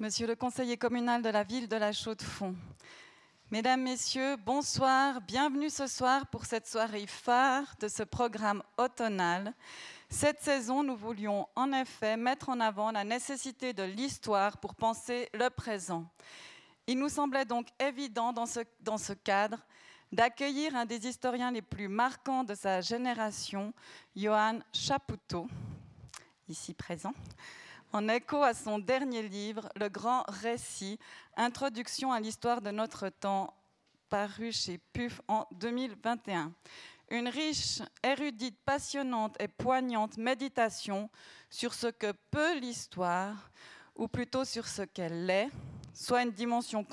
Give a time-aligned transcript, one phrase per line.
[0.00, 2.54] Monsieur le conseiller communal de la ville de la Chaux-de-Fonds,
[3.50, 9.52] Mesdames, Messieurs, bonsoir, bienvenue ce soir pour cette soirée phare de ce programme automnal.
[10.08, 15.28] Cette saison, nous voulions en effet mettre en avant la nécessité de l'histoire pour penser
[15.34, 16.06] le présent.
[16.86, 19.58] Il nous semblait donc évident dans ce, dans ce cadre
[20.12, 23.74] d'accueillir un des historiens les plus marquants de sa génération,
[24.14, 25.48] Johann Chapoutot,
[26.48, 27.14] ici présent,
[27.92, 30.98] en écho à son dernier livre, Le Grand Récit,
[31.36, 33.54] Introduction à l'histoire de notre temps,
[34.08, 36.52] paru chez PUF en 2021.
[37.10, 41.08] Une riche, érudite, passionnante et poignante méditation
[41.48, 43.50] sur ce que peut l'histoire,
[43.96, 45.48] ou plutôt sur ce qu'elle est,
[45.94, 46.84] soit une dimension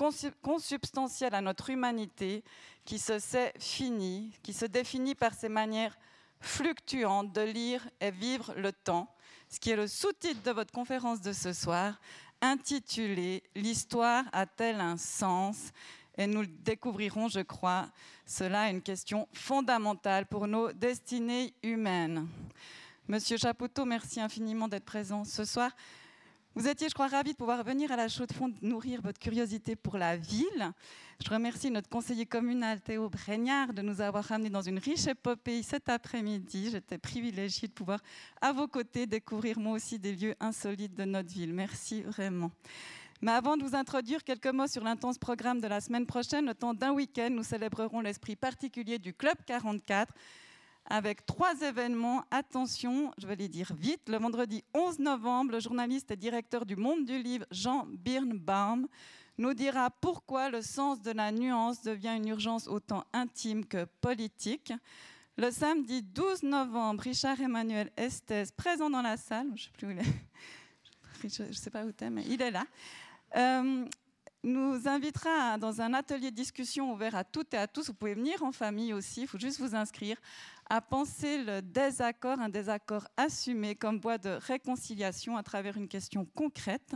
[0.42, 2.42] consubstantielle à notre humanité
[2.84, 5.96] qui se sait finie, qui se définit par ses manières
[6.40, 9.08] fluctuantes de lire et vivre le temps,
[9.48, 12.00] ce qui est le sous-titre de votre conférence de ce soir,
[12.40, 15.72] intitulée L'histoire a-t-elle un sens?
[16.18, 17.88] Et nous découvrirons, je crois,
[18.24, 22.26] cela est une question fondamentale pour nos destinées humaines.
[23.06, 25.70] Monsieur Chapoutot, merci infiniment d'être présent ce soir.
[26.56, 29.18] Vous étiez, je crois, ravi de pouvoir venir à la chaux de fond nourrir votre
[29.18, 30.72] curiosité pour la ville.
[31.22, 35.62] Je remercie notre conseiller communal Théo Bregnard de nous avoir ramenés dans une riche épopée
[35.62, 36.70] cet après-midi.
[36.72, 38.00] J'étais privilégiée de pouvoir,
[38.40, 41.52] à vos côtés, découvrir moi aussi des lieux insolites de notre ville.
[41.52, 42.50] Merci vraiment.
[43.20, 46.54] Mais avant de vous introduire quelques mots sur l'intense programme de la semaine prochaine, le
[46.54, 50.14] temps d'un week-end, nous célébrerons l'esprit particulier du Club 44
[50.88, 52.24] avec trois événements.
[52.30, 54.08] Attention, je vais les dire vite.
[54.08, 58.86] Le vendredi 11 novembre, le journaliste et directeur du Monde du Livre, Jean Birnbaum,
[59.38, 64.72] nous dira pourquoi le sens de la nuance devient une urgence autant intime que politique.
[65.36, 70.02] Le samedi 12 novembre, Richard Emmanuel Estes, présent dans la salle, je ne
[71.28, 72.64] sais, sais, pas où tu es, mais il est là,
[73.36, 73.84] euh,
[74.42, 77.88] nous invitera dans un atelier de discussion ouvert à toutes et à tous.
[77.88, 80.16] Vous pouvez venir en famille aussi, il faut juste vous inscrire
[80.68, 86.26] à penser le désaccord, un désaccord assumé comme voie de réconciliation à travers une question
[86.34, 86.94] concrète.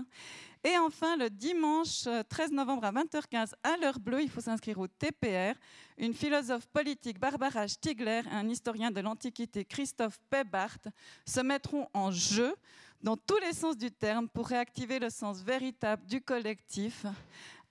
[0.64, 4.88] Et enfin, le dimanche 13 novembre à 20h15 à l'heure bleue, il faut s'inscrire au
[4.88, 5.54] TPR.
[5.96, 10.78] Une philosophe politique, Barbara Stigler, et un historien de l'Antiquité, Christophe Pebart,
[11.24, 12.54] se mettront en jeu
[13.02, 17.06] dans tous les sens du terme pour réactiver le sens véritable du collectif,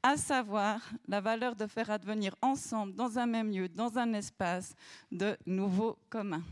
[0.03, 4.75] à savoir la valeur de faire advenir ensemble, dans un même lieu, dans un espace,
[5.11, 6.43] de nouveaux communs.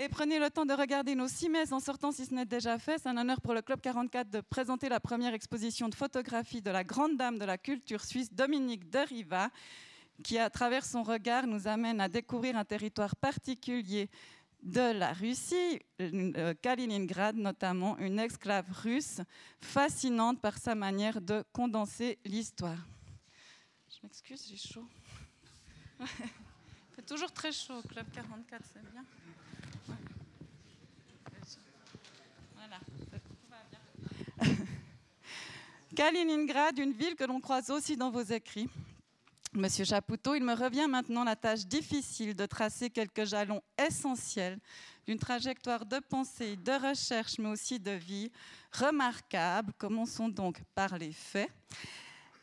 [0.00, 2.78] Et prenez le temps de regarder nos six messes en sortant si ce n'est déjà
[2.78, 2.98] fait.
[2.98, 6.70] C'est un honneur pour le Club 44 de présenter la première exposition de photographie de
[6.70, 9.50] la grande dame de la culture suisse, Dominique Deriva,
[10.22, 14.08] qui, à travers son regard, nous amène à découvrir un territoire particulier
[14.62, 19.20] de la Russie, euh, Kaliningrad notamment, une esclave russe
[19.60, 22.78] fascinante par sa manière de condenser l'histoire.
[23.88, 24.86] Je m'excuse, j'ai chaud.
[26.00, 26.06] Il
[26.96, 29.04] fait toujours très chaud Club 44, c'est bien.
[32.54, 34.56] Voilà, tout va bien.
[35.96, 38.68] Kaliningrad, une ville que l'on croise aussi dans vos écrits.
[39.58, 44.56] Monsieur Chapoutot, il me revient maintenant la tâche difficile de tracer quelques jalons essentiels
[45.04, 48.30] d'une trajectoire de pensée, de recherche, mais aussi de vie
[48.70, 49.72] remarquable.
[49.76, 51.50] Commençons donc par les faits.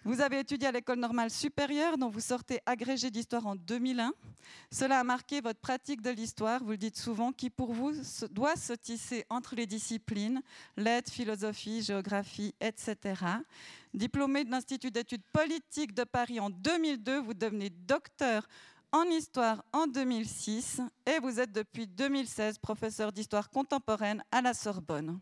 [0.05, 4.13] Vous avez étudié à l'école normale supérieure, dont vous sortez agrégé d'histoire en 2001.
[4.71, 7.91] Cela a marqué votre pratique de l'histoire, vous le dites souvent, qui pour vous
[8.29, 10.43] doit se tisser entre les disciplines,
[10.77, 13.19] lettres, philosophie, géographie, etc.
[13.95, 18.47] Diplômé de l'Institut d'études politiques de Paris en 2002, vous devenez docteur
[18.91, 25.19] en histoire en 2006 et vous êtes depuis 2016 professeur d'histoire contemporaine à la Sorbonne.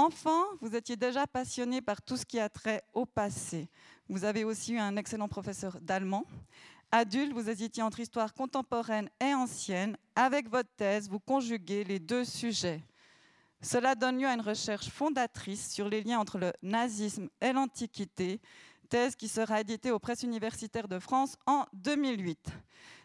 [0.00, 3.68] Enfant, vous étiez déjà passionné par tout ce qui a trait au passé.
[4.08, 6.24] Vous avez aussi eu un excellent professeur d'allemand.
[6.90, 9.98] Adulte, vous hésitiez entre histoire contemporaine et ancienne.
[10.16, 12.82] Avec votre thèse, vous conjuguez les deux sujets.
[13.60, 18.40] Cela donne lieu à une recherche fondatrice sur les liens entre le nazisme et l'Antiquité,
[18.88, 22.38] thèse qui sera éditée aux presses universitaires de France en 2008.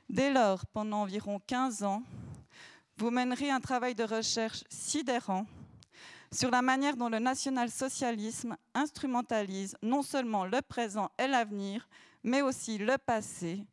[0.07, 2.03] Dès lors, pendant environ 15 ans,
[2.95, 5.45] vous mènerez un travail de recherche sidérant
[6.35, 11.87] sur la manière dont le national-socialisme instrumentalise non seulement le présent et l'avenir,
[12.23, 13.65] mais aussi le passé,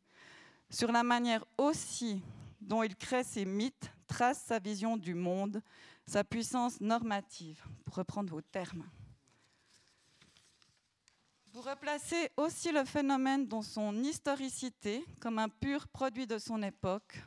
[0.69, 2.21] sur la manière aussi
[2.61, 5.61] dont il crée ses mythes, trace sa vision du monde,
[6.05, 8.85] sa puissance normative, pour reprendre vos termes.
[11.51, 17.21] Vous replacez aussi le phénomène dans son historicité comme un pur produit de son époque,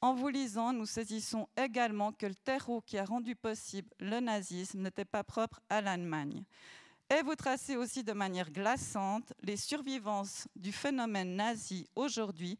[0.00, 4.80] En vous lisant, nous saisissons également que le terreau qui a rendu possible le nazisme
[4.80, 6.44] n'était pas propre à l'Allemagne.
[7.10, 12.58] Et vous tracez aussi de manière glaçante les survivances du phénomène nazi aujourd'hui,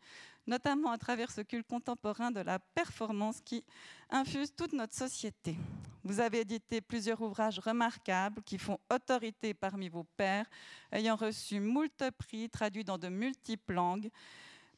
[0.48, 3.62] notamment à travers ce culte contemporain de la performance qui
[4.10, 5.54] infuse toute notre société.
[6.02, 10.46] Vous avez édité plusieurs ouvrages remarquables qui font autorité parmi vos pairs,
[10.90, 14.10] ayant reçu moult prix traduits dans de multiples langues.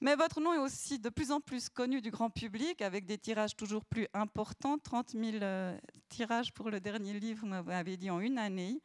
[0.01, 3.19] Mais votre nom est aussi de plus en plus connu du grand public, avec des
[3.19, 8.09] tirages toujours plus importants, 30 000 euh, tirages pour le dernier livre, vous m'avez dit,
[8.09, 8.81] en une année.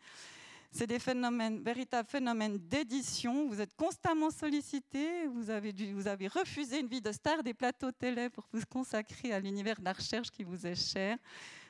[0.71, 3.47] C'est des phénomènes, véritables phénomènes d'édition.
[3.47, 5.25] Vous êtes constamment sollicité.
[5.27, 9.31] Vous avez, vous avez refusé une vie de star des plateaux télé pour vous consacrer
[9.31, 11.17] à l'univers de la recherche qui vous est cher.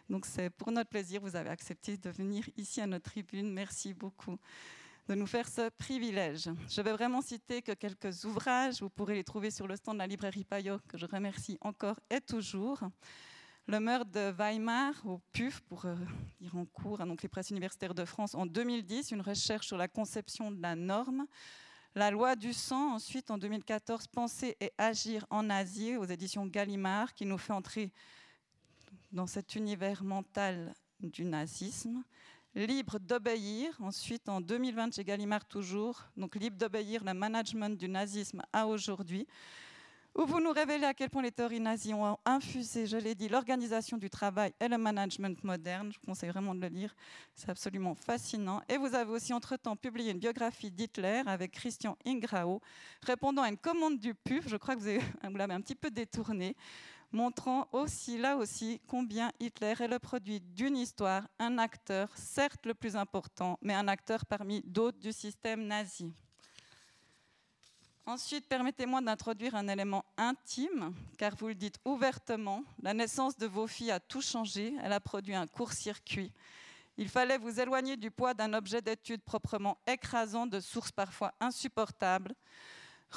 [0.09, 3.53] Donc c'est pour notre plaisir, vous avez accepté de venir ici à notre tribune.
[3.53, 4.37] Merci beaucoup
[5.07, 6.49] de nous faire ce privilège.
[6.67, 8.81] Je vais vraiment citer que quelques ouvrages.
[8.81, 11.99] Vous pourrez les trouver sur le stand de la librairie Payot, que je remercie encore
[12.09, 12.79] et toujours.
[13.67, 15.95] Le meurtre de Weimar au PUF, pour euh,
[16.39, 19.77] dire en cours, hein, donc les presses universitaires de France en 2010, une recherche sur
[19.77, 21.25] la conception de la norme.
[21.95, 27.13] La loi du sang, ensuite en 2014, Penser et agir en Asie aux éditions Gallimard,
[27.13, 27.91] qui nous fait entrer
[29.11, 32.03] dans cet univers mental du nazisme.
[32.55, 38.41] Libre d'obéir, ensuite en 2020 chez Gallimard toujours, donc libre d'obéir, le management du nazisme
[38.53, 39.27] à aujourd'hui.
[40.15, 43.27] Où vous nous révélez à quel point les théories nazies ont infusé, je l'ai dit,
[43.27, 45.91] l'organisation du travail et le management moderne.
[45.91, 46.95] Je vous conseille vraiment de le lire,
[47.33, 48.61] c'est absolument fascinant.
[48.69, 52.61] Et vous avez aussi entre-temps publié une biographie d'Hitler avec Christian Ingrao,
[53.01, 54.79] répondant à une commande du PUF, je crois que
[55.29, 56.55] vous l'avez un petit peu détourné,
[57.15, 62.73] montrant aussi, là aussi, combien Hitler est le produit d'une histoire, un acteur, certes le
[62.73, 66.13] plus important, mais un acteur parmi d'autres du système nazi.
[68.05, 73.65] Ensuite, permettez-moi d'introduire un élément intime, car vous le dites ouvertement, la naissance de vos
[73.65, 76.31] filles a tout changé, elle a produit un court-circuit.
[76.97, 82.35] Il fallait vous éloigner du poids d'un objet d'étude proprement écrasant, de sources parfois insupportables.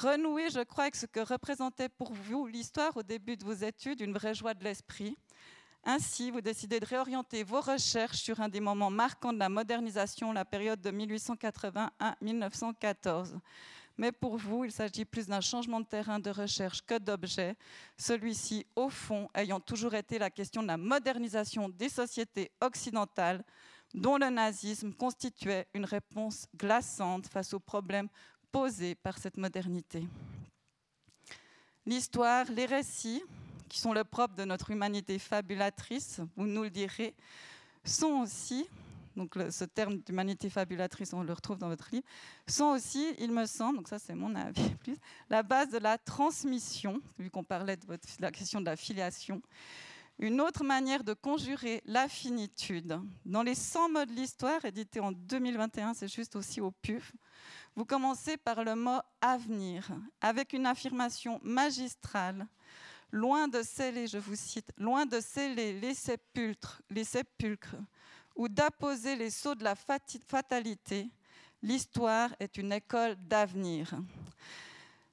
[0.01, 3.99] Renouer, je crois, avec ce que représentait pour vous l'histoire au début de vos études,
[3.99, 5.17] une vraie joie de l'esprit.
[5.83, 10.31] Ainsi, vous décidez de réorienter vos recherches sur un des moments marquants de la modernisation,
[10.31, 13.39] la période de 1880 à 1914.
[13.97, 17.57] Mais pour vous, il s'agit plus d'un changement de terrain de recherche que d'objet,
[17.97, 23.43] celui-ci, au fond, ayant toujours été la question de la modernisation des sociétés occidentales,
[23.93, 28.07] dont le nazisme constituait une réponse glaçante face aux problèmes
[28.51, 30.05] posés par cette modernité.
[31.85, 33.23] L'histoire, les récits,
[33.67, 37.15] qui sont le propre de notre humanité fabulatrice, vous nous le direz,
[37.83, 38.67] sont aussi
[39.19, 42.05] donc ce terme d'humanité fabulatrice, on le retrouve dans votre livre,
[42.47, 44.95] sont aussi, il me semble, donc ça c'est mon avis plus,
[45.29, 49.41] la base de la transmission, vu qu'on parlait de, la question de la filiation.
[50.19, 52.99] Une autre manière de conjurer la finitude.
[53.25, 57.13] Dans les 100 mots de l'histoire, édité en 2021, c'est juste aussi au PUF,
[57.75, 59.89] vous commencez par le mot avenir,
[60.21, 62.47] avec une affirmation magistrale.
[63.11, 67.05] Loin de sceller, je vous cite, loin de sceller les sépulcres, les
[68.35, 71.09] ou d'apposer les sceaux de la fatalité,
[71.61, 73.93] l'histoire est une école d'avenir.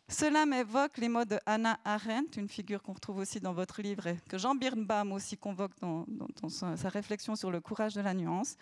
[0.09, 4.07] Cela m'évoque les mots de Hannah Arendt, une figure qu'on retrouve aussi dans votre livre
[4.07, 6.07] et que Jean Birnbaum aussi convoque dans,
[6.49, 8.57] sa, réflexion sur le courage de la nuance.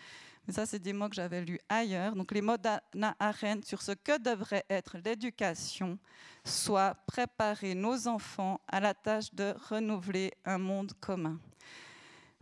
[0.47, 2.15] Mais ça, c'est des mots que j'avais lus ailleurs.
[2.15, 5.99] Donc les mots d'Hannah Arendt sur ce que devrait être l'éducation,
[6.45, 11.39] soit préparer nos enfants à la tâche de renouveler un monde commun.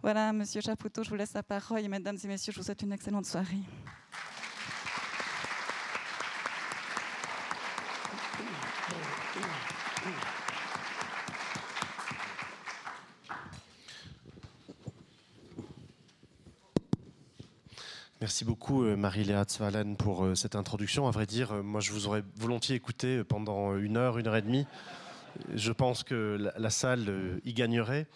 [0.03, 1.81] Voilà, Monsieur Chapoutot, je vous laisse la parole.
[1.81, 3.62] Et mesdames et messieurs, je vous souhaite une excellente soirée.
[18.23, 21.09] Merci beaucoup euh, Marie-Léa Tzvalen pour euh, cette introduction.
[21.09, 24.37] À vrai dire, euh, moi je vous aurais volontiers écouté pendant une heure, une heure
[24.37, 24.64] et demie.
[25.52, 28.07] Je pense que la salle y gagnerait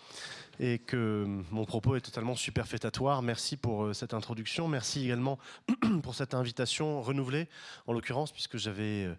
[0.61, 3.23] et que mon propos est totalement superfétatoire.
[3.23, 4.69] Merci pour euh, cette introduction.
[4.69, 5.39] Merci également
[6.03, 7.49] pour cette invitation renouvelée,
[7.87, 9.15] en l'occurrence, puisque j'avais euh,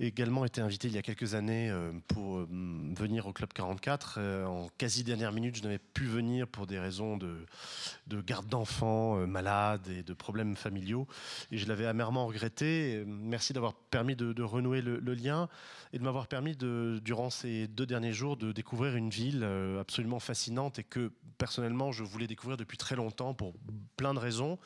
[0.00, 2.38] également été invité il y a quelques années euh, pour
[2.98, 4.18] venir au Club 44.
[4.46, 7.36] En quasi dernière minute, je n'avais pu venir pour des raisons de,
[8.06, 11.06] de garde d'enfants malades et de problèmes familiaux.
[11.50, 13.04] Et je l'avais amèrement regretté.
[13.06, 15.48] Merci d'avoir permis de, renouer le, le, lien
[15.92, 19.46] et de m'avoir permis, de, durant ces deux derniers jours, de découvrir une ville
[19.80, 23.54] absolument fascinante et que personnellement je voulais découvrir depuis très longtemps pour
[23.96, 24.58] plein de raisons.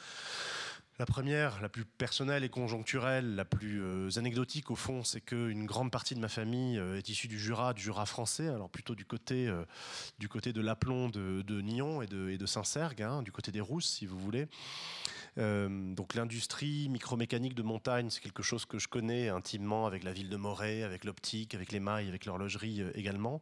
[0.99, 5.65] La première, la plus personnelle et conjoncturelle, la plus euh, anecdotique au fond, c'est qu'une
[5.65, 8.95] grande partie de ma famille euh, est issue du Jura, du Jura français, alors plutôt
[8.95, 9.65] du côté, euh,
[10.19, 13.89] du côté de l'Aplomb de, de Nyon et de, Saint-Sergue, hein, du côté des Rousses,
[13.89, 14.49] si vous voulez.
[15.39, 20.13] Euh, donc l'industrie micromécanique de montagne, c'est quelque chose que je connais intimement avec la
[20.13, 23.41] ville de Moret, avec l'optique, avec les mailles, avec l'horlogerie euh, également.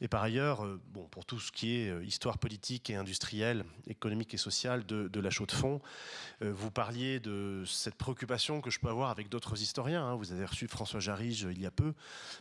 [0.00, 4.34] Et par ailleurs, euh, bon, pour tout ce qui est histoire politique et industrielle, économique
[4.34, 5.80] et sociale de, de la Chaux-de-Fonds,
[6.42, 10.04] vous parliez de cette préoccupation que je peux avoir avec d'autres historiens.
[10.04, 10.14] Hein.
[10.16, 11.94] Vous avez reçu François Jarige il y a peu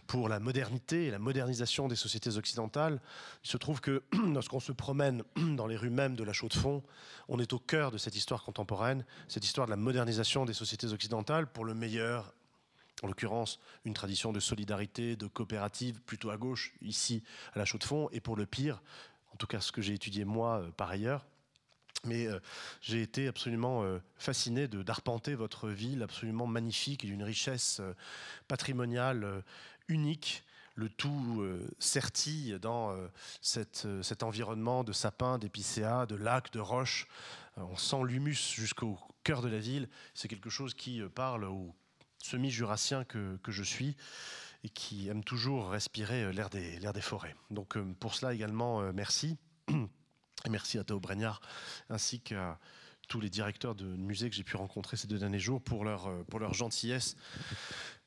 [0.07, 3.01] pour la modernité et la modernisation des sociétés occidentales.
[3.43, 5.23] Il se trouve que lorsqu'on se promène
[5.55, 6.83] dans les rues mêmes de la Chaux-de-Fonds,
[7.27, 8.74] on est au cœur de cette histoire contemporaine,
[9.27, 12.33] cette histoire de la modernisation des sociétés occidentales, pour le meilleur,
[13.03, 18.09] en l'occurrence, une tradition de solidarité, de coopérative, plutôt à gauche, ici, à la Chaux-de-Fonds,
[18.11, 18.81] et pour le pire,
[19.33, 21.25] en tout cas ce que j'ai étudié moi euh, par ailleurs,
[22.05, 22.39] mais euh,
[22.81, 27.93] j'ai été absolument euh, fasciné d'arpenter votre ville absolument magnifique et d'une richesse euh,
[28.47, 29.43] patrimoniale
[29.87, 30.43] unique
[30.75, 32.93] le tout euh, serti dans
[33.41, 37.07] cet environnement de sapins, d'épicéas, de lacs, de roches.
[37.57, 39.89] Euh, on sent l'humus jusqu'au cœur de la ville.
[40.13, 41.73] C'est quelque chose qui euh, parle au
[42.19, 43.95] semi-jurassien que, je suis
[44.63, 47.35] et qui aime toujours respirer euh, l'air des, forêts.
[47.51, 49.37] Donc pour cela également, merci.
[50.47, 51.41] Merci à Théo Bregnard
[51.89, 52.59] ainsi qu'à
[53.07, 56.53] tous les directeurs de musées que j'ai pu rencontrer ces deux derniers jours pour leur
[56.53, 57.15] gentillesse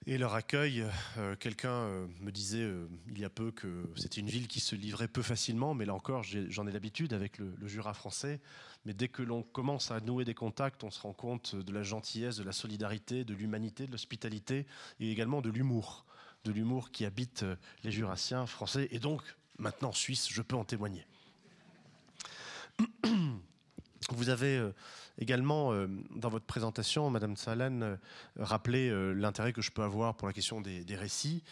[0.09, 0.85] et leur accueil.
[1.19, 4.59] Euh, Quelqu'un euh, me disait euh, il y a peu que c'était une ville qui
[4.59, 8.41] se livrait peu facilement, mais là encore, j'en ai l'habitude avec le, le Jura français.
[8.87, 11.83] Mais dès que l'on commence à nouer des contacts, on se rend compte de la
[11.83, 14.67] gentillesse, de la solidarité, de l'humanité, de l'hospitalité
[14.99, 16.07] et également de l'humour.
[16.45, 19.23] De l'humour qui habite euh, les Jurassiens français et donc
[19.59, 21.07] maintenant suisses, je peux en témoigner.
[24.11, 24.73] Vous avez euh,
[25.19, 27.97] également, euh, dans votre présentation, Madame Salen, euh,
[28.39, 31.43] rappelé euh, l'intérêt que je peux avoir pour la question des, récits,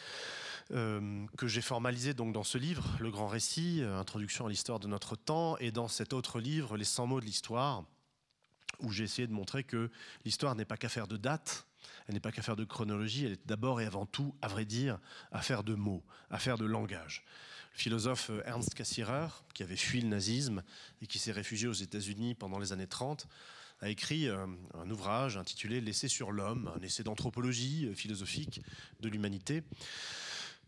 [0.73, 5.17] euh, que j'ai formalisé dans ce livre, Le Grand Récit, Introduction à l'histoire de notre
[5.17, 7.85] temps, et dans cet autre livre, Les 100 mots de l'histoire,
[8.81, 9.91] où j'ai essayé de montrer que
[10.25, 11.67] l'histoire n'est pas qu'affaire de date,
[12.07, 14.99] elle n'est pas qu'affaire de chronologie, elle est d'abord et avant tout, à vrai dire,
[15.33, 17.25] affaire de mots, affaire de langage.
[17.77, 20.63] Philosophe euh, Ernst Cassirer, qui avait fui le nazisme
[21.03, 23.29] et qui s'est réfugié aux États-Unis pendant les années 30,
[23.83, 28.63] a écrit euh, un ouvrage intitulé L'essai sur l'homme, un essai d'anthropologie euh, philosophique
[29.01, 29.63] de l'humanité,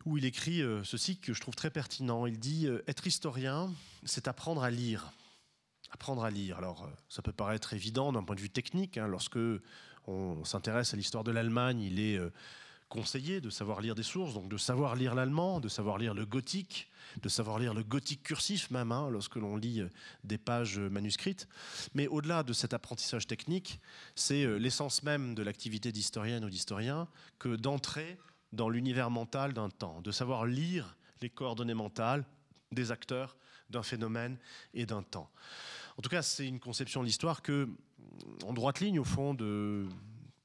[0.05, 2.25] où il écrit ceci que je trouve très pertinent.
[2.25, 3.71] Il dit Être historien,
[4.05, 5.13] c'est apprendre à lire.
[5.91, 6.57] Apprendre à lire.
[6.59, 8.97] Alors, ça peut paraître évident d'un point de vue technique.
[8.97, 9.41] hein, lorsque
[10.07, 12.19] on s'intéresse à l'histoire de l'Allemagne, il est
[12.89, 16.25] conseillé de savoir lire des sources, donc de savoir lire l'allemand, de savoir lire le
[16.25, 16.89] gothique,
[17.23, 19.89] de savoir lire le gothique cursif même, hein, lorsque l'on lit euh,
[20.25, 21.49] des pages euh, manuscrites.
[21.95, 23.81] Mais au-delà de cet apprentissage technique,
[24.15, 27.09] c'est euh, l'essence même de l'activité d'historienne ou d'historien
[27.39, 28.19] que d'entrer
[28.53, 32.25] dans l'univers mental d'un temps, de savoir lire les coordonnées mentales
[32.73, 33.37] des acteurs
[33.71, 34.39] d'un phénomène
[34.75, 35.31] et d'un temps.
[35.99, 37.69] En tout cas, c'est une conception de l'histoire que,
[38.45, 39.87] en droite ligne, au fond, de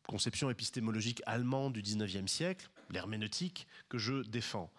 [0.07, 4.71] conception épistémologique allemande du 19e siècle, l'herméneutique, que je défends.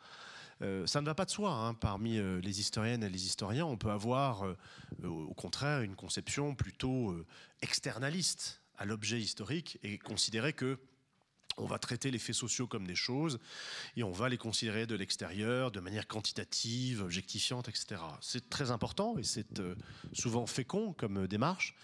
[0.64, 1.52] Euh, ça ne va pas de soi.
[1.52, 1.74] hein.
[1.74, 4.56] Parmi euh, les historiennes et les historiens, on peut avoir, euh,
[5.04, 7.14] au contraire, une conception plutôt
[7.60, 10.78] externaliste à l'objet historique et considérer que
[11.56, 13.38] on va traiter les faits sociaux comme des choses
[13.96, 18.00] et on va les considérer de l'extérieur, de manière quantitative, objectifiante, etc.
[18.20, 19.62] C'est très important et c'est
[20.12, 21.76] souvent fécond comme démarche,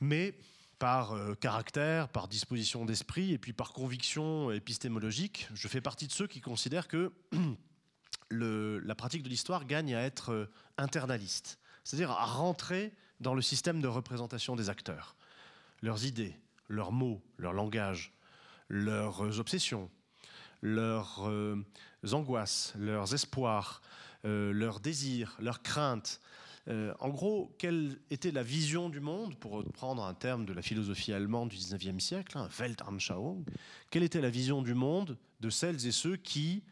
[0.00, 0.36] mais
[0.78, 6.26] par caractère, par disposition d'esprit et puis par conviction épistémologique, je fais partie de ceux
[6.26, 7.10] qui considèrent que
[8.38, 13.80] la pratique de l'histoire gagne à être euh, internaliste, c'est-à-dire à rentrer dans le système
[13.80, 15.16] de représentation des acteurs,
[15.82, 16.36] leurs idées,
[16.68, 18.12] leurs mots, leur langage,
[18.68, 19.90] leurs obsessions,
[20.62, 21.62] leurs euh,
[22.12, 23.82] angoisses, leurs espoirs,
[24.24, 26.20] euh, leurs désirs, leurs craintes.
[26.68, 30.62] Euh, en gros, quelle était la vision du monde, pour reprendre un terme de la
[30.62, 33.44] philosophie allemande du 19e siècle, hein, Weltanschauung,
[33.90, 36.62] quelle était la vision du monde de celles et ceux qui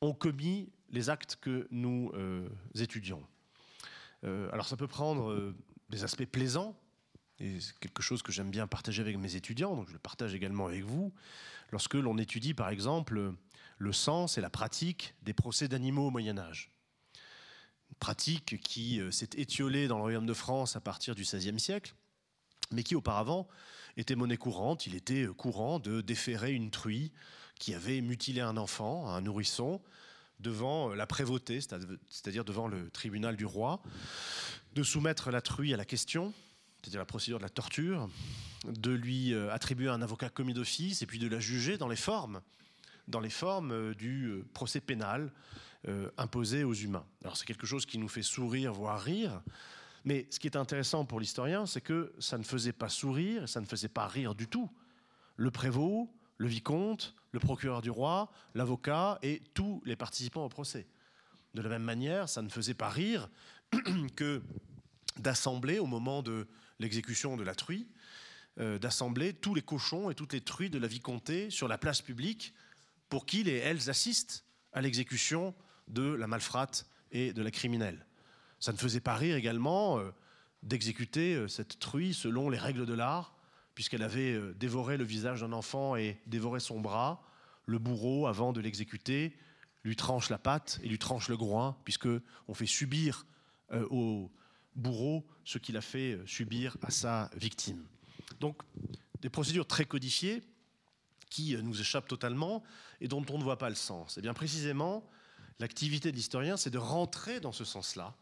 [0.00, 3.24] ont commis les actes que nous euh, étudions
[4.24, 5.54] Euh, Alors ça peut prendre euh,
[5.88, 6.76] des aspects plaisants,
[7.38, 10.34] et c'est quelque chose que j'aime bien partager avec mes étudiants, donc je le partage
[10.34, 11.12] également avec vous.
[11.70, 13.32] Lorsque l'on étudie, par exemple,
[13.78, 16.70] le sens et la pratique des procès d'animaux au Moyen Âge.
[17.88, 21.94] Une pratique qui s'est étiolée dans le royaume de France à partir du XVIe siècle,
[22.72, 23.48] mais qui auparavant
[23.96, 24.86] était monnaie courante.
[24.86, 27.10] Il était courant de déférer une truie
[27.60, 29.80] qui avait mutilé un enfant, un nourrisson,
[30.40, 33.80] devant euh, la prévôté, c'est-à- c'est-à-dire devant le tribunal du roi,
[34.74, 36.32] de soumettre la truie à la question,
[36.80, 38.08] c'est-à-dire la procédure de la torture,
[38.66, 41.96] de lui euh, attribuer un avocat commis d'office et puis de la juger dans les
[41.96, 42.40] formes,
[43.06, 45.30] dans les formes euh, du procès pénal
[46.18, 47.06] imposé aux humains.
[47.24, 49.40] Alors c'est quelque chose qui nous fait sourire, voire rire,
[50.04, 53.62] mais ce qui est intéressant pour l'historien, c'est que ça ne faisait pas sourire, ça
[53.62, 54.70] ne faisait pas rire du tout.
[55.36, 60.86] Le prévôt, le vicomte, le procureur du roi, l'avocat et tous les participants au procès.
[61.54, 63.28] De la même manière, ça ne faisait pas rire
[64.16, 64.42] que
[65.16, 66.46] d'assembler au moment de
[66.78, 67.88] l'exécution de la truie,
[68.58, 72.02] euh, d'assembler tous les cochons et toutes les truies de la vicomté sur la place
[72.02, 72.54] publique
[73.08, 75.54] pour qu'ils et elles assistent à l'exécution
[75.88, 78.06] de la malfrate et de la criminelle.
[78.60, 80.10] Ça ne faisait pas rire également euh,
[80.62, 83.34] d'exécuter euh, cette truie selon les règles de l'art,
[83.80, 87.22] puisqu'elle avait dévoré le visage d'un enfant et dévoré son bras.
[87.64, 89.34] Le bourreau, avant de l'exécuter,
[89.84, 92.10] lui tranche la patte et lui tranche le groin, puisque
[92.46, 93.24] on fait subir
[93.88, 94.30] au
[94.76, 97.82] bourreau ce qu'il a fait subir à sa victime.
[98.38, 98.60] Donc,
[99.22, 100.42] des procédures très codifiées
[101.30, 102.62] qui nous échappent totalement
[103.00, 104.18] et dont on ne voit pas le sens.
[104.18, 105.08] Et bien précisément,
[105.58, 108.14] l'activité de l'historien, c'est de rentrer dans ce sens-là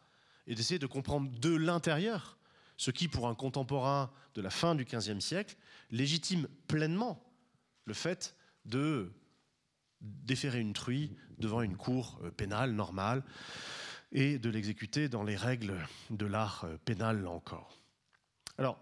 [0.46, 2.37] et d'essayer de comprendre de l'intérieur
[2.78, 5.56] ce qui, pour un contemporain de la fin du XVe siècle,
[5.90, 7.22] légitime pleinement
[7.84, 9.12] le fait de
[10.00, 13.24] déférer une truie devant une cour euh, pénale normale
[14.12, 15.74] et de l'exécuter dans les règles
[16.10, 17.80] de l'art euh, pénal, là encore.
[18.58, 18.78] Alors,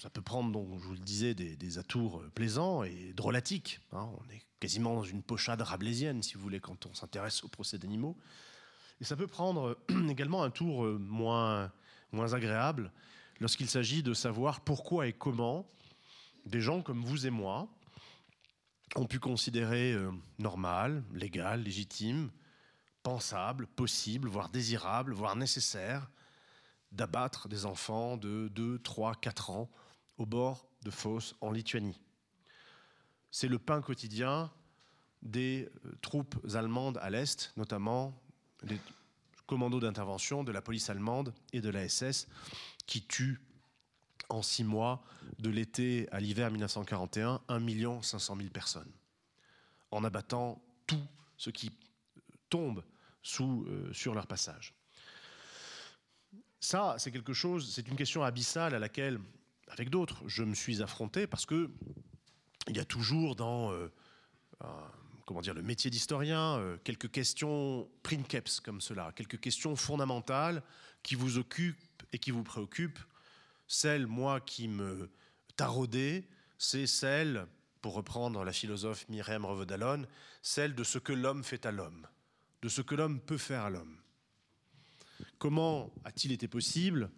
[0.00, 3.80] ça peut prendre, donc, je vous le disais, des, atours euh, plaisants et drôlatiques.
[3.92, 4.08] Hein.
[4.18, 7.78] On est quasiment dans une pochade rabelaisienne, si vous voulez, quand on s'intéresse au procès
[7.78, 8.16] d'animaux.
[9.00, 9.76] Et ça peut prendre
[10.08, 11.72] également un tour moins,
[12.14, 12.90] moins agréable
[13.40, 15.66] lorsqu'il s'agit de savoir pourquoi et comment
[16.46, 17.68] des gens comme vous et moi
[18.96, 19.96] ont pu considérer
[20.38, 22.30] normal, légal, légitime,
[23.02, 26.10] pensable, possible, voire désirable, voire nécessaire
[26.92, 29.70] d'abattre des enfants de 2, 3, 4 ans
[30.16, 32.00] au bord de fosses en Lituanie.
[33.30, 34.50] C'est le pain quotidien
[35.22, 38.14] des euh, troupes allemandes à l'Est, notamment
[38.62, 38.78] des
[39.46, 42.28] commandos d'intervention de la police allemande et de la SS,
[42.86, 43.40] qui tuent
[44.28, 45.04] en six mois,
[45.38, 48.90] de l'été à l'hiver 1941, 1 500 000 personnes,
[49.90, 51.70] en abattant tout ce qui
[52.48, 52.82] tombe
[53.40, 54.74] euh, sur leur passage.
[56.60, 59.20] Ça, c'est quelque chose, c'est une question abyssale à laquelle
[59.68, 61.70] avec d'autres, je me suis affronté parce que
[62.68, 63.92] il y a toujours dans euh,
[65.24, 70.62] comment dire, le métier d'historien euh, quelques questions princeps comme cela, quelques questions fondamentales
[71.02, 73.00] qui vous occupent et qui vous préoccupent.
[73.66, 75.10] Celle, moi, qui me
[75.56, 77.46] taraudait, c'est celle,
[77.80, 80.06] pour reprendre la philosophe Myriam Revedalon,
[80.42, 82.06] celle de ce que l'homme fait à l'homme,
[82.62, 83.98] de ce que l'homme peut faire à l'homme.
[85.38, 87.10] Comment a-t-il été possible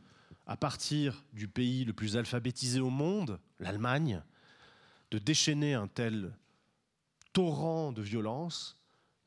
[0.46, 4.22] à partir du pays le plus alphabétisé au monde, l'Allemagne,
[5.10, 6.32] de déchaîner un tel
[7.36, 8.80] torrent de violence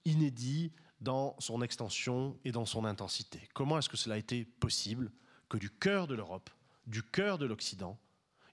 [0.03, 3.39] inédit dans son extension et dans son intensité.
[3.53, 5.11] Comment est-ce que cela a été possible
[5.47, 6.49] que du cœur de l'Europe,
[6.87, 7.99] du cœur de l'Occident,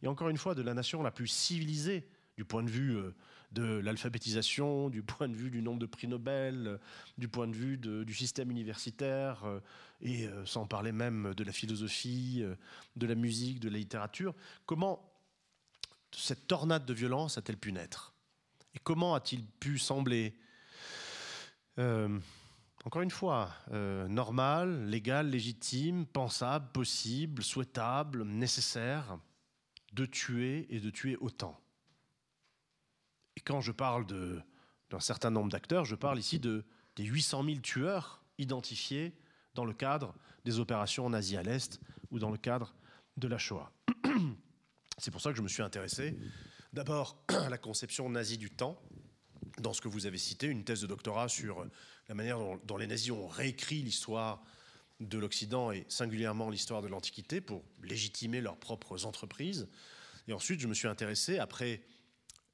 [0.02, 3.14] et encore une fois de la nation la plus civilisée du point de vue euh,
[3.52, 6.78] de l'alphabétisation, du point de vue du nombre de prix Nobel, euh,
[7.16, 9.60] du point de vue du système universitaire, euh,
[10.02, 12.44] et sans parler même de la philosophie,
[12.96, 14.34] de la musique, de la littérature.
[14.66, 15.10] Comment
[16.12, 18.15] cette tornade de violence a-t-elle pu naître?
[18.76, 20.38] Et comment a-t-il pu sembler,
[21.78, 29.18] encore une fois, normal, légal, légitime, pensable, possible, souhaitable, nécessaire,
[29.94, 31.58] de tuer et de tuer autant?
[33.36, 37.56] Et quand je parle d'un certain nombre d'acteurs, je parle ici de, des 800 000
[37.60, 39.14] tueurs identifiés
[39.54, 42.74] dans le cadre des opérations nazies à l'Est ou dans le cadre
[43.16, 43.72] de la Shoah.
[44.98, 46.14] C'est pour ça que je me suis intéressé
[46.72, 48.80] d'abord la conception nazie du temps,
[49.58, 51.66] dans ce que vous avez cité, une thèse de doctorat sur
[52.08, 54.42] la manière dont, dont les nazis ont réécrit l'histoire
[55.00, 59.68] de l'Occident et singulièrement l'histoire de l'Antiquité pour légitimer leurs propres entreprises.
[60.28, 61.82] Et ensuite, je me suis intéressé, après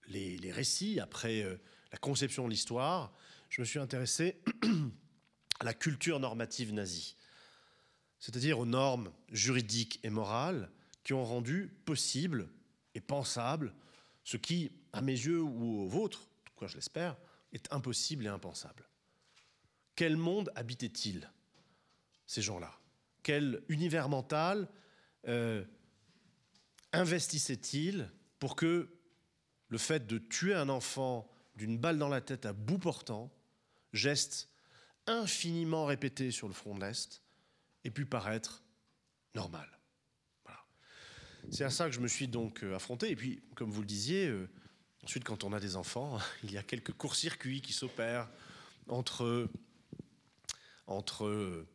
[0.08, 1.56] les, récits, après euh,
[1.92, 3.12] la conception de l'histoire,
[3.48, 4.40] je me suis intéressé
[5.60, 7.16] à la culture normative nazie,
[8.18, 10.70] c'est-à-dire aux normes juridiques et morales
[11.04, 12.48] qui ont rendu possible
[12.94, 13.74] et pensable
[14.24, 17.16] ce qui, à mes yeux ou aux vôtres, quoi je l'espère,
[17.52, 18.88] est impossible et impensable.
[19.94, 21.30] Quel monde habitaient-ils,
[22.26, 22.72] ces gens-là?
[23.22, 24.68] Quel univers mental
[25.28, 25.64] euh,
[26.92, 28.88] investissaient-ils pour que
[29.68, 33.30] le fait de tuer un enfant d'une balle dans la tête à bout portant,
[33.92, 34.48] geste
[35.06, 37.22] infiniment répété sur le front de l'Est,
[37.84, 38.62] ait pu paraître
[39.34, 39.68] normal?
[41.50, 43.10] C'est à ça que je me suis donc affronté.
[43.10, 44.32] Et puis, comme vous le disiez,
[45.04, 48.28] ensuite, quand on a des enfants, il y a quelques courts-circuits qui s'opèrent
[48.88, 49.48] entre,
[50.86, 51.66] entre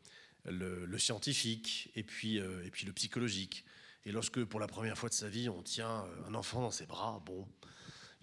[0.46, 3.66] le, scientifique et puis, et puis le psychologique.
[4.06, 6.86] Et lorsque, pour la première fois de sa vie, on tient un enfant dans ses
[6.86, 7.46] bras, bon,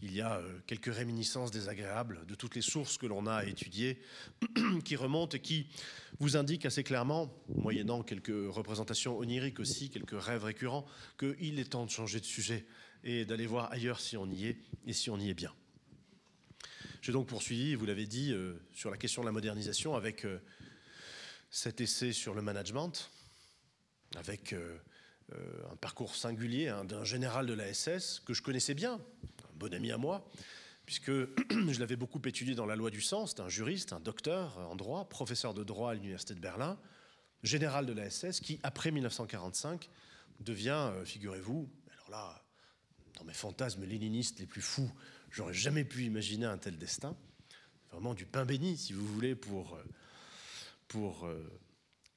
[0.05, 4.03] il y a euh, quelques réminiscences désagréables de toutes les sources que l'on a étudiées
[4.85, 5.67] qui remontent et qui
[6.21, 10.85] vous indiquent assez clairement, moyennant quelques représentations oniriques aussi, quelques rêves récurrents,
[11.19, 12.67] qu'il est temps de changer de sujet
[13.03, 15.55] et d'aller voir ailleurs si on y est et si on y est bien.
[17.01, 20.39] J'ai donc poursuivi, vous l'avez dit, euh, sur la question de la modernisation avec euh,
[21.51, 23.11] cet essai sur le management,
[24.17, 24.55] avec
[25.33, 29.01] un parcours singulier hein, d'un général de la SS que je connaissais bien,
[29.57, 30.29] bon ami à moi,
[30.87, 31.11] puisque
[31.51, 33.35] je l'avais beaucoup étudié dans la loi du sens.
[33.35, 36.79] C'est un juriste, un docteur en droit, professeur de droit à l'Université de Berlin,
[37.43, 39.89] général de la SS, qui, après 1945,
[40.41, 42.45] devient, euh, figurez-vous, alors là,
[43.19, 44.91] dans mes fantasmes léninistes les plus fous,
[45.31, 47.17] j'aurais jamais pu imaginer un tel destin.
[47.93, 49.85] Vraiment du pain béni, si vous voulez, pour, euh,
[50.89, 51.61] pour euh,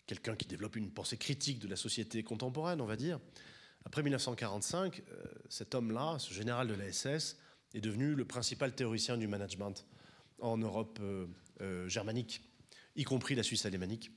[0.08, 3.20] quelqu'un qui développe une pensée critique de la société contemporaine, on va dire.
[3.88, 7.38] Après 1945, euh, cet homme-là, ce général de la SS,
[7.74, 9.86] est devenu le principal théoricien du management
[10.42, 11.26] en Europe euh,
[11.62, 12.44] euh, germanique,
[12.98, 14.12] y compris la Suisse alémanique.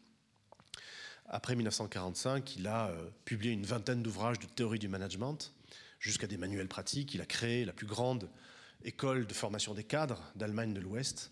[1.26, 2.92] Après 1945, il a
[3.24, 5.54] publié une vingtaine d'ouvrages de théorie du management,
[6.00, 7.14] jusqu'à des manuels pratiques.
[7.14, 8.28] Il a créé la plus grande
[8.82, 11.30] école de formation des cadres d'Allemagne de l'Ouest,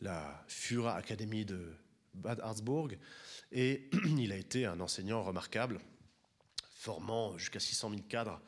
[0.00, 1.72] la Führer Academy de
[2.14, 2.98] Bad Harzburg,
[3.52, 3.88] et
[4.18, 5.78] il a été un enseignant remarquable
[6.78, 8.40] formant jusqu'à 600 000 cadres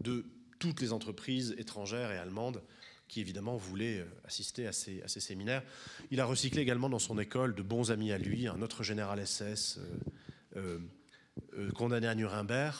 [0.00, 0.26] de
[0.58, 2.62] toutes les entreprises étrangères et allemandes
[3.06, 5.62] qui évidemment voulaient euh, assister à ces, séminaires.
[6.10, 9.24] Il a recyclé également dans son école de bons amis à lui, un autre général
[9.24, 9.78] SS
[10.56, 10.80] euh,
[11.54, 12.74] euh, condamné à Nuremberg,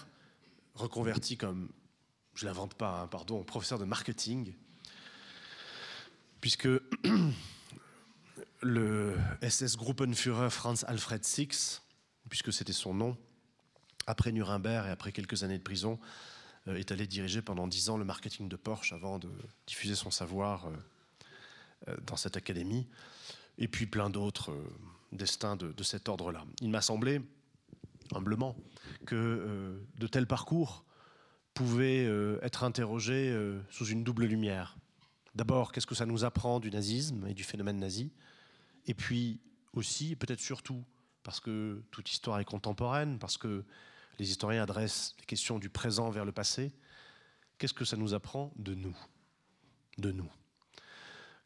[0.74, 1.70] reconverti comme,
[2.34, 4.54] je ne l'invente pas, hein, pardon, professeur de marketing,
[6.40, 6.68] puisque
[8.60, 9.16] le
[9.48, 11.82] SS Gruppenführer Franz Alfred Six,
[12.28, 13.16] puisque c'était son nom,
[14.06, 15.98] après Nuremberg et après quelques années de prison,
[16.68, 19.30] euh, est allé diriger pendant dix ans le marketing de Porsche avant de
[19.66, 20.70] diffuser son savoir euh,
[21.88, 22.86] euh, dans cette académie,
[23.58, 24.52] et puis plein d'autres
[25.12, 26.44] destins de, cet ordre-là.
[26.60, 27.22] Il m'a semblé,
[28.12, 28.56] humblement,
[29.06, 30.84] que de tels parcours
[31.54, 32.04] pouvaient
[32.42, 33.34] être interrogés
[33.70, 34.76] sous une double lumière.
[35.34, 38.12] D'abord, qu'est-ce que ça nous apprend du nazisme et du phénomène nazi?
[38.86, 39.40] Et puis
[39.72, 40.84] aussi, peut-être surtout,
[41.22, 43.64] parce que toute histoire est contemporaine, parce que
[44.18, 46.72] les historiens adressent les questions du présent vers le passé.
[47.58, 48.96] Qu'est-ce que ça nous apprend de nous?
[49.98, 50.30] De nous.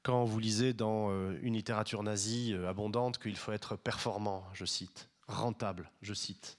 [0.02, 4.64] Quand vous lisez dans euh, une littérature nazie euh, abondante qu'il faut être performant, je
[4.64, 6.58] cite, rentable, je cite,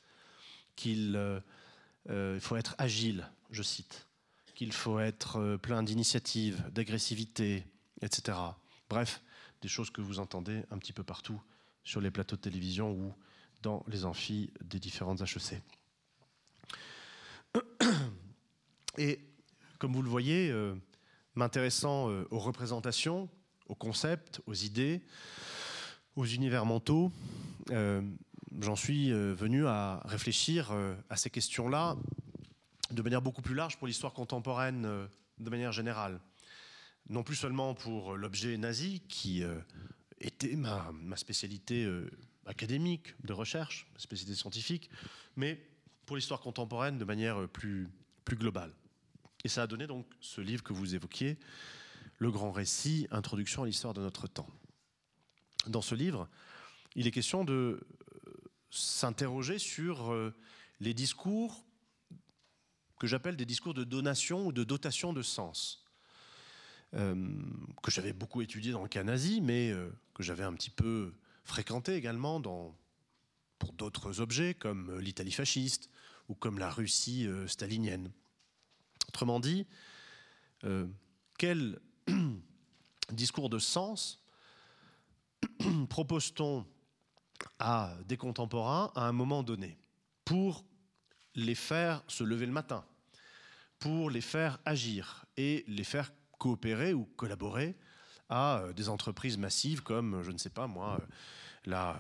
[0.76, 4.08] qu'il euh, faut être agile, je cite,
[4.54, 7.66] qu'il faut être plein d'initiative, d'agressivité,
[8.02, 8.38] etc.
[8.90, 9.22] Bref,
[9.62, 11.42] des choses que vous entendez un petit peu partout
[11.84, 13.14] sur les plateaux de télévision ou
[13.64, 15.62] dans les amphis des différentes HEC.
[18.98, 19.20] Et
[19.82, 20.76] comme vous le voyez, euh,
[21.36, 23.30] m'intéressant euh, aux représentations,
[23.68, 25.02] aux concepts, aux idées,
[26.16, 27.12] aux univers mentaux,
[27.72, 28.02] euh,
[28.60, 30.72] j'en suis venu à réfléchir
[31.10, 31.96] à ces questions-là
[32.92, 35.08] de manière beaucoup plus large pour l'histoire contemporaine
[35.40, 36.20] de manière générale.
[37.10, 39.42] Non plus seulement pour l'objet nazi, qui
[40.20, 41.90] était ma, spécialité
[42.46, 44.90] académique de recherche, spécialité scientifique,
[45.38, 45.66] mais
[46.06, 47.90] pour l'histoire contemporaine de manière plus
[48.28, 48.74] globale.
[49.44, 51.38] Et ça a donné donc ce livre que vous évoquiez,
[52.20, 54.50] Le grand récit, Introduction à l'histoire de notre temps.
[55.68, 56.28] Dans ce livre,
[56.96, 57.80] il est question de euh,
[58.70, 60.36] s'interroger sur euh,
[60.80, 61.66] les discours
[63.00, 65.86] que j'appelle des discours de donation ou de dotation de sens,
[66.94, 67.16] euh,
[67.82, 69.74] que j'avais beaucoup étudié dans le cas nazi, mais
[70.14, 72.78] que j'avais un petit peu fréquenté également dans,
[73.58, 75.90] pour d'autres objets comme l'Italie fasciste,
[76.30, 78.12] ou comme la Russie stalinienne.
[79.08, 79.66] Autrement dit,
[80.64, 80.88] euh,
[81.38, 81.80] quel
[83.12, 84.24] discours de sens
[85.90, 86.66] propose-t-on
[87.60, 89.78] à des contemporains à un moment donné
[90.26, 90.64] pour
[91.36, 92.86] les faire se lever le matin,
[93.80, 97.76] pour les faire agir et les faire coopérer ou collaborer
[98.30, 101.00] à euh, des entreprises massives comme, je ne sais pas moi,
[101.66, 102.00] la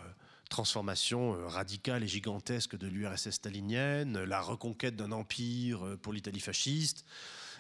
[0.51, 6.41] transformation euh, radicale et gigantesque de l'URSS stalinienne, la reconquête d'un empire euh, pour l'Italie
[6.41, 7.05] fasciste,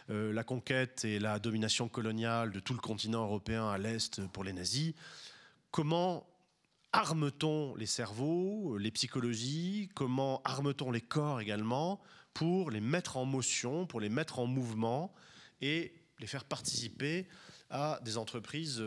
[0.09, 4.43] euh, la conquête et la domination coloniale de tout le continent européen à l'Est pour
[4.43, 4.93] les nazis.
[5.71, 6.27] Comment
[6.91, 9.89] arme-t-on les cerveaux, les psychologies?
[9.95, 12.01] Comment arme-t-on les corps également
[12.33, 15.13] pour les mettre en motion, pour les mettre en mouvement
[15.61, 17.27] et les faire participer
[17.69, 18.83] à des entreprises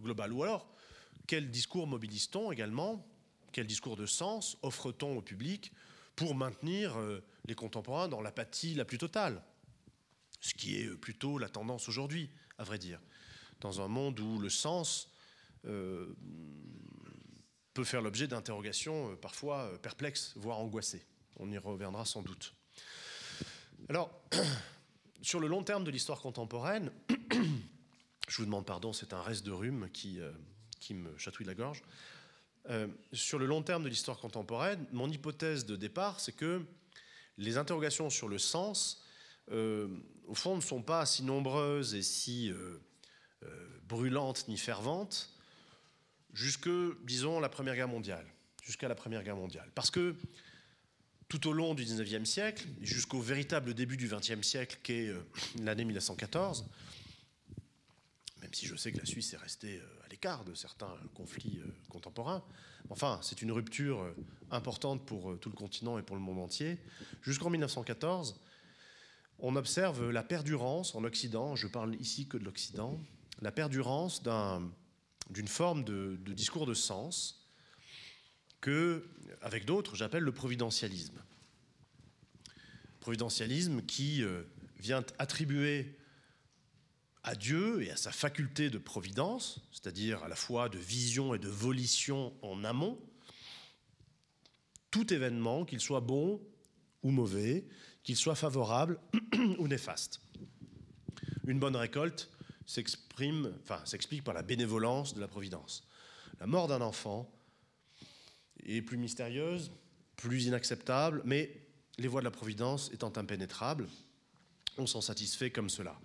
[0.00, 0.32] globales?
[0.32, 0.68] Ou alors,
[1.28, 3.06] quel discours mobilise-t-on également?
[3.52, 5.72] Quel discours de sens offre-t-on au public
[6.16, 9.44] pour maintenir euh, les contemporains dans l'apathie la plus totale?
[10.40, 13.00] Ce qui est plutôt la tendance aujourd'hui, à vrai dire.
[13.60, 15.12] Dans un monde où le sens
[17.74, 21.04] peut faire l'objet d'interrogations parfois perplexes, voire angoissées.
[21.36, 22.54] On y reviendra sans doute.
[23.88, 24.10] Alors,
[25.22, 26.92] sur le long terme de l'histoire contemporaine,
[28.28, 30.32] je vous demande pardon, c'est un reste de rhume qui, euh,
[30.80, 31.82] qui me chatouille la gorge.
[32.70, 36.62] Euh, sur le long terme de l'histoire contemporaine, mon hypothèse de départ, c'est que
[37.38, 39.02] les interrogations sur le sens,
[39.50, 39.88] euh,
[40.26, 42.52] au fond, ne sont pas si nombreuses et si
[43.86, 45.32] brûlantes ni ferventes
[46.34, 46.68] jusque,
[47.04, 48.26] disons, la Première Guerre mondiale.
[48.62, 49.70] Jusqu'à la Première Guerre mondiale.
[49.74, 50.14] Parce que
[51.28, 55.20] tout au long du 19e siècle, jusqu'au véritable début du 20e siècle, qu'est euh,
[55.62, 56.66] l'année 1914,
[58.40, 61.70] même si je sais que la Suisse est restée euh, l'écart de certains conflits euh,
[61.88, 62.42] contemporains,
[62.90, 64.04] enfin, c'est une rupture
[64.50, 66.76] importante pour tout le continent et pour le monde entier.
[67.22, 68.40] Jusqu'en 1914,
[69.38, 72.98] on observe la perdurance en Occident, je parle ici que de l'Occident,
[73.42, 74.24] la perdurance
[75.30, 77.48] d'une forme de, discours de sens
[78.60, 79.06] que,
[79.40, 81.22] avec d'autres, j'appelle le providentialisme.
[82.98, 84.42] Providentialisme qui euh,
[84.80, 85.96] vient attribuer
[87.28, 91.38] à Dieu et à sa faculté de providence, c'est-à-dire à la fois de vision et
[91.38, 92.98] de volition en amont,
[94.90, 96.40] tout événement, qu'il soit bon
[97.02, 97.66] ou mauvais,
[98.02, 98.98] qu'il soit favorable
[99.58, 100.22] ou néfaste.
[101.46, 102.30] Une bonne récolte
[102.64, 103.52] s'exprime,
[103.84, 105.86] s'explique par la bénévolence de la providence.
[106.40, 107.30] La mort d'un enfant
[108.64, 109.70] est plus mystérieuse,
[110.16, 111.60] plus inacceptable, mais
[111.98, 113.86] les voies de la Providence étant impénétrables,
[114.78, 116.00] on s'en satisfait comme cela.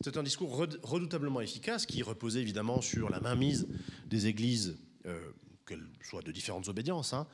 [0.00, 3.66] C'était un discours redoutablement efficace qui reposait évidemment sur la mainmise
[4.06, 5.32] des églises, euh,
[5.66, 7.26] qu'elles soient de différentes obédiences, hein,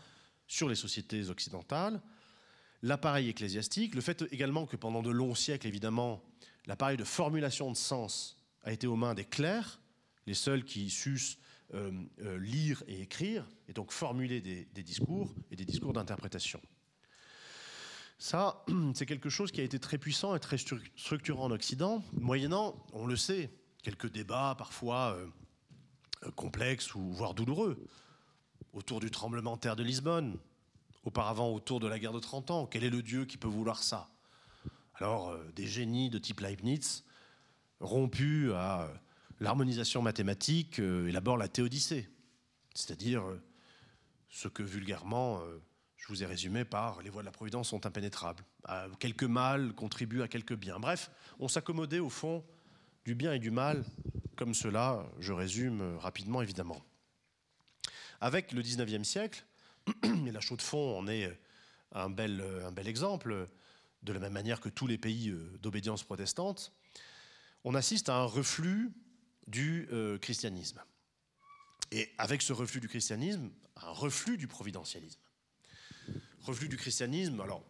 [0.46, 2.00] sur les sociétés occidentales,
[2.80, 6.24] l'appareil ecclésiastique, le fait également que pendant de longs siècles, évidemment,
[6.64, 9.78] l'appareil de formulation de sens a été aux mains des clercs,
[10.26, 11.36] les seuls qui sussent
[11.74, 16.62] euh, euh, lire et écrire, et donc formuler des, discours et des discours d'interprétation.
[18.18, 22.76] Ça, c'est quelque chose qui a été très puissant et très structurant en Occident, moyennant,
[22.92, 23.50] on le sait,
[23.82, 27.86] quelques débats parfois euh, complexes ou voire douloureux,
[28.72, 30.38] autour du tremblement de terre de Lisbonne,
[31.04, 32.66] auparavant autour de la guerre de 30 ans.
[32.66, 34.08] Quel est le Dieu qui peut vouloir ça?
[34.96, 37.04] Alors, des génies de type Leibniz,
[37.80, 38.88] rompus à
[39.40, 42.08] l'harmonisation mathématique euh, élabore la théodicée,
[42.74, 43.40] c'est-à-dire euh,
[44.28, 45.58] ce que vulgairement euh,
[46.04, 48.44] je vous ai résumé par les voies de la providence sont impénétrables.
[48.98, 50.78] quelques mal contribuent à quelques biens.
[50.78, 52.44] Bref, on s'accommodait au fond
[53.06, 53.86] du bien et du mal,
[54.36, 56.84] comme cela, je résume rapidement évidemment.
[58.20, 59.46] Avec le 19e siècle,
[60.26, 61.40] et la chaux de fond en est
[61.92, 63.48] un bel, un bel exemple,
[64.02, 66.74] de la même manière que tous les pays d'obédience protestante,
[67.64, 68.92] on assiste à un reflux
[69.46, 70.82] du euh, christianisme.
[71.92, 75.20] Et avec ce reflux du christianisme, un reflux du providentialisme.
[76.44, 77.62] Reflux du christianisme, alors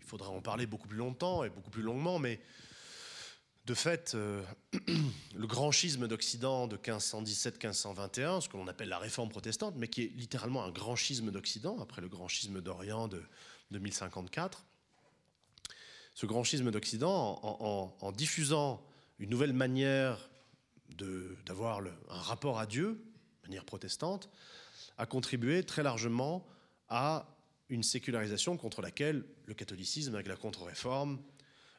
[0.00, 2.40] il faudra en parler beaucoup plus longtemps et beaucoup plus longuement, mais
[3.66, 4.42] de fait, euh,
[5.34, 10.02] le grand schisme d'Occident de 1517-1521, ce que l'on appelle la réforme protestante, mais qui
[10.04, 13.22] est littéralement un grand schisme d'Occident, après le grand schisme d'Orient de,
[13.70, 14.64] 1054,
[16.14, 18.82] ce grand schisme d'Occident, en, diffusant
[19.18, 20.30] une nouvelle manière
[21.44, 23.04] d'avoir un rapport à Dieu,
[23.42, 24.30] de manière protestante,
[24.96, 26.46] a contribué très largement
[26.88, 27.35] à
[27.68, 31.20] une sécularisation contre laquelle le catholicisme, avec la contre-réforme,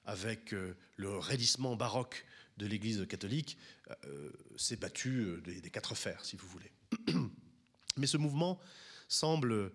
[0.05, 2.25] avec euh, le raidissement baroque
[2.57, 3.57] de l'Église catholique,
[4.05, 6.71] euh, s'est battu euh, des, quatre fers, si vous voulez.
[7.97, 8.59] Mais ce mouvement
[9.07, 9.71] semble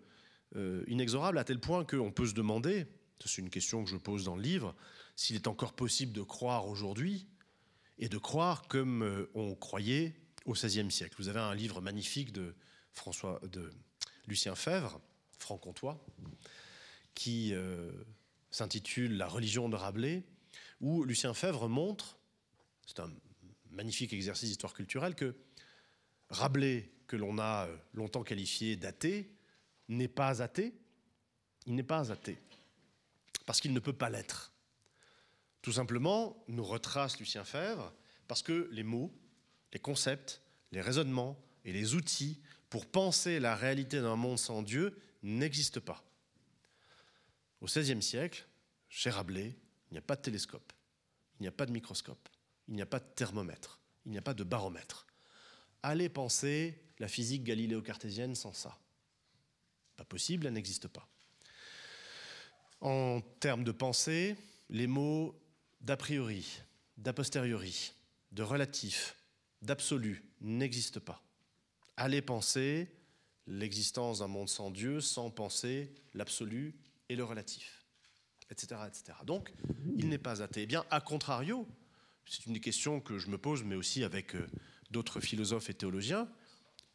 [0.87, 2.87] inexorable à tel point qu'on peut se demander,
[3.25, 4.75] c'est une question que je pose dans le livre,
[5.17, 7.27] s'il est encore possible de croire aujourd'hui
[7.99, 11.15] et de croire comme euh, on croyait au XVIe siècle.
[11.19, 12.55] Vous avez un livre magnifique de,
[12.93, 13.71] François, de
[14.27, 15.01] Lucien Fèvre,
[15.43, 16.05] franc-comtois,
[17.15, 17.91] qui euh,
[18.51, 20.25] s'intitule La religion de Rabelais,
[20.81, 22.19] où Lucien Fèvre montre,
[22.87, 23.11] c'est un
[23.71, 25.35] magnifique exercice d'histoire culturelle, que
[26.31, 29.31] Rabelais, que l'on a euh, longtemps qualifié d'athée,
[29.89, 30.73] n'est pas athée.
[31.67, 32.39] Il n'est pas athée,
[33.47, 34.53] parce qu'il ne peut pas l'être.
[35.61, 37.93] Tout simplement, nous retrace Lucien Fèvre,
[38.27, 39.13] parce que les mots,
[39.73, 44.99] les concepts, les raisonnements et les outils pour penser la réalité d'un monde sans Dieu
[45.23, 46.05] n'existent pas.
[47.61, 48.47] Au XVIe siècle,
[48.89, 49.57] chez Rabelais,
[49.91, 50.73] il n'y a pas de télescope,
[51.39, 52.29] il n'y a pas de microscope,
[52.69, 55.07] il n'y a pas de thermomètre, il n'y a pas de baromètre.
[55.83, 58.79] Allez penser la physique galiléo-cartésienne sans ça.
[59.97, 61.09] Pas possible, elle n'existe pas.
[62.81, 64.37] En termes de pensée,
[64.71, 65.41] les mots
[65.81, 66.61] d'a priori,
[66.97, 67.93] d'a posteriori,
[68.33, 69.17] de relatif,
[69.61, 71.23] d'absolu n'existent pas.
[71.97, 72.89] Allez penser
[73.53, 76.75] l'existence d'un monde sans Dieu sans penser l'absolu
[77.09, 77.85] et le relatif,
[78.51, 79.19] etc., etc.
[79.25, 79.53] Donc,
[79.97, 80.63] il n'est pas athée.
[80.63, 81.67] Eh bien, à contrario,
[82.27, 84.47] c'est une des questions que je me pose, mais aussi avec euh,
[84.91, 86.29] d'autres philosophes et théologiens,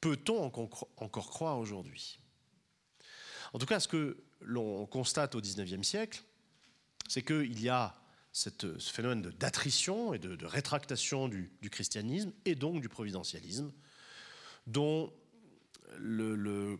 [0.02, 2.20] peut-on encore croire aujourd'hui?
[3.54, 6.24] En tout cas, ce que l'on constate au XIXe siècle,
[7.08, 7.96] c'est qu'il y a
[8.32, 13.72] ce phénomène d'attrition et de, rétractation du, christianisme et donc du providentialisme,
[14.68, 15.12] dont
[16.00, 16.80] le,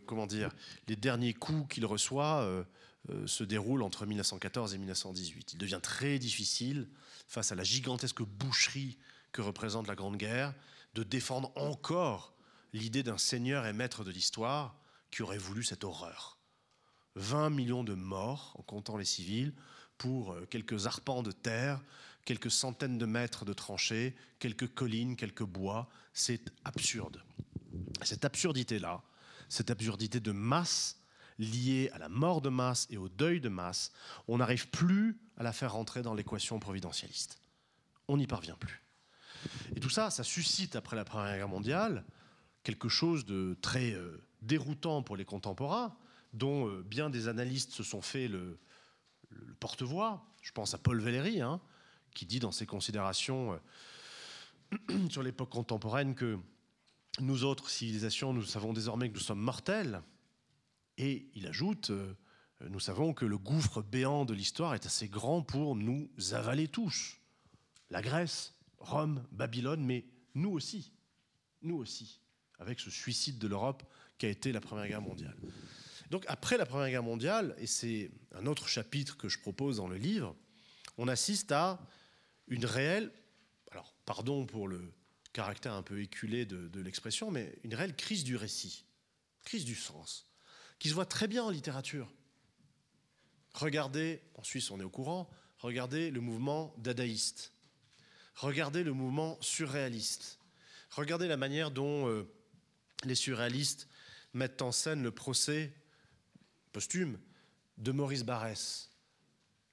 [0.86, 2.64] les derniers coups qu'il reçoit euh,
[3.10, 5.54] euh, se déroulent entre 1914 et 1918.
[5.54, 6.88] Il devient très difficile,
[7.26, 8.98] face à la gigantesque boucherie
[9.32, 10.54] que représente la Grande Guerre,
[10.94, 12.34] de défendre encore
[12.72, 14.76] l'idée d'un seigneur et maître de l'histoire
[15.10, 16.38] qui aurait voulu cette horreur.
[17.16, 19.54] 20 millions de morts, en comptant les civils,
[19.96, 21.80] pour euh, quelques arpents de terre,
[22.24, 25.88] quelques centaines de mètres de tranchées, quelques collines, quelques bois.
[26.12, 27.22] C'est absurde.
[28.02, 29.02] Cette absurdité-là,
[29.48, 30.98] cette absurdité de masse
[31.38, 33.92] liée à la mort de masse et au deuil de masse,
[34.26, 37.38] on n'arrive plus à la faire rentrer dans l'équation providentialiste.
[38.08, 38.82] On n'y parvient plus.
[39.76, 42.04] Et tout ça, ça suscite, après la Première Guerre mondiale,
[42.64, 45.96] quelque chose de très euh, déroutant pour les contemporains,
[46.32, 48.58] dont euh, bien des analystes se sont fait le,
[49.60, 50.24] porte-voix.
[50.42, 51.60] Je pense à Paul Valéry, hein,
[52.14, 53.58] qui dit dans ses considérations
[54.90, 56.38] euh, sur l'époque contemporaine que
[57.20, 60.02] nous autres civilisations, nous savons désormais que nous sommes mortels.
[60.96, 62.14] Et il ajoute, euh,
[62.68, 67.16] nous savons que le gouffre béant de l'histoire est assez grand pour nous avaler tous.
[67.90, 70.04] La Grèce, Rome, Babylone, mais
[70.34, 70.92] nous aussi,
[71.62, 72.20] nous aussi,
[72.58, 73.82] avec ce suicide de l'Europe
[74.18, 75.36] qui a été la Première Guerre mondiale.
[76.10, 79.88] Donc après la Première Guerre mondiale, et c'est un autre chapitre que je propose dans
[79.88, 80.34] le livre,
[80.96, 81.80] on assiste à
[82.48, 83.12] une réelle,
[83.70, 84.92] alors pardon pour le
[85.38, 88.84] caractère un peu éculé de, l'expression, mais une réelle crise du récit,
[89.44, 90.26] crise du sens,
[90.80, 92.12] qui se voit très bien en littérature.
[93.54, 97.52] Regardez, en Suisse on est au courant, regardez le mouvement dadaïste,
[98.34, 100.40] regardez le mouvement surréaliste,
[100.90, 102.28] regardez la manière dont euh,
[103.04, 103.86] les surréalistes
[104.34, 105.72] mettent en scène le procès
[106.72, 107.16] posthume
[107.76, 108.90] de Maurice Barrès,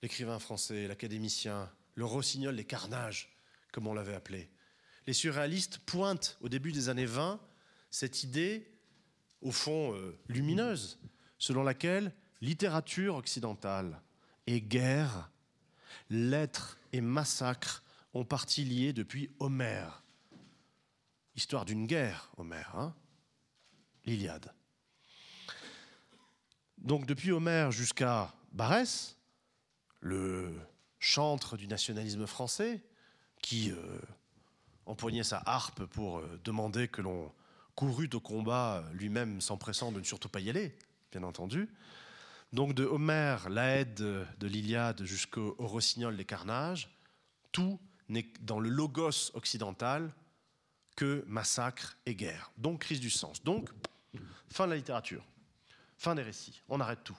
[0.04, 3.36] l'écrivain français, l'académicien, le rossignol des carnages,
[3.72, 4.52] comme on l'avait appelé.
[5.08, 7.40] Les surréalistes pointent au début des années 20
[7.92, 8.70] cette idée,
[9.42, 11.00] au fond euh, lumineuse,
[11.38, 14.02] selon laquelle littérature occidentale
[14.48, 15.30] et guerre,
[16.10, 20.04] lettres et massacres ont partie liés depuis Homère.
[21.36, 22.96] Histoire d'une guerre, Homère, hein
[24.06, 24.54] l'Iliade.
[26.78, 29.18] Donc depuis Homère jusqu'à Barès,
[30.00, 30.54] le
[31.00, 32.84] chantre du nationalisme français,
[33.42, 34.00] qui euh,
[34.86, 37.32] empoignait sa harpe pour euh, demander que l'on
[37.76, 40.78] courût au combat, lui-même s'empressant de ne surtout pas y aller,
[41.12, 41.70] bien entendu.
[42.54, 46.90] Donc de Homère, l'Aède de l'Iliade jusqu'au Rossignol des Carnages,
[47.52, 50.14] tout n'est dans le logos occidental
[50.96, 52.52] que massacre et guerre.
[52.58, 53.44] Donc crise du sens.
[53.44, 53.70] Donc
[54.50, 55.26] fin de la littérature.
[55.98, 56.62] Fin des récits.
[56.70, 57.18] On arrête tout.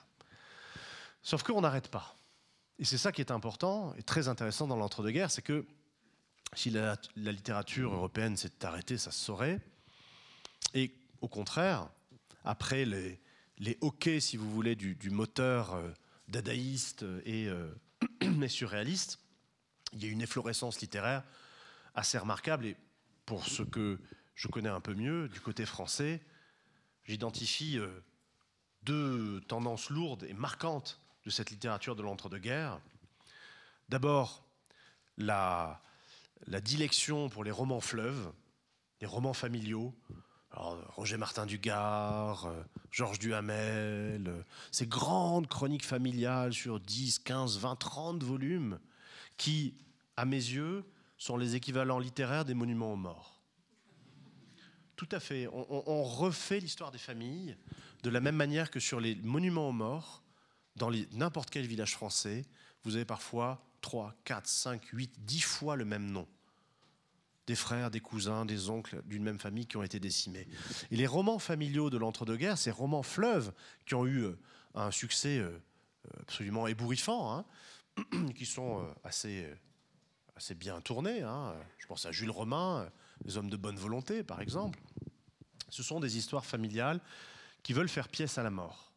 [1.21, 2.15] Sauf qu'on n'arrête pas.
[2.79, 5.65] Et c'est ça qui est important et très intéressant dans l'entre-deux-guerres, c'est que
[6.53, 9.59] si la, littérature européenne s'est arrêtée, ça se saurait.
[10.73, 11.89] Et au contraire,
[12.43, 13.19] après les,
[13.59, 15.91] les hoquets, si vous voulez, du, moteur euh,
[16.27, 17.73] dadaïste et, euh,
[18.47, 19.19] surréaliste,
[19.93, 21.23] il y a une efflorescence littéraire
[21.95, 22.65] assez remarquable.
[22.65, 22.75] Et
[23.25, 23.99] pour ce que
[24.35, 26.21] je connais un peu mieux, du côté français,
[27.05, 28.03] j'identifie euh,
[28.83, 32.79] deux tendances lourdes et marquantes de cette littérature de l'entre-deux-guerres.
[33.89, 34.45] D'abord,
[35.17, 35.81] la,
[36.45, 38.31] la dilection pour les romans fleuves,
[39.01, 39.93] les romans familiaux.
[40.49, 42.51] Roger Martin Dugard,
[42.89, 48.79] Georges Duhamel, ces grandes chroniques familiales sur 10, 15, 20, 30 volumes
[49.35, 49.75] qui,
[50.15, 50.83] à mes yeux,
[51.17, 53.41] sont les équivalents littéraires des monuments aux morts.
[54.95, 55.47] Tout à fait.
[55.51, 57.55] On, refait l'histoire des familles
[58.01, 60.23] de la même manière que sur les monuments aux morts,
[60.75, 62.45] dans n'importe quel village français,
[62.83, 66.27] vous avez parfois 3, 4, 5, 8, 10 fois le même nom.
[67.47, 70.47] Des frères, des cousins, des oncles d'une même famille qui ont été décimés.
[70.91, 73.53] Et les romans familiaux de l'entre-deux-guerres, ces romans fleuves
[73.85, 74.37] qui ont eu euh,
[74.75, 75.57] un succès euh,
[76.19, 77.45] absolument ébouriffants, hein,
[78.35, 79.47] qui sont assez,
[80.35, 81.23] assez bien tournés.
[81.23, 81.55] Hein.
[81.77, 82.89] Je pense à Jules Romain,
[83.25, 84.79] Les hommes de bonne volonté, par exemple.
[85.69, 87.01] Ce sont des histoires familiales
[87.63, 88.93] qui veulent faire pièce à la mort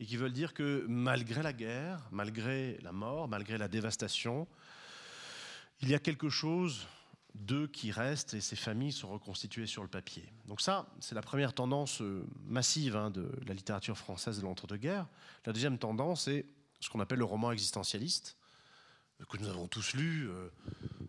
[0.00, 4.46] et qui veulent dire que malgré la guerre, malgré la mort, malgré la dévastation,
[5.80, 6.86] il y a quelque chose
[7.38, 10.32] d'eux qui reste et ces familles sont reconstituées sur le papier.
[10.46, 15.06] Donc ça, c'est la première tendance euh, massive hein, de la littérature française de l'entre-deux-guerres.
[15.46, 16.46] La deuxième tendance est
[16.80, 18.36] ce qu'on appelle le roman existentialiste,
[19.28, 20.48] que nous avons tous lu euh,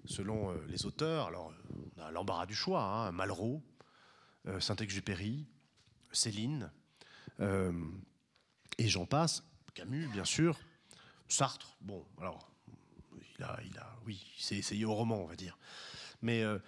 [0.05, 1.27] selon euh, les auteurs.
[1.27, 1.53] Alors,
[1.97, 3.61] on a l'embarras du choix, hein, Malraux,
[4.59, 5.45] Saint-Exupéry,
[6.11, 6.71] Céline,
[7.39, 9.43] et j'en passe,
[9.75, 10.57] Camus, bien sûr,
[11.27, 12.49] Sartre, bon, alors,
[13.38, 15.57] il a, il a oui, il s'est essayé au roman, on va dire.
[16.22, 16.59] Mais euh,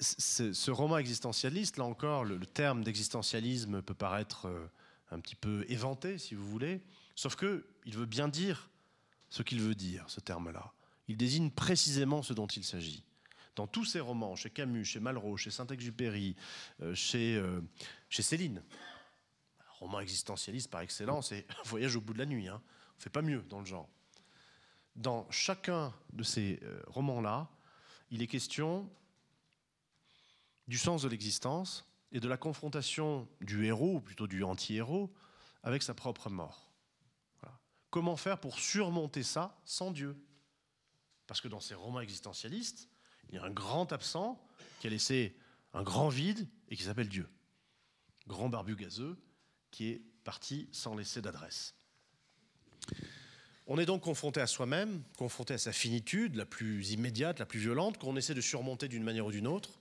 [0.00, 4.66] ce roman existentialiste, là encore, le, terme d'existentialisme peut paraître euh,
[5.10, 6.82] un petit peu éventé, si vous voulez,
[7.14, 8.70] sauf que il veut bien dire
[9.30, 10.72] ce qu'il veut dire, ce terme-là.
[11.08, 13.04] Il désigne précisément ce dont il s'agit.
[13.56, 16.36] Dans tous ces romans, chez Camus, chez Malraux, chez Saint-Exupéry,
[16.80, 17.42] euh, chez,
[18.08, 18.62] chez Céline,
[19.80, 22.48] roman existentialiste par excellence et Voyage au bout de la nuit.
[22.48, 22.62] Hein.
[22.64, 23.88] On ne fait pas mieux dans le genre.
[24.96, 27.48] Dans chacun de ces romans-là,
[28.10, 28.90] il est question
[30.66, 35.12] du sens de l'existence et de la confrontation du héros, ou plutôt du anti-héros,
[35.62, 36.70] avec sa propre mort.
[37.90, 40.16] Comment faire pour surmonter ça sans Dieu?
[41.26, 42.88] Parce que dans ces romans existentialistes,
[43.28, 44.42] il y a un grand absent
[44.80, 45.36] qui a laissé
[45.72, 47.28] un grand vide et qui s'appelle Dieu.
[48.26, 49.18] Grand barbu gazeux
[49.70, 51.74] qui est parti sans laisser d'adresse.
[53.70, 57.60] On est donc confronté à soi-même, confronté à sa finitude la plus immédiate, la plus
[57.60, 59.78] violente, qu'on essaie de surmonter d'une manière ou d'une autre,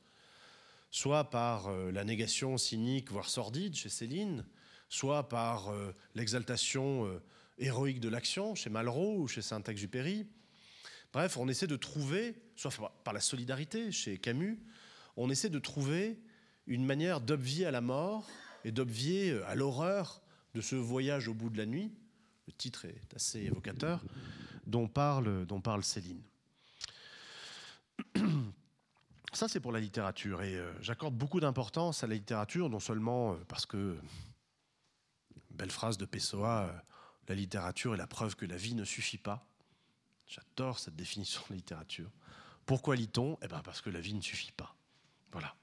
[0.92, 4.44] soit par euh, la négation cynique, voire sordide chez Céline,
[4.90, 7.24] soit par euh, l'exaltation euh,
[7.60, 10.28] héroïque de l'action chez Malraux ou chez Saint-Exupéry.
[11.14, 12.74] Bref, on essaie de trouver, soit
[13.06, 14.60] par la solidarité chez Camus,
[15.16, 16.20] on essaie de trouver
[16.66, 18.28] une manière d'obvier à la mort
[18.66, 20.22] et d'obvier à l'horreur
[20.56, 21.94] de ce voyage au bout de la nuit,
[22.48, 24.04] le titre est assez évocateur,
[24.66, 26.22] dont parle, dont parle Céline.
[29.34, 30.42] Ça, c'est pour la littérature.
[30.42, 33.98] Et euh, j'accorde beaucoup d'importance à la littérature, non seulement euh, parce que,
[35.52, 36.80] belle phrase de Pessoa, euh,
[37.28, 39.46] la littérature est la preuve que la vie ne suffit pas.
[40.26, 42.10] J'adore cette définition de littérature.
[42.66, 43.38] Pourquoi lit-on?
[43.42, 44.76] Eh bien, parce que la vie ne suffit pas.
[45.32, 45.56] Voilà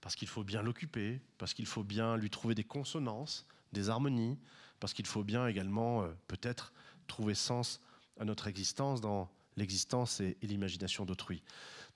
[0.00, 4.38] parce qu'il faut bien l'occuper, parce qu'il faut bien lui trouver des consonances, des harmonies,
[4.80, 6.72] parce qu'il faut bien également euh, peut-être
[7.06, 7.80] trouver sens
[8.18, 11.42] à notre existence dans l'existence et, l'imagination d'autrui.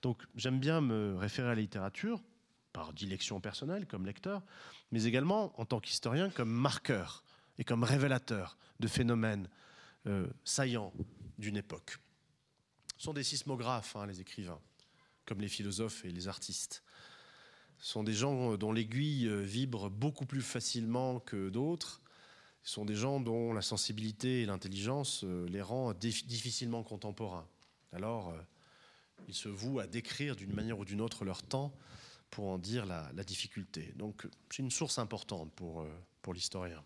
[0.01, 2.21] Donc j'aime bien me référer à la littérature,
[2.71, 4.43] par dilection personnelle comme lecteur,
[4.91, 7.23] mais également en tant qu'historien comme marqueur
[7.57, 9.49] et comme révélateur de phénomènes
[10.07, 10.93] euh, saillants
[11.37, 11.97] d'une époque.
[12.97, 14.59] Ce sont des sismographes, hein, les écrivains,
[15.25, 16.83] comme les philosophes et les artistes.
[17.79, 22.01] Ce sont des gens dont l'aiguille euh, vibre beaucoup plus facilement que d'autres.
[22.65, 27.47] Sont des gens dont la sensibilité et l'intelligence euh, les rend difficilement contemporains.
[27.93, 28.35] Alors,
[29.29, 31.73] ils se vouent à décrire d'une manière ou d'une autre leur temps
[32.29, 33.93] pour en dire la, difficulté.
[33.95, 35.87] Donc, c'est une source importante pour,
[36.21, 36.83] pour l'historien.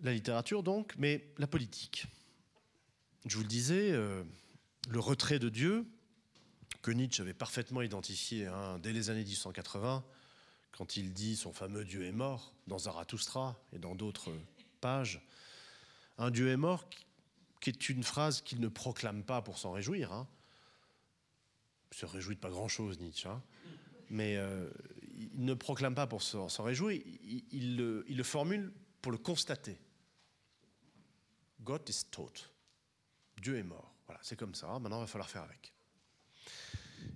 [0.00, 2.06] La littérature, donc, mais la politique.
[3.26, 5.84] Je vous le disais, le retrait de Dieu,
[6.86, 10.04] que Nietzsche avait parfaitement identifié hein, dès les années 1880,
[10.76, 14.32] quand il dit son fameux Dieu est mort, dans Zarathustra et dans d'autres
[14.80, 15.26] pages.
[16.18, 16.88] Un Dieu est mort
[17.60, 20.12] qui est une phrase qu'il ne proclame pas pour s'en réjouir.
[20.12, 20.28] Hein.
[21.92, 23.28] Il se réjouit de pas grand-chose, Nietzsche.
[23.28, 23.42] Hein.
[24.10, 24.70] Mais euh,
[25.18, 27.00] il ne proclame pas pour s'en réjouir,
[27.50, 29.78] il, le, formule pour le constater.
[31.62, 32.50] God is taught.
[33.40, 33.94] Dieu est mort.
[34.06, 34.66] Voilà, c'est comme ça.
[34.78, 35.72] Maintenant, il va falloir faire avec.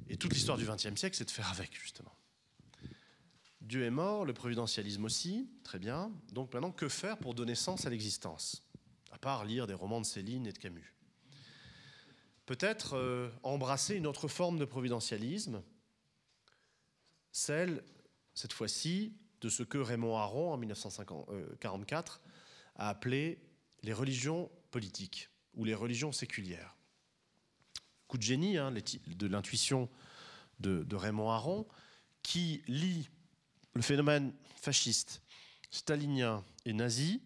[0.09, 2.13] Et toute l'histoire du XXe siècle, c'est de faire avec, justement.
[3.71, 6.11] Dieu est mort, le providentialisme aussi, très bien.
[6.33, 8.65] Donc maintenant, que faire pour donner sens à l'existence
[9.13, 10.93] À part lire des romans de Céline et de Camus?
[12.47, 15.63] Peut-être euh, embrasser une autre forme de providentialisme,
[17.31, 17.85] celle,
[18.35, 22.21] cette fois-ci, de ce que Raymond Aron, en 1944,
[22.75, 23.39] a appelé
[23.85, 26.75] les religions politiques ou les religions séculières
[28.11, 29.89] coup de génie hein, de l'intuition
[30.59, 31.65] de, Raymond Aron,
[32.25, 33.09] qui lie
[33.75, 35.23] le phénomène fasciste,
[35.71, 37.23] stalinien et nazi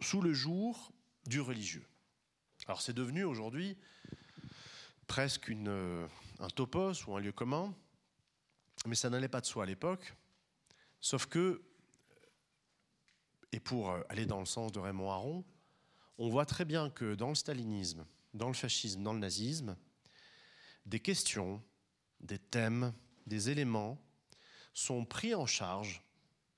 [0.00, 0.92] sous le jour
[1.26, 1.84] du religieux.
[2.66, 3.76] Alors c'est devenu aujourd'hui
[5.06, 7.74] presque une, un topos ou un lieu commun,
[8.86, 10.14] mais ça n'allait pas de soi à l'époque,
[11.00, 11.62] sauf que
[13.52, 15.44] et pour euh, aller dans le sens de Raymond Aron,
[16.18, 18.04] on voit très bien que dans le stalinisme,
[18.34, 19.76] dans le fascisme, dans le nazisme,
[20.84, 21.62] des questions,
[22.20, 22.92] des thèmes,
[23.28, 24.00] des éléments
[24.74, 26.02] sont pris en charge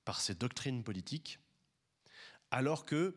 [0.05, 1.39] par ces doctrines politiques,
[2.49, 3.15] alors que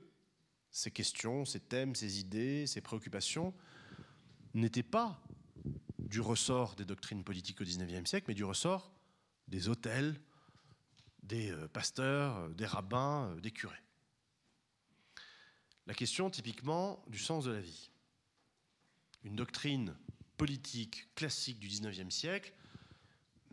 [0.70, 3.54] ces questions, ces thèmes, ces idées, ces préoccupations
[4.54, 5.22] n'étaient pas
[5.98, 8.92] du ressort des doctrines politiques au XIXe siècle, mais du ressort
[9.48, 10.20] des hôtels,
[11.22, 13.82] des euh, pasteurs, euh, des rabbins, euh, des curés.
[15.86, 17.90] La question typiquement du sens de la vie.
[19.22, 19.96] Une doctrine
[20.36, 22.52] politique classique du XIXe siècle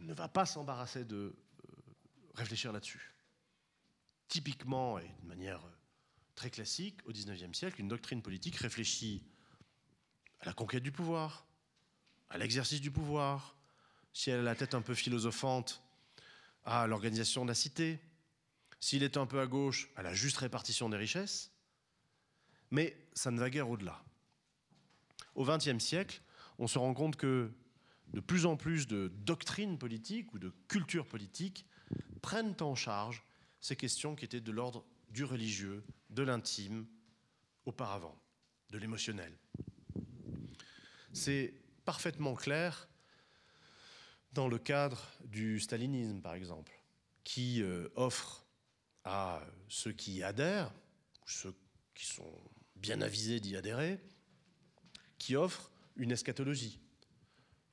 [0.01, 1.35] ne va pas s'embarrasser de
[2.33, 3.13] réfléchir là-dessus.
[4.27, 5.61] Typiquement, et de manière
[6.35, 9.23] très classique, au XIXe siècle, une doctrine politique réfléchit
[10.39, 11.45] à la conquête du pouvoir,
[12.29, 13.55] à l'exercice du pouvoir,
[14.13, 15.81] si elle a la tête un peu philosophante,
[16.63, 17.99] à l'organisation de la cité,
[18.79, 21.51] s'il est un peu à gauche, à la juste répartition des richesses,
[22.71, 24.03] mais ça ne va guère au-delà.
[25.35, 26.21] Au XXe siècle,
[26.57, 27.51] on se rend compte que
[28.13, 31.65] de plus en plus de doctrines politiques ou de cultures politiques
[32.21, 33.23] prennent en charge
[33.59, 36.85] ces questions qui étaient de l'ordre du religieux, de l'intime,
[37.65, 38.17] auparavant,
[38.71, 39.37] de l'émotionnel.
[41.13, 41.53] C'est
[41.85, 42.87] parfaitement clair
[44.33, 46.71] dans le cadre du stalinisme, par exemple,
[47.23, 48.45] qui euh, offre
[49.03, 50.71] à ceux qui y adhèrent,
[51.23, 51.53] ou ceux
[51.93, 52.31] qui sont
[52.75, 53.99] bien avisés d'y adhérer,
[55.17, 56.79] qui offre une eschatologie.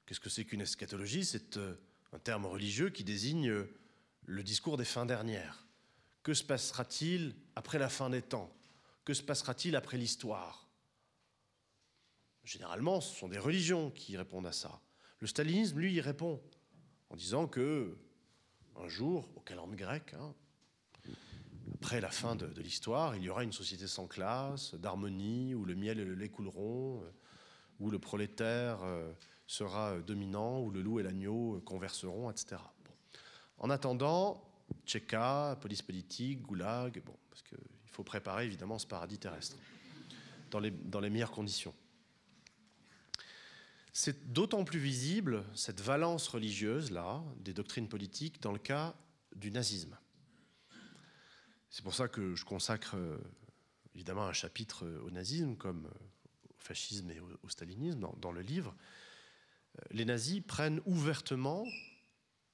[0.09, 1.23] Qu'est-ce que c'est qu'une eschatologie?
[1.23, 1.75] C'est euh,
[2.15, 3.71] un terme religieux qui désigne euh,
[4.25, 5.67] le discours des fins dernières.
[6.23, 8.51] Que se passera-t-il après la fin des temps?
[9.05, 10.67] Que se passera-t-il après l'histoire?
[12.43, 14.81] Généralement, ce sont des religions qui répondent à ça.
[15.19, 16.41] Le stalinisme, lui, y répond
[17.11, 17.95] en disant que
[18.77, 20.35] un jour, au calendrier grec, hein,
[21.75, 25.75] après la fin de, l'histoire, il y aura une société sans classe, d'harmonie, où le
[25.75, 27.11] miel et le lait couleront, euh,
[27.79, 28.79] où le prolétaire
[29.49, 32.57] sera dominant, où le loup et l'agneau converseront, etc.
[33.59, 34.45] En attendant,
[34.87, 37.59] Tchéka, police politique, goulag, bon, parce qu'il
[37.91, 39.57] faut préparer évidemment ce paradis terrestre
[40.51, 41.75] dans les, dans les meilleures conditions.
[43.93, 48.95] C'est d'autant plus visible, cette valence religieuse-là, des doctrines politiques, dans le cas
[49.35, 49.99] du nazisme.
[51.71, 53.19] C'est pour ça que je consacre euh,
[53.95, 56.05] évidemment un chapitre euh, au nazisme, comme euh,
[56.49, 58.75] au fascisme et au, stalinisme, dans, le livre.
[59.91, 61.65] Les nazis prennent ouvertement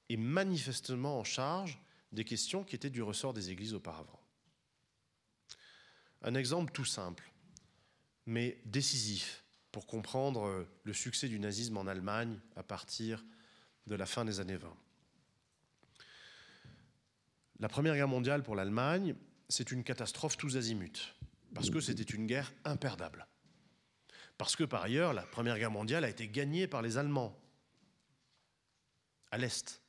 [0.09, 1.79] et manifestement en charge
[2.11, 4.19] des questions qui étaient du ressort des églises auparavant.
[6.21, 7.29] Un exemple tout simple,
[8.25, 13.23] mais décisif pour comprendre le succès du nazisme en Allemagne à partir
[13.87, 14.73] de la fin des années 20.
[17.59, 19.15] La Première Guerre mondiale pour l'Allemagne,
[19.49, 21.13] c'est une catastrophe tous azimuts,
[21.53, 23.27] parce que c'était une guerre imperdable.
[24.37, 27.39] Parce que par ailleurs, la Première Guerre mondiale a été gagnée par les Allemands,
[29.31, 29.81] à l'Est.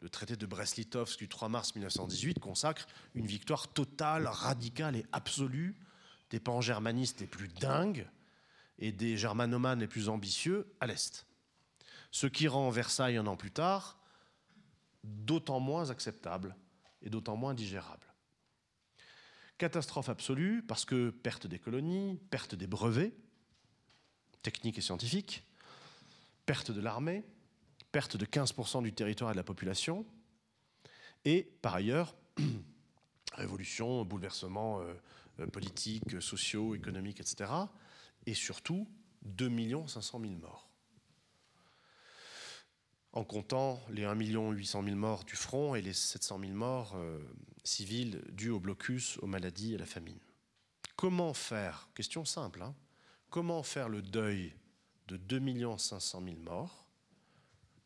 [0.00, 5.74] Le traité de Brest-Litovsk du 3 mars 1918 consacre une victoire totale, radicale et absolue
[6.30, 8.08] des pan-germanistes les plus dingues
[8.78, 11.26] et des germanomanes les plus ambitieux à l'Est.
[12.10, 13.98] Ce qui rend Versailles un an plus tard
[15.02, 16.56] d'autant moins acceptable
[17.02, 18.06] et d'autant moins digérable.
[19.58, 23.14] Catastrophe absolue parce que perte des colonies, perte des brevets
[24.52, 25.44] techniques et scientifiques,
[26.46, 27.24] perte de l'armée,
[27.90, 30.06] perte de 15% du territoire et de la population,
[31.24, 32.14] et par ailleurs,
[33.32, 34.94] révolution, bouleversements euh,
[35.40, 37.66] euh, politiques, sociaux, économiques, etc
[38.26, 38.86] et surtout
[39.22, 39.50] 2
[39.86, 40.68] 500 000 morts.
[43.12, 47.18] En comptant les 1 800 000 morts du front et les 700 000 morts euh,
[47.64, 50.18] civils dus au blocus, aux maladies et à la famine.
[50.96, 52.74] Comment faire, question simple, hein,
[53.30, 54.54] comment faire le deuil
[55.08, 56.86] de 2 500 000 morts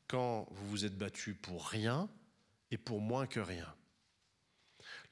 [0.09, 2.09] quand vous vous êtes battu pour rien
[2.71, 3.73] et pour moins que rien?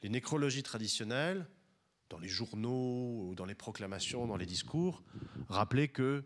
[0.02, 1.46] Les nécrologies traditionnelles
[2.08, 5.02] dans les journaux ou dans les proclamations, dans les discours,
[5.48, 6.24] rappeler que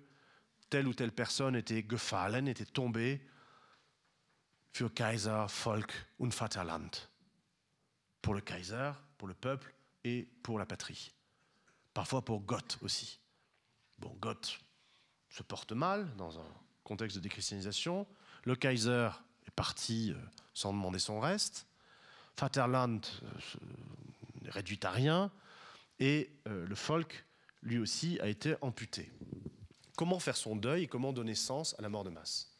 [0.71, 3.21] telle ou telle personne était gefallen, était tombée
[4.73, 6.91] für Kaiser, Volk und Vaterland.
[8.23, 9.75] Pour le Kaiser, pour le peuple
[10.05, 11.13] et pour la patrie.
[11.93, 13.22] Parfois pour Gott aussi.
[14.03, 14.19] Bon,
[15.31, 16.47] se porte mal dans un
[16.83, 18.07] contexte de déchristianisation.
[18.45, 19.11] Le Kaiser
[19.47, 20.21] est parti euh,
[20.55, 21.69] sans demander son reste.
[22.37, 23.29] Vaterland euh,
[24.47, 25.31] réduit à rien
[26.01, 27.25] et euh, le folk,
[27.63, 29.13] lui aussi, a été amputé.
[29.97, 32.59] Comment faire son deuil et comment donner sens à la mort de masse?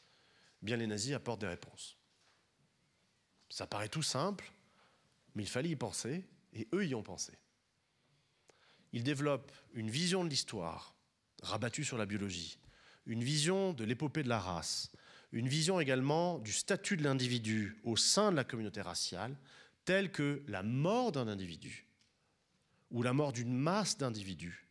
[0.61, 1.97] Bien, les nazis apportent des réponses.
[3.49, 4.53] Ça paraît tout simple,
[5.35, 6.25] mais il fallait y penser,
[6.55, 7.33] Et eux y ont pensé.
[8.93, 10.95] Ils développent une vision de l'histoire,
[11.43, 12.59] rabattue sur la biologie,
[13.07, 14.91] une vision de l'épopée de la race,
[15.33, 19.37] une vision également du statut de l'individu au sein de la communauté raciale,
[19.85, 21.87] telle que la mort d'un individu
[22.91, 24.69] ou la mort d'une masse d'individus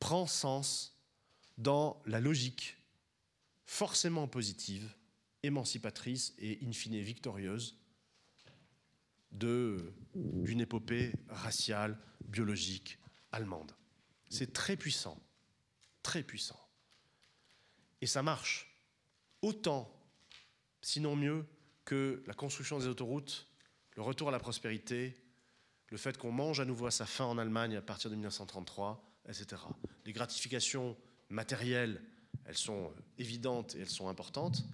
[0.00, 0.96] prend sens
[1.58, 2.76] dans la logique
[3.64, 4.94] forcément positive,
[5.42, 7.76] émancipatrice et in fine victorieuse
[9.32, 12.98] d'une épopée raciale, biologique,
[13.32, 13.72] allemande.
[14.28, 15.20] C'est très puissant,
[16.06, 16.60] très puissant.
[18.00, 18.72] Et ça marche
[19.42, 19.92] autant,
[20.80, 21.44] sinon mieux,
[21.84, 23.48] que la construction des autoroutes,
[23.96, 25.20] le retour à la prospérité,
[25.88, 29.04] le fait qu'on mange à nouveau à sa faim en Allemagne à partir de 1933,
[29.28, 29.60] etc.
[30.04, 30.96] Les gratifications
[31.28, 32.00] matérielles,
[32.44, 34.64] elles sont évidentes et elles sont importantes,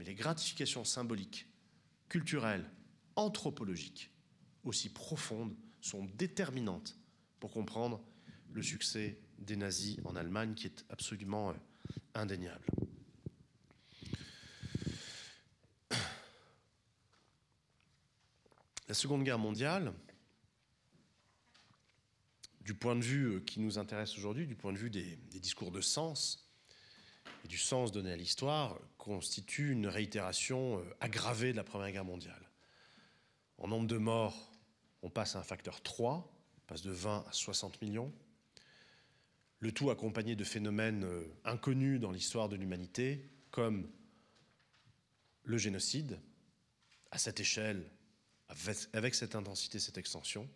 [0.00, 1.46] mais les gratifications symboliques,
[2.08, 2.68] culturelles,
[3.14, 4.10] anthropologiques,
[4.64, 6.98] aussi profondes, sont déterminantes
[7.38, 8.02] pour comprendre
[8.50, 11.54] le succès des nazis en Allemagne qui est absolument euh,
[12.14, 12.64] indéniable.
[18.88, 19.92] La Seconde Guerre mondiale,
[22.60, 25.70] du point de vue euh, qui nous intéresse aujourd'hui, du point de vue des, discours
[25.70, 26.48] de sens
[27.44, 32.04] et du sens donné à l'histoire, constitue une réitération euh, aggravée de la Première Guerre
[32.04, 32.50] mondiale.
[33.58, 34.52] En nombre de morts,
[35.02, 36.30] on passe à un facteur 3,
[36.66, 38.12] passe de 20 à 60 millions.
[39.62, 43.88] Le tout accompagné de phénomènes euh, inconnus dans l'histoire de l'humanité, comme
[45.44, 46.18] le génocide,
[47.12, 47.88] à cette échelle,
[48.92, 50.50] avec cette intensité, cette extension,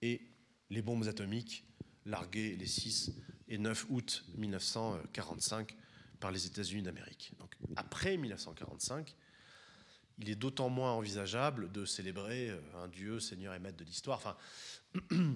[0.00, 0.22] et
[0.70, 1.66] les bombes atomiques
[2.06, 3.12] larguées les 6
[3.48, 5.76] et 9 août 1945
[6.18, 7.34] par les États-Unis d'Amérique.
[7.38, 9.14] Donc après 1945,
[10.18, 14.16] il est d'autant moins envisageable de célébrer euh, un Dieu, Seigneur et Maître de l'histoire.
[14.16, 14.36] Enfin,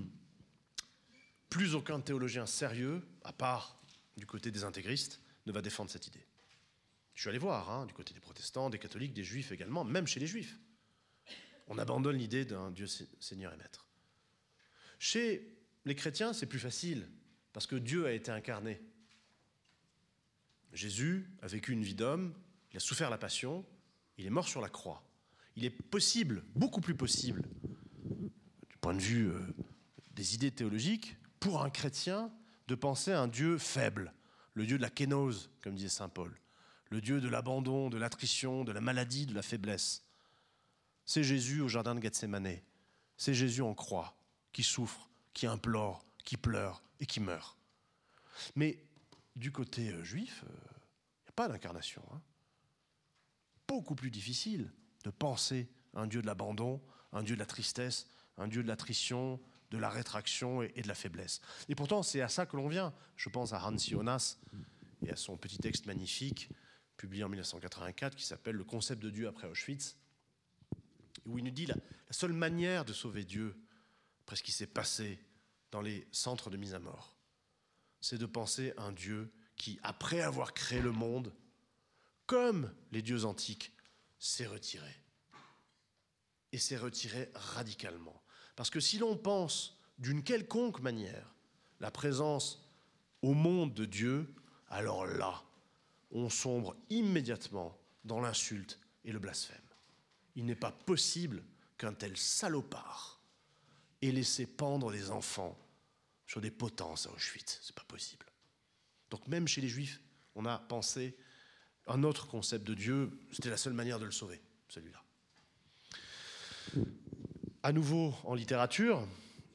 [1.51, 3.82] plus aucun théologien sérieux, à part
[4.16, 6.24] du côté des intégristes, ne va défendre cette idée.
[7.14, 10.07] Je suis allé voir, hein, du côté des protestants, des catholiques, des juifs également, même
[10.07, 10.59] chez les juifs.
[11.66, 13.86] On abandonne l'idée d'un Dieu Seigneur et Maître.
[14.98, 17.09] Chez les chrétiens, c'est plus facile,
[17.53, 18.80] parce que Dieu a été incarné.
[20.72, 22.34] Jésus a vécu une vie d'homme,
[22.72, 23.66] il a souffert la passion,
[24.18, 25.05] il est mort sur la croix.
[25.57, 27.42] Il est possible, beaucoup plus possible,
[28.68, 29.40] du point de vue euh,
[30.12, 32.30] des idées théologiques, pour un chrétien
[32.68, 34.12] de penser à un Dieu faible,
[34.55, 36.38] le Dieu de la kénose, comme disait Saint Paul,
[36.91, 40.05] le Dieu de l'abandon, de l'attrition, de la maladie, de la faiblesse.
[41.05, 42.61] C'est Jésus au jardin de Gethsemane,
[43.16, 44.16] c'est Jésus en croix,
[44.53, 47.57] qui souffre, qui implore, qui pleure et qui meurt.
[48.55, 48.84] Mais
[49.36, 50.55] du côté euh, juif, il euh,
[51.24, 52.03] n'y a pas d'incarnation.
[52.12, 52.20] Hein
[53.70, 54.68] beaucoup plus difficile
[55.05, 56.80] de penser un Dieu de l'abandon,
[57.12, 60.94] un Dieu de la tristesse, un Dieu de l'attrition, de la rétraction et, de la
[60.94, 61.40] faiblesse.
[61.68, 62.92] Et pourtant, c'est à ça que l'on vient.
[63.16, 64.38] Je pense à Hans Jonas
[65.02, 66.48] et à son petit texte magnifique,
[66.96, 69.96] publié en 1984, qui s'appelle Le concept de Dieu après Auschwitz,
[71.26, 73.56] où il nous dit la, la seule manière de sauver Dieu
[74.22, 75.18] après ce qui s'est passé
[75.70, 77.16] dans les centres de mise à mort,
[78.00, 81.32] c'est de penser à un Dieu qui, après avoir créé le monde,
[82.26, 83.72] comme les dieux antiques,
[84.18, 84.90] s'est retiré.
[86.52, 88.22] Et s'est retiré radicalement.
[88.61, 91.32] Parce que si l'on pense d'une quelconque manière
[91.80, 92.62] la présence
[93.22, 94.34] au monde de Dieu,
[94.68, 95.42] alors là,
[96.11, 99.56] on sombre immédiatement dans l'insulte et le blasphème.
[100.36, 101.42] Il n'est pas possible
[101.78, 103.22] qu'un tel salopard
[104.02, 105.58] ait laissé pendre des enfants
[106.26, 107.61] sur des potences à Auschwitz.
[107.62, 108.26] C'est pas possible.
[109.08, 110.02] Donc même chez les Juifs,
[110.34, 111.16] on a pensé
[111.86, 114.38] un autre concept de Dieu, c'était la seule manière de le sauver,
[114.68, 115.02] celui-là.
[117.62, 119.06] À nouveau en littérature,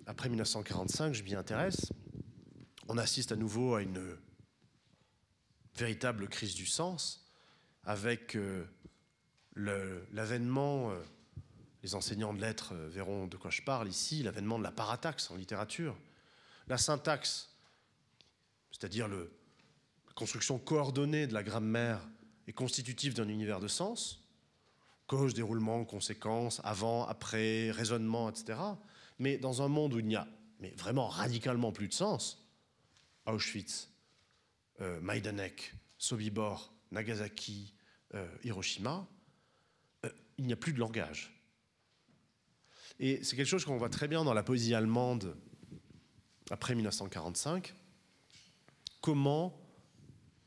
[0.06, 1.92] après 1945, je m'y intéresse,
[2.88, 4.16] on assiste à nouveau à une
[5.76, 7.26] véritable crise du sens
[7.84, 8.64] avec euh,
[9.56, 11.02] l'avènement, euh,
[11.82, 15.32] les enseignants de lettres euh, verront de quoi je parle ici, l'avènement de la parataxe
[15.32, 15.98] en littérature.
[16.68, 17.50] La syntaxe,
[18.72, 19.18] c'est-à-dire la
[20.14, 22.08] construction coordonnée de la grammaire
[22.46, 24.25] est constitutif d'un univers de sens,
[25.08, 28.60] cause, déroulement, conséquences, avant, après, raisonnement, etc.
[29.20, 30.28] Mais dans un monde où il n'y a
[30.60, 32.48] mais vraiment radicalement plus de sens,
[33.26, 33.90] Auschwitz,
[34.82, 37.74] euh, Majdanek, Sobibor, Nagasaki,
[38.14, 39.08] euh, Hiroshima,
[40.06, 41.32] euh, il n'y a plus de langage.
[43.00, 45.36] Et c'est quelque chose qu'on voit très bien dans la poésie allemande
[46.50, 47.74] après 1945.
[49.02, 49.60] Comment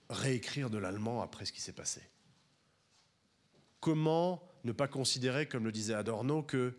[0.08, 2.00] réécrire de l'allemand après ce qui s'est passé?
[3.80, 6.74] Comment ne pas considérer, comme le disait Adorno, que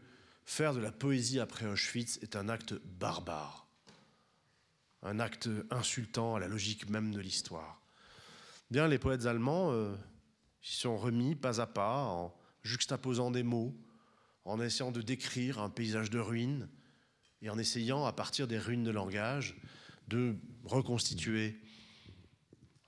[0.50, 3.68] Faire de la poésie après Auschwitz est un acte barbare,
[5.04, 7.80] un acte insultant à la logique même de l'histoire.
[8.72, 9.96] Bien, les poètes allemands euh,
[10.64, 13.80] s'y sont remis pas à pas en juxtaposant des mots,
[14.44, 16.68] en essayant de décrire un paysage de ruines
[17.44, 19.56] et en essayant, à partir des ruines de langage,
[20.08, 21.62] de reconstituer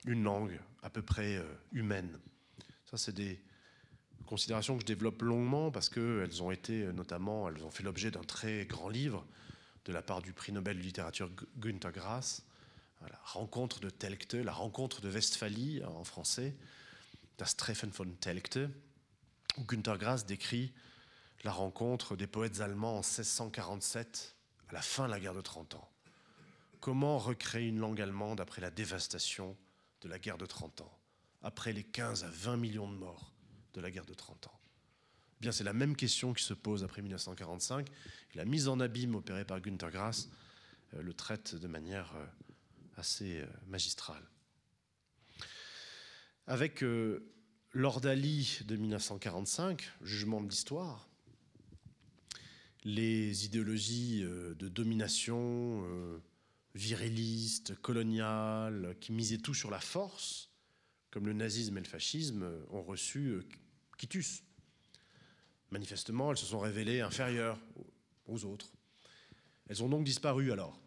[0.04, 2.18] une langue à peu près euh, humaine.
[2.86, 3.40] Ça, c'est des
[4.32, 8.10] considérations que je développe longuement parce qu'elles ont été euh, notamment, elles ont fait l'objet
[8.10, 9.26] d'un très grand livre
[9.84, 12.42] de la part du prix Nobel de littérature Günter Grass,
[13.02, 16.56] la rencontre de Telkte, la rencontre de Westphalie en français,
[17.36, 18.70] Das Treffen von Telkte,
[19.58, 20.72] où Günter Grass décrit
[21.44, 24.34] la rencontre des poètes allemands en 1647,
[24.70, 25.90] à la fin de la guerre de 30 ans.
[26.80, 29.58] Comment recréer une langue allemande après la dévastation
[30.00, 30.98] de la guerre de 30 ans,
[31.42, 33.31] après les 15 à 20 millions de morts?
[33.74, 34.60] De la guerre de 30 ans
[35.38, 37.88] eh Bien, c'est la même question qui se pose après 1945.
[38.34, 40.28] la mise en abîme opérée par Günter Grass
[40.94, 42.26] euh, le traite de manière euh,
[42.96, 44.22] assez euh, magistrale.
[46.48, 46.84] Avec
[47.72, 51.08] l'ordalie de 1945, jugement de l'histoire,
[52.82, 56.20] les idéologies de domination
[56.74, 60.50] viriliste, colonial, qui misait tout sur la force,
[61.12, 63.40] comme le nazisme et le fascisme, ont reçu
[65.70, 67.58] Manifestement, elles se sont révélées inférieures
[68.26, 68.72] aux autres.
[69.68, 70.78] Elles ont donc disparu alors.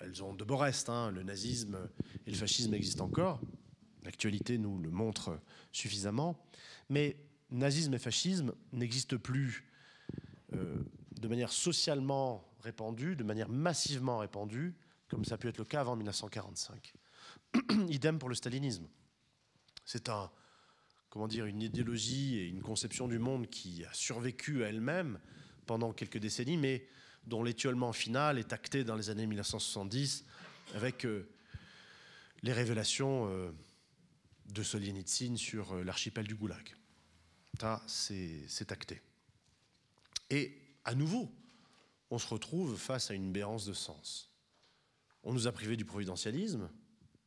[0.00, 0.88] Elles ont de beaux restes.
[0.88, 1.10] Hein.
[1.10, 1.88] Le nazisme
[2.26, 3.40] et le fascisme existent encore.
[4.04, 5.38] L'actualité nous le montre
[5.70, 6.44] suffisamment.
[6.88, 7.16] Mais
[7.50, 9.64] nazisme et fascisme n'existent plus
[10.54, 10.82] euh,
[11.20, 14.74] de manière socialement répandue, de manière massivement répandue,
[15.08, 16.94] comme ça a pu être le cas avant 1945.
[17.88, 18.88] Idem pour le stalinisme.
[19.84, 20.30] C'est un,
[21.12, 25.20] comment dire, une idéologie et une conception du monde qui a survécu à elle-même
[25.66, 26.88] pendant quelques décennies, mais
[27.26, 30.24] dont l'étiolement final est acté dans les années 1970
[30.74, 31.28] avec euh,
[32.42, 33.52] les révélations euh,
[34.46, 36.74] de Solzhenitsyn sur euh, l'archipel du Goulag.
[37.60, 39.02] Ça, c'est acté.
[40.30, 41.30] Et à nouveau,
[42.08, 44.32] on se retrouve face à une béance de sens.
[45.24, 46.70] On nous a privés du providentialisme,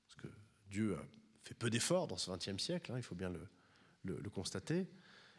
[0.08, 0.28] parce que
[0.72, 1.06] Dieu a
[1.44, 3.48] fait peu d'efforts dans ce XXe siècle, hein, il faut bien le,
[4.30, 4.88] constater.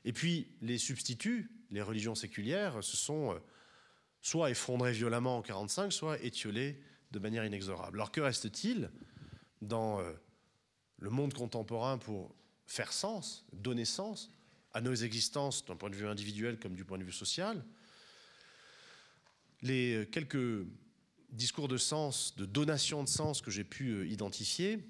[0.05, 3.39] Et puis les substituts, les religions séculières, se sont euh,
[4.23, 7.99] soit effondrés violemment en 1945, soit étiolés de manière inexorable.
[7.99, 8.91] Alors que reste-t-il
[9.63, 10.13] dans euh,
[10.99, 12.35] le monde contemporain pour
[12.67, 14.31] faire sens, donner sens
[14.73, 17.65] à nos existences d'un point de vue individuel comme du point de vue social
[19.63, 20.67] Les euh, quelques
[21.31, 24.87] discours de sens, de donation de sens que j'ai pu identifier,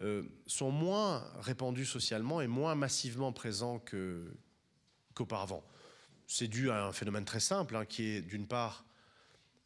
[0.00, 3.82] euh, sont moins répandus socialement et moins massivement présents
[5.14, 5.64] qu'auparavant.
[6.26, 8.84] C'est dû à un phénomène très simple, hein, qui est d'une part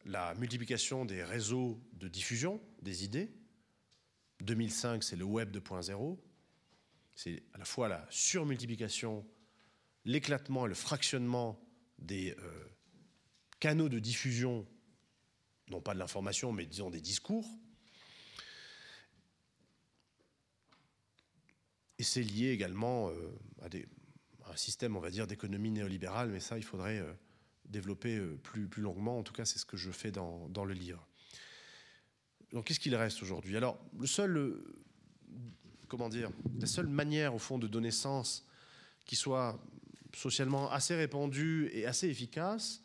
[0.05, 3.31] la multiplication des réseaux de diffusion des idées.
[4.41, 6.18] 2005, c'est le web 2.0.
[7.14, 9.26] C'est à la fois la surmultiplication,
[10.05, 11.61] l'éclatement et le fractionnement
[11.99, 12.64] des euh,
[13.61, 14.66] canaux de diffusion
[15.70, 17.47] non pas de l'information, mais disons des discours.
[21.99, 23.13] Et c'est lié également euh,
[23.63, 27.13] à, un système, on va dire, d'économie néolibérale, mais ça, il faudrait euh,
[27.65, 29.19] développer euh, plus, plus longuement.
[29.19, 31.07] En tout cas, c'est ce que je fais dans, le livre.
[32.53, 33.57] Donc, qu'est-ce qu'il reste aujourd'hui?
[33.57, 34.63] Alors, le seul,
[35.89, 38.47] comment dire, la seule manière, au fond, de donner sens
[39.05, 39.61] qui soit
[40.15, 42.83] socialement assez répandue et assez efficace,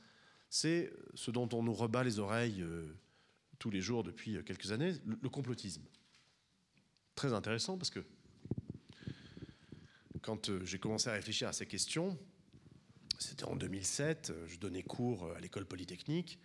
[0.50, 2.64] c'est ce dont on nous rebat les oreilles
[3.60, 5.84] tous les jours depuis quelques années, le, complotisme.
[7.16, 8.04] Très intéressant parce que
[10.24, 12.18] quand euh, j'ai commencé à réfléchir à ces questions,
[13.20, 16.40] c'était en 2007, je donnais cours à l'école polytechnique,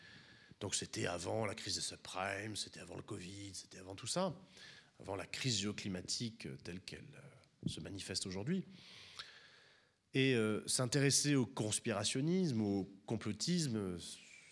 [0.61, 4.35] donc c'était avant la crise des subprimes, c'était avant le Covid, c'était avant tout ça,
[5.01, 7.07] avant la crise géoclimatique telle qu'elle
[7.66, 8.64] se manifeste aujourd'hui.
[10.14, 13.99] Et euh, s'intéresser au conspirationnisme, au complotisme,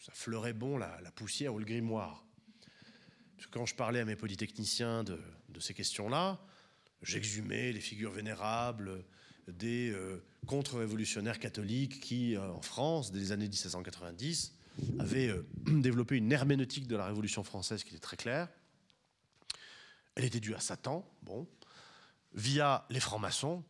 [0.01, 2.25] ça fleurait bon la, poussière ou le grimoire.
[3.51, 5.19] quand je parlais à mes polytechniciens de,
[5.59, 6.41] ces questions-là,
[7.03, 9.05] j'exhumais les figures vénérables
[9.49, 14.55] des euh, contre-révolutionnaires catholiques qui, euh, en France, dès les années 1790,
[14.99, 15.33] avaient
[15.67, 18.49] développé une herméneutique de la Révolution française qui était très claire.
[20.15, 21.47] Elle était due à Satan, bon,
[22.35, 23.63] via les francs-maçons,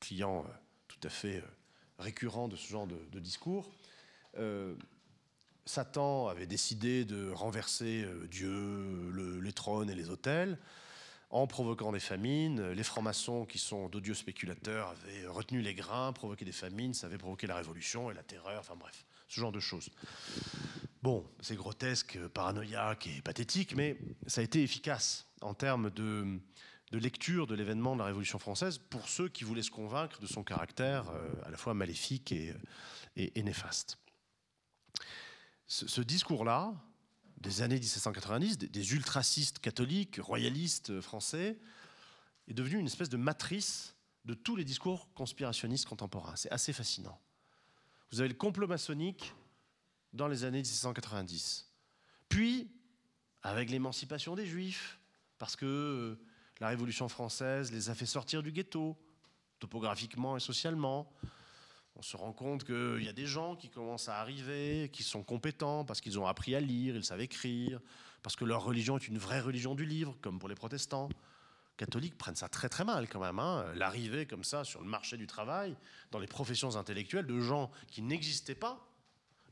[0.00, 0.44] clients
[0.88, 1.48] tout à fait euh,
[1.98, 3.70] récurrent de ce genre de, discours.
[4.38, 4.74] Euh,
[5.64, 10.58] Satan avait décidé de renverser euh, Dieu, les trônes et les autels
[11.30, 12.70] en provoquant des famines.
[12.70, 17.18] Les francs-maçons, qui sont d'odieux spéculateurs, avaient retenu les grains, provoqué des famines, ça avait
[17.18, 19.90] provoqué la révolution et la terreur, enfin bref, ce genre de choses.
[21.02, 23.96] Bon, c'est grotesque, paranoïaque et pathétique, mais
[24.26, 26.40] ça a été efficace en termes de,
[26.92, 30.42] lecture de l'événement de la Révolution française pour ceux qui voulaient se convaincre de son
[30.42, 33.98] caractère euh, à la fois maléfique et, néfaste.
[35.66, 36.74] Ce, discours-là,
[37.38, 41.58] des années 1790, des, ultracistes catholiques, royalistes français,
[42.48, 46.36] est devenu une espèce de matrice de tous les discours conspirationnistes contemporains.
[46.36, 47.20] C'est assez fascinant.
[48.10, 49.34] Vous avez le complot maçonnique
[50.12, 51.70] dans les années 1790.
[52.28, 52.70] Puis,
[53.42, 54.98] avec l'émancipation des Juifs,
[55.38, 56.18] parce que euh,
[56.60, 58.96] la Révolution française les a fait sortir du ghetto,
[59.58, 61.12] topographiquement et socialement.
[61.96, 65.22] On se rend compte qu'il y a des gens qui commencent à arriver, qui sont
[65.22, 67.80] compétents parce qu'ils ont appris à lire, ils savent écrire,
[68.22, 71.08] parce que leur religion est une vraie religion du livre, comme pour les protestants
[71.76, 73.38] catholiques prennent ça très très mal quand même.
[73.38, 73.66] Hein.
[73.74, 75.76] L'arrivée comme ça sur le marché du travail,
[76.10, 78.86] dans les professions intellectuelles, de gens qui n'existaient pas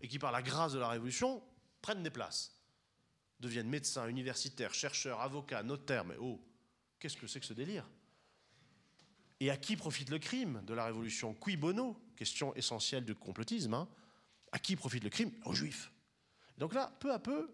[0.01, 1.43] et qui par la grâce de la Révolution
[1.81, 2.53] prennent des places,
[3.41, 6.05] deviennent médecins, universitaires, chercheurs, avocats, notaires.
[6.05, 6.41] Mais oh,
[6.99, 7.87] qu'est-ce que c'est que ce délire?
[9.41, 11.35] Et à qui profite le crime de la Révolution?
[11.35, 11.97] Qui bono?
[12.17, 13.75] Question essentielle de complotisme.
[13.75, 13.89] Hein.
[14.53, 15.33] À qui profite le crime?
[15.45, 15.91] Aux juifs.
[16.59, 17.53] Donc là, peu à peu,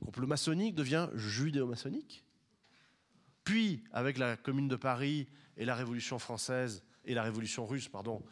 [0.00, 2.24] complot maçonnique devient judéo-maçonnique
[3.44, 8.22] puis avec la Commune de Paris et la Révolution française et la Révolution russe, pardon,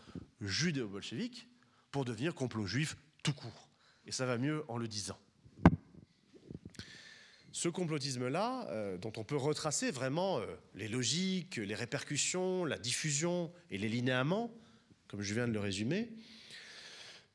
[0.40, 1.49] judéo-bolchevique,
[1.90, 3.68] pour devenir complot juif tout court.
[4.07, 5.18] Et ça va mieux en le disant.
[7.53, 13.53] Ce complotisme-là, euh, dont on peut retracer vraiment euh, les logiques, les répercussions, la diffusion
[13.70, 14.50] et les linéaments,
[15.07, 16.11] comme je viens de le résumer,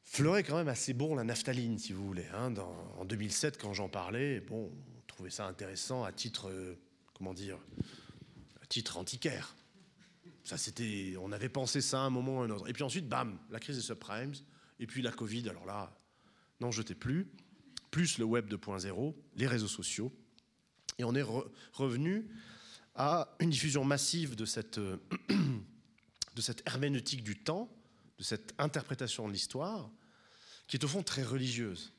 [0.03, 2.25] fleurait quand même assez bon la naphtaline, si vous voulez.
[2.33, 2.51] Hein.
[2.97, 6.79] en 2007, quand j'en parlais, bon, on trouvait ça intéressant à titre euh,
[7.13, 7.59] comment dire,
[8.61, 9.55] à titre antiquaire.
[10.43, 12.67] Ça, c'était, on avait pensé ça à un moment ou à un autre.
[12.67, 14.33] Et puis ensuite, bam, la crise des subprimes,
[14.79, 15.95] et puis la Covid, alors là,
[16.59, 17.29] n'en jetez plus,
[17.97, 20.13] plus le web 2.0, les réseaux sociaux.
[20.99, 21.25] Et on est
[21.73, 22.29] revenu
[22.93, 24.79] à une diffusion massive de cette,
[26.35, 27.75] de cette herméneutique du temps,
[28.19, 29.89] de cette interprétation de l'histoire,
[30.67, 31.91] qui est au fond très religieuse.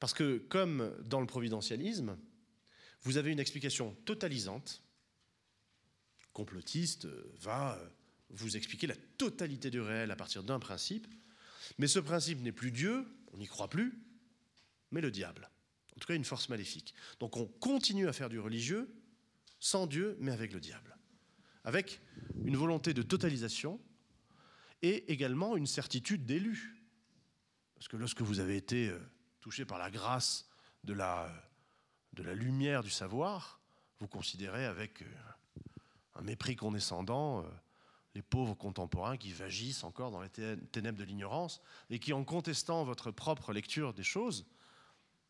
[0.00, 2.18] Parce que, comme dans le providentialisme,
[3.02, 4.82] vous avez une explication totalisante.
[6.32, 7.88] Complotiste euh, va euh,
[8.30, 11.06] vous expliquer la totalité du réel à partir d'un principe,
[11.78, 14.02] mais ce principe n'est plus Dieu, on n'y croit plus,
[14.92, 15.50] mais le diable.
[15.96, 16.94] En tout cas, une force maléfique.
[17.20, 18.94] Donc on continue à faire du religieux
[19.58, 20.96] sans Dieu, mais avec le diable.
[21.64, 22.00] Avec
[22.44, 23.80] une volonté de totalisation
[24.82, 26.84] et également une certitude d'élu.
[27.74, 28.98] Parce que lorsque vous avez été euh,
[29.40, 30.48] touché par la grâce
[30.84, 31.30] de la
[32.14, 33.60] de la lumière du savoir,
[34.00, 35.06] vous considérez avec euh,
[36.14, 37.48] un mépris condescendant euh,
[38.14, 42.84] les pauvres contemporains qui vagissent encore dans les ténèbres de l'ignorance et qui, en contestant
[42.84, 44.46] votre propre lecture des choses,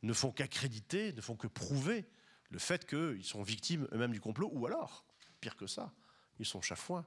[0.03, 2.07] ne font qu'accréditer, ne font que prouver
[2.51, 5.05] le fait qu'ils sont victimes eux-mêmes du complot, ou alors,
[5.41, 5.93] pire que ça,
[6.39, 7.07] ils sont chaque fois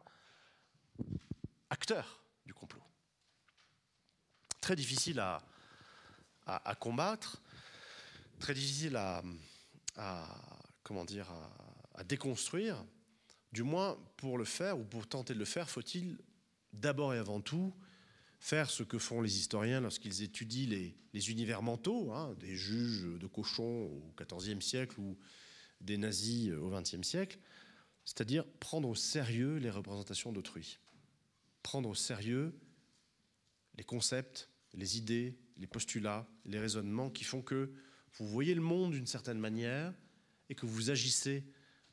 [1.69, 2.83] acteurs du complot.
[4.61, 7.41] Très difficile à combattre,
[8.39, 9.23] très difficile à,
[10.83, 11.27] comment dire,
[11.95, 12.83] à, déconstruire,
[13.51, 16.17] du moins pour le faire, ou pour tenter de le faire, faut-il
[16.73, 17.73] d'abord et avant tout
[18.39, 20.67] faire ce que font les historiens lorsqu'ils étudient
[21.13, 25.17] les, univers mentaux, hein, des juges de cochons au XIVe siècle ou
[25.81, 27.39] des nazis au XXe siècle,
[28.05, 30.79] c'est-à-dire prendre au sérieux les représentations d'autrui,
[31.63, 32.53] prendre au sérieux
[33.77, 37.71] les concepts, les idées, les postulats, les raisonnements qui font que
[38.13, 39.93] vous voyez le monde d'une certaine manière
[40.49, 41.43] et que vous agissez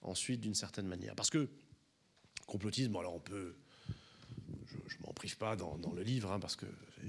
[0.02, 1.14] ensuite d'une certaine manière.
[1.14, 1.48] Parce que
[2.46, 3.56] complotisme, alors on peut,
[4.86, 6.66] je ne m'en prive pas dans, le livre, hein, parce que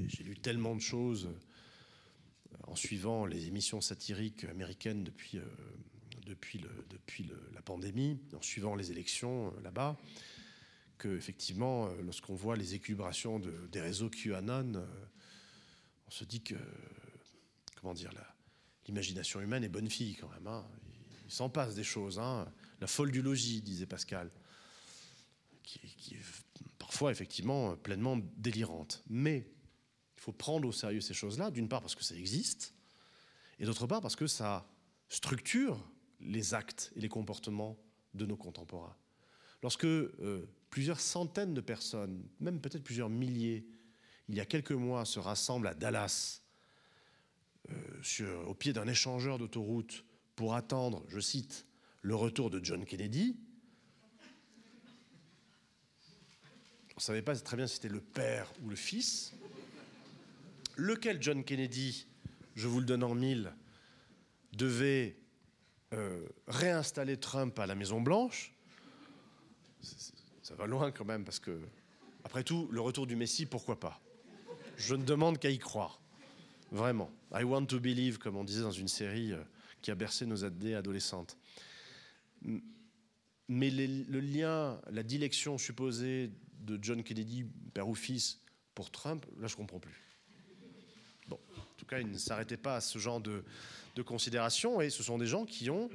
[0.08, 5.46] j'ai lu tellement de choses euh, en suivant les émissions satiriques américaines depuis, euh,
[6.26, 6.64] depuis,
[7.54, 9.98] la pandémie, en suivant les élections euh, là-bas,
[10.98, 14.86] que effectivement, lorsqu'on voit les équilibrations de, des réseaux QAnon,
[16.08, 16.56] on se dit que,
[17.76, 18.12] comment dire,
[18.88, 20.48] l'imagination humaine est bonne fille quand même.
[20.48, 20.66] Hein.
[21.26, 22.20] Il, s'en passe des choses.
[22.20, 22.48] Hein.
[22.80, 24.30] La folle du logis, disait Pascal,
[25.64, 26.16] qui,
[26.94, 29.04] parfois effectivement pleinement délirante.
[29.10, 29.48] Mais
[30.16, 32.76] il faut prendre au sérieux ces choses-là, d'une part parce que ça existe,
[33.58, 34.70] et d'autre part parce que ça
[35.10, 35.84] structure
[36.22, 37.80] les actes et les comportements
[38.14, 38.96] de nos contemporains.
[39.64, 43.66] Lorsque euh, plusieurs centaines de personnes, même peut-être plusieurs milliers,
[44.30, 46.44] il y a quelques mois, se rassemblent à Dallas
[47.72, 51.66] euh, au pied d'un échangeur d'autoroute pour attendre, je cite,
[52.04, 53.36] le retour de John Kennedy.
[57.04, 59.34] Ne savait pas très bien si c'était le père ou le fils.
[60.78, 62.08] lequel John Kennedy,
[62.56, 63.54] je vous le donne en mille,
[64.54, 65.18] devait
[65.92, 68.54] euh, réinstaller Trump à la Maison Blanche?
[70.42, 71.60] Ça va loin quand même parce que,
[72.24, 74.00] après tout, le retour du Messie, pourquoi pas?
[74.78, 76.00] Je ne demande qu'à y croire.
[76.72, 77.12] Vraiment.
[77.34, 79.44] I want to believe, comme on disait dans une série euh,
[79.82, 81.38] qui a bercé nos adolescentes.
[83.50, 86.32] Mais le lien, la dilection supposée
[86.64, 88.40] de John Kennedy, père ou fils,
[88.76, 90.02] pour Trump, là je comprends plus.
[91.28, 93.44] Bon, en tout cas, il ne s'arrêtait pas à ce genre de,
[93.96, 95.90] de considération et ce sont des gens qui ont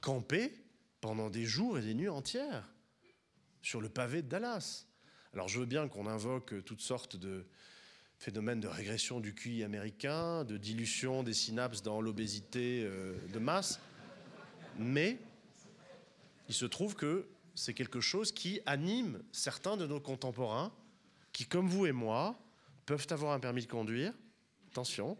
[0.00, 0.52] campé
[1.00, 2.68] pendant des jours et des nuits entières
[3.60, 4.86] sur le pavé de Dallas.
[5.32, 7.46] Alors je veux bien qu'on invoque toutes sortes de
[8.18, 13.80] phénomènes de régression du QI américain, de dilution des synapses dans l'obésité euh, de masse,
[14.78, 15.18] mais
[16.48, 20.72] il se trouve que c'est quelque chose qui anime certains de nos contemporains
[21.32, 22.38] qui, comme vous et moi,
[22.86, 24.12] peuvent avoir un permis de conduire,
[24.70, 25.16] attention,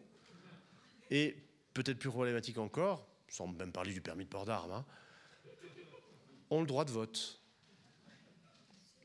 [1.10, 1.36] et
[1.74, 4.84] peut-être plus problématique encore, sans même parler du permis de port d'armes, hein,
[6.50, 7.40] ont le droit de vote.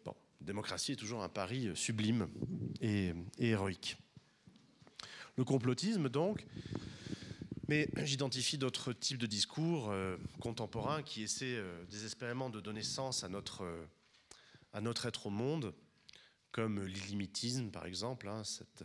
[0.04, 2.28] Bon, démocratie est toujours un pari sublime
[2.82, 3.98] et, héroïque.
[5.38, 6.46] Le complotisme, donc,
[7.68, 13.24] mais j'identifie d'autres types de discours euh, contemporains qui essaient euh, désespérément de donner sens
[13.24, 13.86] à notre, euh,
[14.74, 15.74] à notre être au monde,
[16.51, 18.84] comme l'illimitisme, par exemple, hein, cette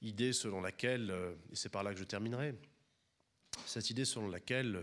[0.00, 1.14] idée selon laquelle,
[1.52, 2.54] et c'est par là que je terminerai,
[3.66, 4.82] cette idée selon laquelle,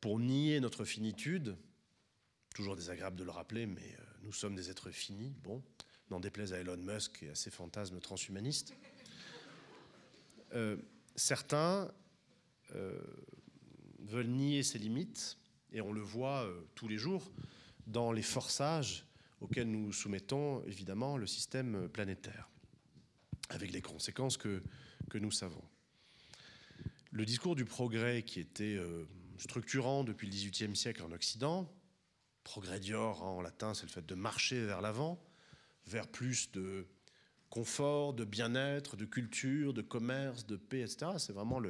[0.00, 1.56] pour nier notre finitude,
[2.54, 5.62] toujours désagréable de le rappeler, mais nous sommes des êtres finis, bon,
[6.10, 8.74] n'en déplaise à Elon Musk et à ses fantasmes transhumanistes,
[10.54, 10.76] euh,
[11.16, 11.90] certains
[13.98, 15.36] veulent nier ces limites,
[15.72, 17.30] et on le voit tous les jours
[17.86, 19.04] dans les forçages
[19.42, 22.48] auxquels nous soumettons évidemment le système planétaire,
[23.50, 24.62] avec les conséquences que,
[25.10, 25.62] que nous savons.
[27.14, 29.04] Le discours du progrès qui était euh,
[29.36, 31.70] structurant depuis le XVIIIe siècle en Occident,
[32.42, 35.22] progrès dior en latin, c'est le fait de marcher vers l'avant,
[35.86, 36.86] vers plus de
[37.52, 41.12] confort, de bien-être, de culture, de commerce, de paix, etc.
[41.18, 41.60] C'est vraiment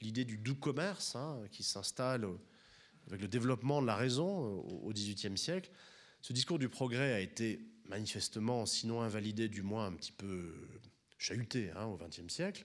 [0.00, 2.26] l'idée du doux commerce hein, qui s'installe
[3.08, 5.70] avec le développement de la raison au XVIIIe siècle.
[6.22, 7.60] Ce discours du progrès a été
[7.90, 10.66] manifestement, sinon invalidé, du moins un petit peu
[11.18, 12.64] chahuté hein, au XXe siècle.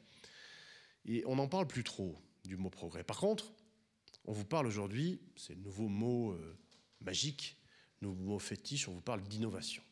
[1.03, 3.03] Et on n'en parle plus trop du mot progrès.
[3.03, 3.51] Par contre,
[4.23, 6.57] on vous parle aujourd'hui, c'est le nouveau mot euh,
[7.01, 7.57] magique,
[8.01, 9.83] nouveau mot fétiche, on vous parle d'innovation.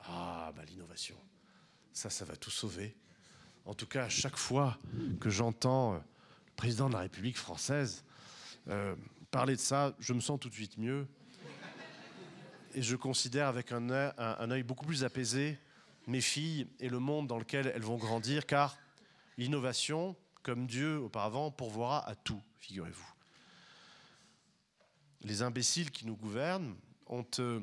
[0.00, 1.16] Ah, bah l'innovation,
[1.92, 2.96] ça, ça va tout sauver.
[3.64, 4.78] En tout cas, à chaque fois
[5.20, 8.04] que j'entends euh, le président de la République française
[8.68, 8.94] euh,
[9.30, 11.06] parler de ça, je me sens tout de suite mieux.
[12.74, 15.58] Et je considère avec un œil beaucoup plus apaisé
[16.06, 18.78] mes filles et le monde dans lequel elles vont grandir, car
[19.38, 23.12] L'innovation, comme Dieu auparavant, pourvoira à tout, figurez-vous.
[25.22, 26.74] Les imbéciles qui nous gouvernent
[27.06, 27.60] ont euh,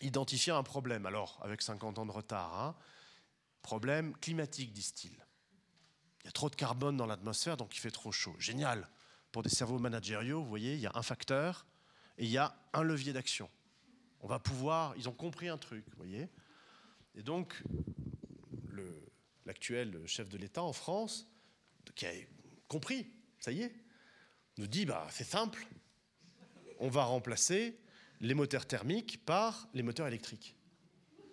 [0.00, 2.74] identifié un problème, alors avec 50 ans de retard, hein.
[3.62, 5.16] Problème climatique, disent-ils.
[6.22, 8.34] Il y a trop de carbone dans l'atmosphère, donc il fait trop chaud.
[8.38, 8.88] Génial.
[9.32, 11.66] Pour des cerveaux managériaux, vous voyez, il y a un facteur
[12.18, 13.48] et il y a un levier d'action.
[14.20, 16.28] On va pouvoir, ils ont compris un truc, vous voyez.
[17.14, 17.62] Et donc,
[19.46, 21.28] l'actuel chef de l'État en France,
[21.94, 22.12] qui a
[22.68, 23.74] compris, ça y est,
[24.58, 25.66] nous dit bah, c'est simple,
[26.78, 27.78] on va remplacer
[28.20, 30.56] les moteurs thermiques par les moteurs électriques.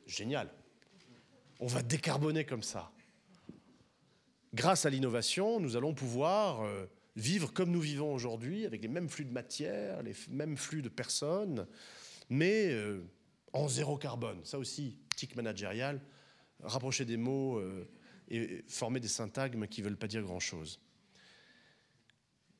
[0.07, 0.51] Génial.
[1.59, 2.91] On va décarboner comme ça.
[4.53, 6.85] Grâce à l'innovation, nous allons pouvoir euh,
[7.17, 10.89] vivre comme nous vivons aujourd'hui, avec les mêmes flux de matière, les mêmes flux de
[10.89, 11.67] personnes,
[12.29, 13.03] mais euh,
[13.51, 14.39] en zéro carbone.
[14.45, 16.01] Ça aussi, tic managérial,
[16.61, 17.89] rapprocher des mots euh,
[18.29, 20.79] et former des syntagmes qui ne veulent pas dire grand-chose.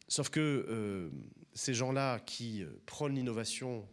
[0.10, 1.12] Sauf que
[1.54, 3.88] ces gens-là qui prônent l'innovation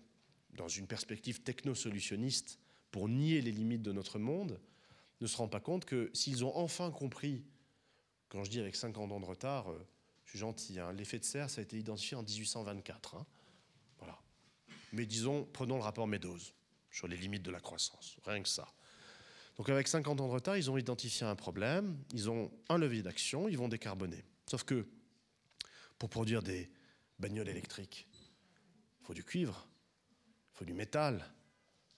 [0.54, 2.58] dans une perspective techno-solutionniste
[2.90, 4.58] pour nier les limites de notre monde
[5.20, 7.44] ne se rendent pas compte que s'ils ont enfin compris,
[8.28, 9.86] quand je dis avec 50 ans de retard, euh,
[10.24, 13.14] je suis gentil, hein, l'effet de serre, ça a été identifié en 1824.
[13.14, 13.26] Hein,
[13.98, 14.18] voilà.
[14.92, 16.38] Mais disons, prenons le rapport Meadows
[16.90, 18.66] sur les limites de la croissance, rien que ça.
[19.56, 23.02] Donc avec 50 ans de retard, ils ont identifié un problème, ils ont un levier
[23.02, 24.24] d'action, ils vont décarboner.
[24.50, 24.86] Sauf que
[25.98, 26.70] pour produire des
[27.18, 28.06] bagnoles électriques,
[29.00, 29.66] il faut du cuivre,
[30.52, 31.32] il faut du métal,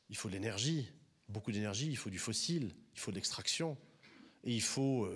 [0.09, 0.89] il faut de l'énergie,
[1.29, 3.77] beaucoup d'énergie, il faut du fossile, il faut de l'extraction,
[4.45, 5.09] et il faut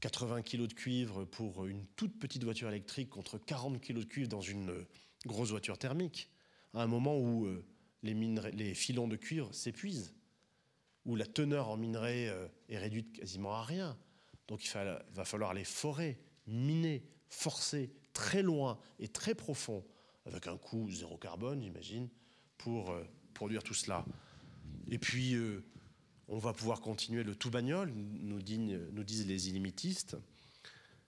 [0.00, 4.04] 80 euh, kg de cuivre pour une toute petite voiture électrique contre 40 kg de
[4.04, 4.88] cuivre dans une euh,
[5.26, 6.30] grosse voiture thermique,
[6.74, 7.64] à un moment où euh,
[8.02, 10.14] les, les filons de cuivre s'épuisent
[11.04, 13.98] où la teneur en minerai euh, est réduite quasiment à rien.
[14.46, 19.84] Donc il va falloir les forer, miner, forcer très loin et très profond,
[20.26, 22.08] avec un coût zéro carbone, j'imagine,
[22.58, 22.94] pour
[23.34, 24.04] produire tout cela.
[24.90, 25.64] Et puis, euh,
[26.28, 30.16] on va pouvoir continuer le tout bagnole, nous, disent les illimitistes,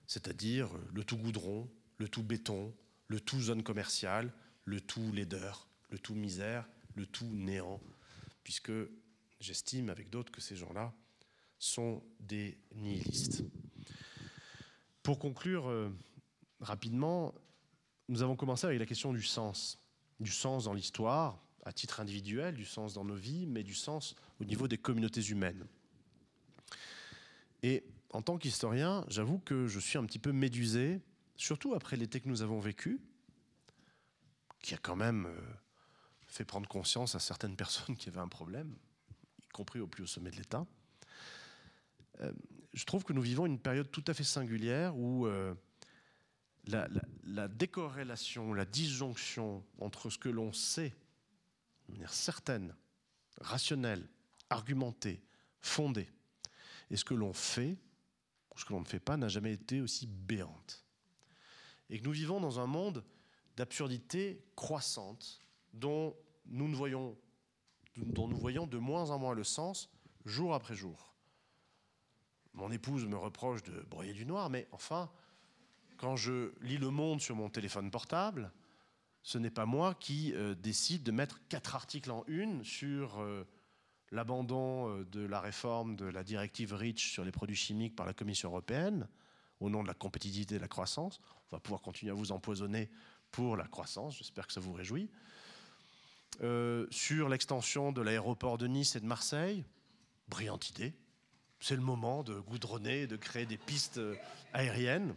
[0.06, 1.68] c'est-à-dire le tout goudron,
[1.98, 2.74] le tout béton,
[3.08, 4.32] le tout zone commerciale,
[4.64, 7.80] le tout laideur, le tout misère, le tout néant,
[8.42, 8.72] puisque
[9.40, 10.92] j'estime avec d'autres que ces gens-là
[11.58, 13.44] sont des nihilistes.
[15.02, 15.90] Pour conclure euh,
[16.60, 17.34] rapidement,
[18.08, 19.78] nous avons commencé avec la question du sens,
[20.20, 24.14] du sens dans l'histoire, à titre individuel, du sens dans nos vies, mais du sens
[24.40, 25.66] au niveau des communautés humaines.
[27.62, 31.00] Et en tant qu'historien, j'avoue que je suis un petit peu médusé,
[31.36, 33.00] surtout après l'été que nous avons vécu,
[34.60, 35.40] qui a quand même euh,
[36.26, 38.76] fait prendre conscience à certaines personnes qu'il y avait un problème,
[39.42, 40.66] y compris au plus haut sommet de l'État.
[42.20, 42.32] Euh,
[42.72, 45.54] je trouve que nous vivons une période tout à fait singulière où euh,
[46.66, 50.92] la, décorrélation, la disjonction entre ce que l'on sait
[51.88, 52.74] de manière certaine,
[53.40, 54.08] rationnelle,
[54.50, 55.22] argumentée,
[55.60, 56.08] fondée,
[56.90, 57.78] et ce que l'on fait
[58.54, 60.84] ou ce que l'on ne fait pas n'a jamais été aussi béante.
[61.90, 63.04] Et que nous vivons dans un monde
[63.56, 65.40] d'absurdité croissante
[65.72, 66.16] dont
[66.46, 67.16] nous, ne voyons,
[67.96, 69.90] dont nous voyons de moins en moins le sens
[70.24, 71.14] jour après jour.
[72.52, 75.10] Mon épouse me reproche de broyer du noir, mais enfin,
[75.96, 78.52] quand je lis Le Monde sur mon téléphone portable,
[79.24, 83.48] ce n'est pas moi qui euh, décide de mettre quatre articles en une sur euh,
[84.12, 88.12] l'abandon euh, de la réforme de la directive REACH sur les produits chimiques par la
[88.12, 89.08] Commission européenne,
[89.60, 91.20] au nom de la compétitivité et de la croissance.
[91.50, 92.90] On va pouvoir continuer à vous empoisonner
[93.30, 95.10] pour la croissance, j'espère que ça vous réjouit.
[96.90, 99.64] sur l'extension de l'aéroport de Nice et de Marseille,
[100.28, 100.92] brillante idée.
[101.60, 104.00] C'est le moment de goudronner, de créer des pistes
[104.52, 105.16] aériennes.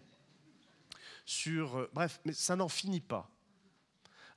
[1.93, 3.29] Bref, mais ça n'en finit pas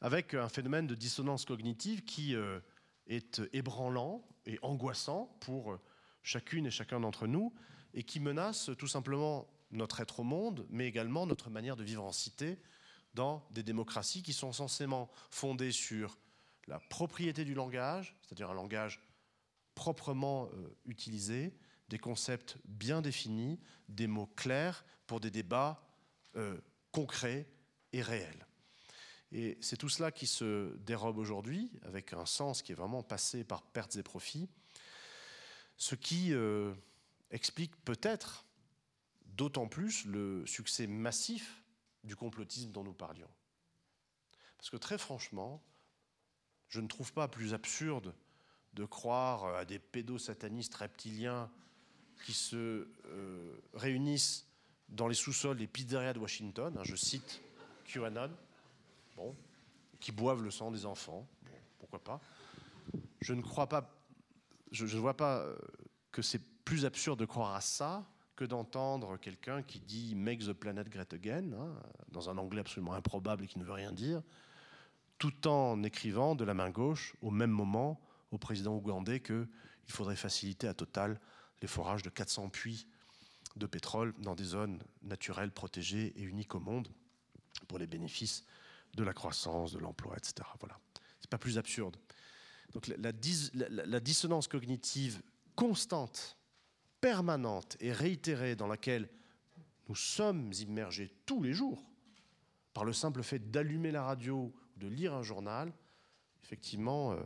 [0.00, 2.60] avec un phénomène de dissonance cognitive qui euh,
[3.06, 5.78] est ébranlant et angoissant pour
[6.22, 7.52] chacune et chacun d'entre nous
[7.94, 12.04] et qui menace tout simplement notre être au monde, mais également notre manière de vivre
[12.04, 12.58] en cité
[13.14, 16.18] dans des démocraties qui sont censément fondées sur
[16.66, 19.02] la propriété du langage, c'est-à-dire un langage
[19.74, 21.56] proprement euh, utilisé,
[21.88, 25.82] des concepts bien définis, des mots clairs pour des débats
[26.36, 26.60] euh,
[26.92, 27.48] concrets
[27.92, 28.46] et réels.
[29.32, 33.44] Et c'est tout cela qui se dérobe aujourd'hui, avec un sens qui est vraiment passé
[33.44, 34.48] par pertes et profits,
[35.76, 36.74] ce qui euh,
[37.30, 38.44] explique peut-être
[39.26, 41.62] d'autant plus le succès massif
[42.02, 43.30] du complotisme dont nous parlions.
[44.58, 45.62] Parce que très franchement,
[46.68, 48.14] je ne trouve pas plus absurde
[48.74, 51.50] de croire à des pédosatanistes reptiliens
[52.24, 54.46] qui se euh, réunissent
[54.88, 57.40] dans les sous-sols des pizzerias de Washington, hein, je cite
[57.86, 58.30] QAnon,
[60.00, 61.26] qui boivent le sang des enfants,
[61.78, 62.20] pourquoi pas.
[63.20, 63.90] Je ne crois pas,
[64.72, 65.56] je ne vois pas euh,
[66.10, 68.06] que c'est plus absurde de croire à ça
[68.36, 71.74] que d'entendre quelqu'un qui dit Make the planet great again, hein,
[72.10, 74.22] dans un anglais absolument improbable et qui ne veut rien dire,
[75.18, 78.00] tout en écrivant de la main gauche, au même moment,
[78.30, 79.46] au président ougandais qu'il
[79.88, 81.20] faudrait faciliter à Total
[81.60, 82.86] les forages de 400 puits
[83.56, 86.88] de pétrole dans des zones naturelles protégées et uniques au monde
[87.68, 88.44] pour les bénéfices
[88.96, 90.48] de la croissance, de l'emploi, etc.
[90.58, 90.78] Voilà.
[91.20, 91.96] C'est pas plus absurde.
[92.72, 95.20] Donc la, dissonance cognitive
[95.56, 96.36] constante,
[97.00, 99.08] permanente et réitérée dans laquelle
[99.88, 101.82] nous sommes immergés tous les jours,
[102.72, 105.72] par le simple fait d'allumer la radio ou de lire un journal,
[106.44, 107.16] effectivement, euh,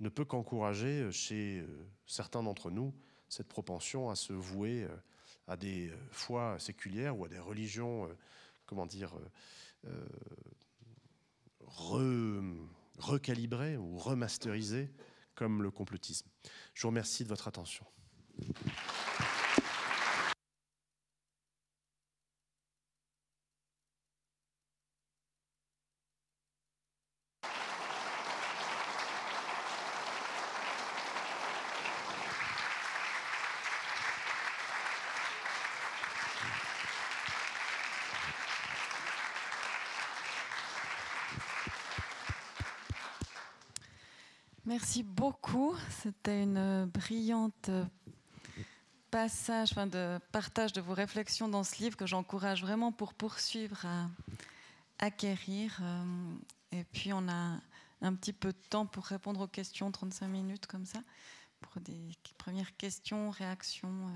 [0.00, 2.92] ne peut qu'encourager euh, chez euh, certains d'entre nous
[3.28, 4.88] cette propension à se vouer
[5.46, 8.08] à des foi séculières ou à des religions,
[8.64, 9.12] comment dire,
[12.98, 14.90] recalibrer ou remasterisé
[15.34, 16.28] comme le complotisme.
[16.74, 17.84] Je vous remercie de votre attention.
[44.80, 45.74] Merci beaucoup.
[45.90, 47.68] C'était une brillante
[49.10, 53.84] passage, enfin de partage de vos réflexions dans ce livre que j'encourage vraiment pour poursuivre
[53.84, 54.08] à
[55.00, 55.76] acquérir.
[55.82, 56.36] Euh,
[56.70, 57.58] et puis on a
[58.02, 61.00] un petit peu de temps pour répondre aux questions, 35 minutes comme ça.
[61.60, 64.06] pour des premières questions, réactions.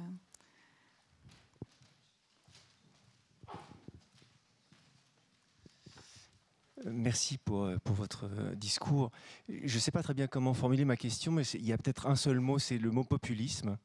[6.90, 9.10] Merci pour, pour, votre discours.
[9.48, 12.06] Je ne sais pas très bien comment formuler ma question, mais il y a peut-être
[12.06, 13.76] un seul mot, c'est le mot populisme.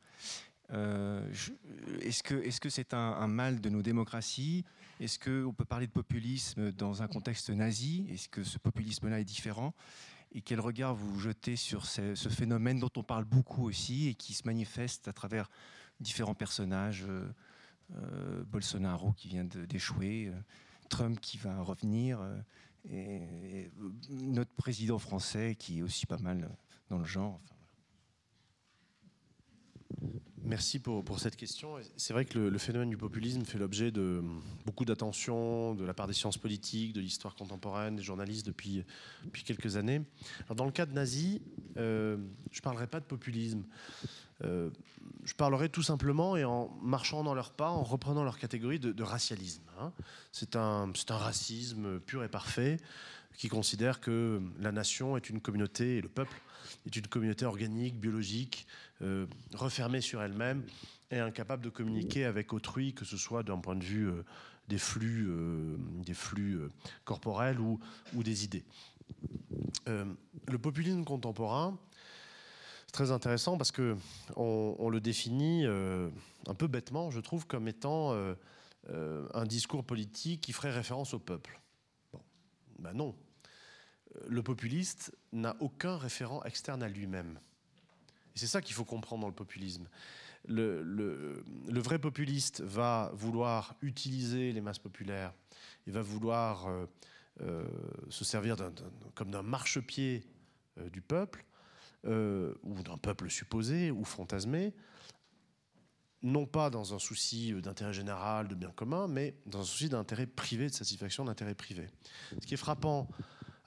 [0.72, 1.22] Euh,
[2.02, 4.66] est-ce que c'est -ce un, un, mal de nos démocraties?
[5.00, 8.08] Est-ce qu'on peut parler de populisme dans un contexte nazi?
[8.10, 9.74] Est-ce que ce populisme-là est différent?
[10.32, 14.34] Et quel regard vous jetez sur ce, phénomène dont on parle beaucoup aussi et qui
[14.34, 15.50] se manifeste à travers
[16.00, 17.32] différents personnages euh,
[17.96, 20.40] euh Bolsonaro qui vient d'échouer, euh,
[20.90, 22.38] Trump qui va revenir, euh,
[22.90, 23.72] et,
[24.10, 26.50] notre président français qui est aussi pas mal
[26.90, 27.42] dans le genre.
[30.48, 31.76] Merci pour, cette question.
[31.98, 34.24] C'est vrai que le, phénomène du populisme fait l'objet de
[34.66, 38.86] beaucoup d'attention de la part des sciences politiques, de l'histoire contemporaine, des journalistes depuis,
[39.46, 40.02] quelques années.
[40.56, 41.42] Dans le cas de Nazi,
[41.76, 42.16] euh,
[42.52, 43.64] je ne parlerai pas de populisme.
[44.44, 44.70] Euh,
[45.26, 49.04] je parlerai tout simplement, et en marchant dans leurs pas, en reprenant leur catégorie de,
[49.04, 49.64] racialisme.
[49.80, 49.92] Hein.
[50.32, 52.78] C'est un racisme pur et parfait
[53.38, 56.42] qui considère que la nation est une communauté et le peuple
[56.86, 58.68] est une communauté organique, biologique,
[59.02, 60.64] euh, refermée sur elle-même
[61.12, 64.24] et incapable de communiquer avec autrui, que ce soit d'un point de vue euh,
[64.68, 66.60] des flux, euh, des flux
[67.06, 67.80] corporels ou,
[68.14, 68.66] des idées.
[69.86, 71.78] Le populisme contemporain,
[72.88, 73.96] c'est très intéressant parce que
[74.36, 78.14] on, le définit un peu bêtement, je trouve, comme étant
[78.90, 81.62] un discours politique qui ferait référence au peuple.
[82.80, 83.16] Ben non,
[84.28, 87.40] le populiste n'a aucun référent externe à lui-même.
[88.36, 89.88] Et c'est ça qu'il faut comprendre dans le populisme.
[90.48, 95.34] Le, vrai populiste va vouloir utiliser les masses populaires,
[95.88, 96.86] il va vouloir euh,
[97.42, 97.68] euh,
[98.10, 98.56] se servir
[99.16, 100.24] comme d'un marchepied
[100.78, 101.44] euh, du peuple,
[102.06, 104.74] ou d'un peuple supposé ou fantasmé,
[106.24, 110.26] non pas dans un souci d'intérêt général, de bien commun, mais dans un souci d'intérêt
[110.26, 111.90] privé, de satisfaction d'intérêt privé.
[112.40, 113.10] Ce qui est frappant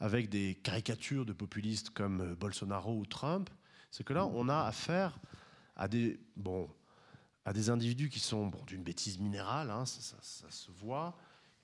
[0.00, 3.50] avec des caricatures de populistes comme Bolsonaro ou Trump,
[3.90, 5.18] c'est que là, on a affaire
[5.76, 6.68] à des, bon,
[7.44, 11.16] à des individus qui sont bon, d'une bêtise minérale, hein, ça, se voit,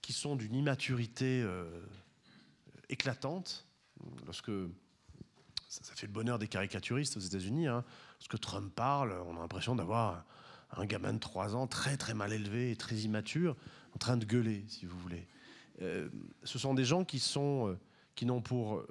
[0.02, 1.82] qui sont d'une immaturité euh,
[2.88, 3.66] éclatante.
[4.24, 4.52] Lorsque
[5.68, 7.84] ça, fait le bonheur des caricaturistes aux États-Unis, hein,
[8.18, 10.24] lorsque Trump parle, on a l'impression d'avoir
[10.72, 13.56] un, gamin de 3 ans très très mal élevé et très immature
[13.94, 15.26] en train de gueuler, si vous voulez.
[15.82, 16.08] Euh,
[16.44, 17.78] ce sont des gens qui sont euh,
[18.16, 18.82] qui n'ont pour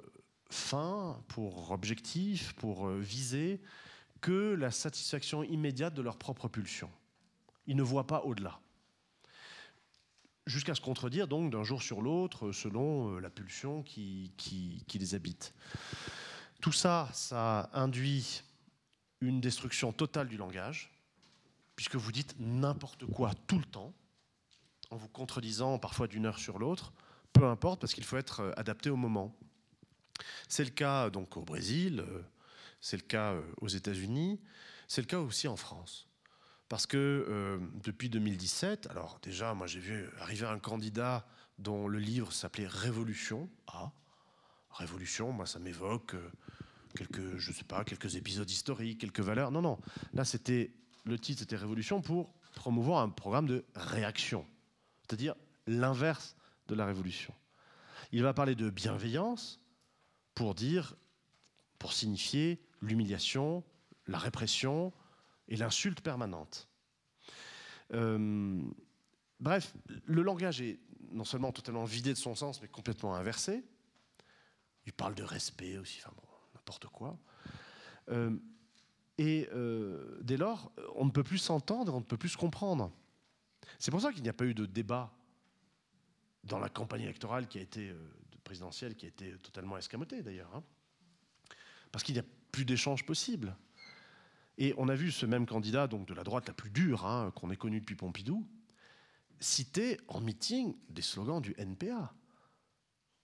[0.48, 3.60] fin, pour objectif, pour viser
[4.20, 6.90] que la satisfaction immédiate de leur propre pulsion.
[7.66, 8.60] Ils ne voient pas au-delà.
[10.46, 14.32] Jusqu'à se contredire donc d'un jour sur l'autre selon la pulsion qui,
[14.94, 15.52] les habite.
[16.60, 18.42] Tout ça, ça induit
[19.20, 20.90] une destruction totale du langage,
[21.74, 23.92] puisque vous dites n'importe quoi tout le temps,
[24.90, 26.92] en vous contredisant parfois d'une heure sur l'autre,
[27.38, 29.34] peu importe, parce qu'il faut être euh, adapté au moment.
[30.48, 32.22] C'est le cas donc au Brésil, euh,
[32.80, 34.40] c'est le cas euh, aux États-Unis,
[34.88, 36.08] c'est le cas aussi en France.
[36.68, 41.26] Parce que euh, depuis 2017, alors déjà, moi j'ai vu arriver un candidat
[41.58, 43.48] dont le livre s'appelait Révolution.
[43.68, 43.92] Ah,
[44.70, 46.30] Révolution, moi ça m'évoque euh,
[46.96, 49.50] quelques, je sais pas, quelques épisodes historiques, quelques valeurs.
[49.50, 49.78] Non, non,
[50.12, 50.72] là c'était
[51.04, 54.44] le titre, c'était Révolution pour promouvoir un programme de réaction,
[55.02, 55.34] c'est-à-dire
[55.66, 56.35] l'inverse
[56.68, 57.34] de la révolution.
[58.12, 59.60] Il va parler de bienveillance
[60.34, 60.94] pour dire,
[61.78, 63.64] pour signifier l'humiliation,
[64.06, 64.92] la répression
[65.48, 66.68] et l'insulte permanente.
[67.92, 68.62] Euh,
[69.40, 69.74] bref,
[70.04, 70.78] le langage est
[71.10, 73.64] non seulement totalement vidé de son sens, mais complètement inversé.
[74.86, 77.18] Il parle de respect aussi, enfin bon, n'importe quoi.
[78.10, 78.36] Euh,
[79.18, 82.92] et euh, dès lors, on ne peut plus s'entendre, on ne peut plus se comprendre.
[83.78, 85.12] C'est pour ça qu'il n'y a pas eu de débat
[86.46, 88.10] dans la campagne électorale qui a été euh,
[88.44, 90.62] présidentielle, qui a été totalement escamotée d'ailleurs, hein,
[91.92, 93.56] parce qu'il n'y a plus d'échange possible.
[94.58, 97.30] Et on a vu ce même candidat, donc de la droite la plus dure hein,
[97.34, 98.46] qu'on ait connue depuis Pompidou,
[99.38, 102.14] citer en meeting des slogans du NPA,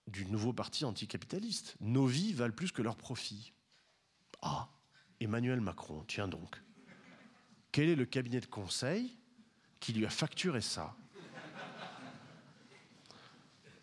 [0.07, 1.75] du nouveau parti anticapitaliste.
[1.79, 3.53] Nos vies valent plus que leurs profits.
[4.41, 4.69] Ah,
[5.19, 6.61] Emmanuel Macron, tiens donc.
[7.71, 9.17] Quel est le cabinet de conseil
[9.79, 10.95] qui lui a facturé ça?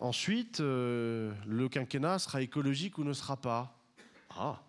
[0.00, 3.78] Ensuite, euh, le quinquennat sera écologique ou ne sera pas
[4.30, 4.62] Ah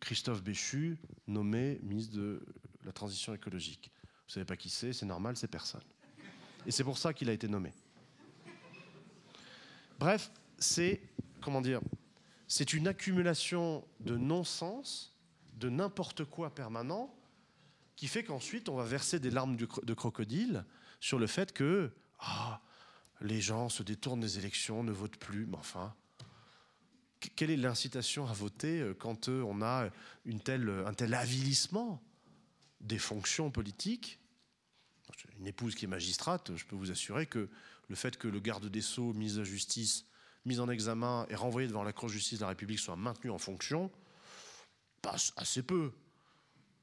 [0.00, 2.44] Christophe Béchu, nommé ministre de
[2.84, 3.92] la Transition écologique.
[4.26, 5.84] Vous savez pas qui c'est, c'est normal, c'est personne.
[6.66, 7.72] Et c'est pour ça qu'il a été nommé.
[10.00, 11.00] Bref, c'est,
[11.40, 11.80] comment dire,
[12.48, 15.16] c'est une accumulation de non-sens,
[15.54, 17.14] de n'importe quoi permanent
[17.94, 20.64] qui fait qu'ensuite on va verser des larmes de crocodile
[20.98, 22.60] sur le fait que ah,
[23.20, 25.94] les gens se détournent des élections, ne votent plus, mais enfin,
[27.36, 29.90] quelle est l'incitation à voter euh, quand euh, on a
[30.44, 32.02] telle, un tel avilissement
[32.80, 34.18] des fonctions politiques?
[35.38, 37.48] Une épouse qui est magistrate, je peux vous assurer que
[37.88, 40.06] le fait que le garde des Sceaux, mise à justice,
[40.44, 43.30] mis en examen et renvoyé devant la Cour de justice de la République soit maintenu
[43.30, 43.90] en fonction
[45.02, 45.92] passe assez peu.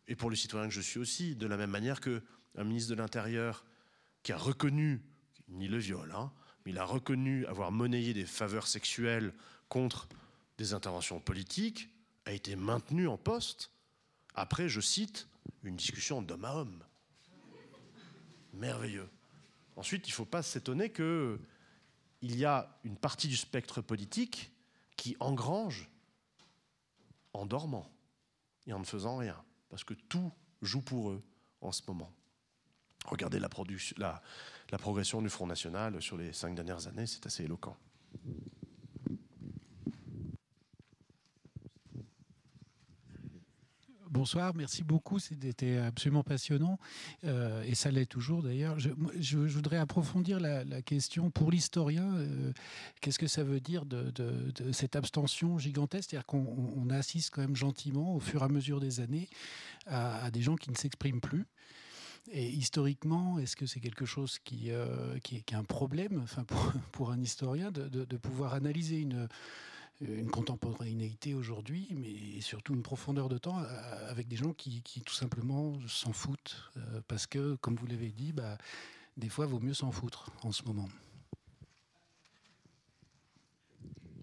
[0.08, 2.96] Et pour le citoyen que je suis aussi, de la même manière qu'un ministre de
[2.96, 3.66] l'Intérieur
[4.24, 5.02] qui a reconnu,
[5.48, 6.32] ni le viol, hein,
[6.66, 9.34] mais il a reconnu avoir monnayé des faveurs sexuelles
[9.70, 10.08] contre
[10.58, 11.90] des interventions politiques,
[12.26, 13.72] a été maintenu en poste
[14.38, 15.28] après, je cite,
[15.64, 16.84] une discussion d'homme à homme.
[18.54, 19.10] Merveilleux.
[19.76, 21.40] Ensuite, il ne faut pas s'étonner qu'il
[22.22, 24.52] y a une partie du spectre politique
[24.96, 25.90] qui engrange
[27.34, 27.92] en dormant
[28.68, 31.24] et en ne faisant rien, parce que tout joue pour eux
[31.62, 32.14] en ce moment.
[33.06, 33.50] Regardez la,
[33.98, 34.22] la,
[34.72, 37.76] la progression du Front National sur les cinq dernières années, c'est assez éloquent.
[44.10, 46.80] Bonsoir, merci beaucoup, c'était absolument passionnant
[47.24, 48.80] euh, et ça l'est toujours d'ailleurs.
[48.80, 52.16] Je, voudrais approfondir la, question pour l'historien.
[52.16, 52.52] Euh,
[53.00, 54.12] qu'est-ce que ça veut dire de,
[54.72, 56.10] cette abstention gigantesque?
[56.10, 59.30] C'est-à-dire qu'on assiste quand même gentiment au fur et à mesure des années
[59.86, 61.46] à, des gens qui ne s'expriment plus.
[62.32, 66.74] Et historiquement, est-ce que c'est quelque chose qui, euh, qui, est, un problème enfin pour,
[66.92, 69.28] pour un historien de pouvoir analyser une
[70.02, 75.14] une contemporanéité aujourd'hui, mais surtout une profondeur de temps euh, avec des gens qui, tout
[75.14, 76.72] simplement s'en foutent.
[76.78, 78.58] Euh, parce que, comme vous l'avez dit, bah,
[79.16, 80.88] des fois, il vaut mieux s'en foutre en ce moment.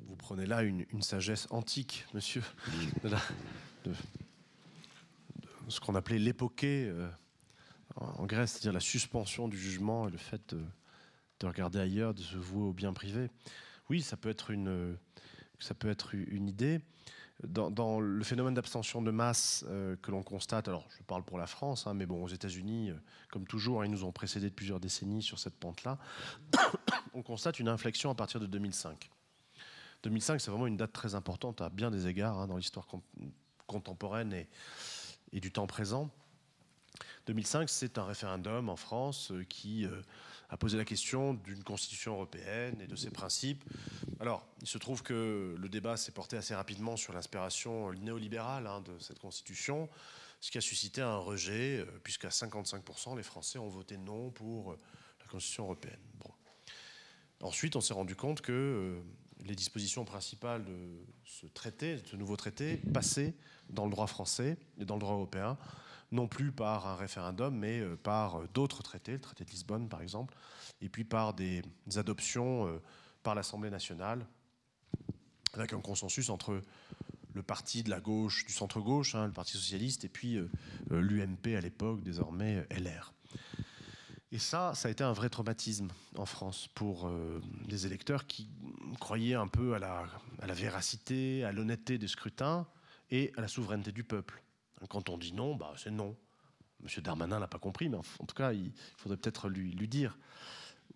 [0.07, 2.43] Vous prenez là une, sagesse antique, monsieur,
[3.03, 3.11] de,
[5.69, 7.09] ce qu'on appelait l'époqué euh,
[7.97, 10.63] en Grèce, c'est-à-dire la suspension du jugement et le fait de,
[11.41, 13.31] de regarder ailleurs, de se vouer au bien privé.
[13.91, 14.99] Oui, ça peut être une
[16.49, 16.81] idée.
[17.43, 21.47] Dans, le phénomène d'abstention de masse euh, que l'on constate, alors je parle pour la
[21.47, 22.95] France, hein, mais bon, aux États-Unis, euh,
[23.31, 25.99] comme toujours, hein, ils nous ont précédé de plusieurs décennies sur cette pente-là,
[27.15, 29.11] on constate une inflexion à partir de 2005.
[30.05, 32.87] 2005, c'est vraiment une date très importante à bien des égards hein, dans l'histoire
[33.67, 36.11] contemporaine et, du temps présent.
[37.27, 39.87] 2005, c'est un référendum en France euh, qui
[40.51, 43.65] a posé la question d'une constitution européenne et de ses principes.
[44.21, 48.81] Alors, il se trouve que le débat s'est porté assez rapidement sur l'inspiration néolibérale hein,
[48.83, 49.89] de cette constitution,
[50.41, 54.73] ce qui a suscité un rejet, euh, puisqu'à 55%, les Français ont voté non pour
[54.73, 54.79] euh,
[55.21, 55.99] la constitution européenne.
[57.43, 59.01] Ensuite, on s'est rendu compte que euh,
[59.45, 63.35] les dispositions principales de ce nouveau traité, passaient
[63.71, 65.59] dans le droit français et dans le droit européen
[66.15, 69.89] non plus par un référendum, mais euh, par euh, d'autres traités, le traité de Lisbonne
[69.89, 70.35] par exemple,
[70.81, 71.63] et puis par des,
[71.97, 72.81] adoptions euh,
[73.23, 74.25] par l'Assemblée nationale,
[75.53, 76.63] avec un consensus entre
[77.35, 80.39] le parti de la gauche, du centre-gauche, hein, le Parti socialiste, et puis
[80.91, 83.13] l'UMP à l'époque, désormais LR.
[84.31, 87.11] Et ça, ça a été un vrai traumatisme en France pour
[87.67, 88.49] les électeurs qui
[89.01, 92.67] croyaient un peu à la véracité, à l'honnêteté des scrutins
[93.11, 94.44] et à la souveraineté du peuple.
[94.89, 96.17] Quand on dit non, bah, c'est non.
[96.83, 100.19] Monsieur Darmanin n'a pas compris, mais en tout cas, il faudrait peut-être lui, dire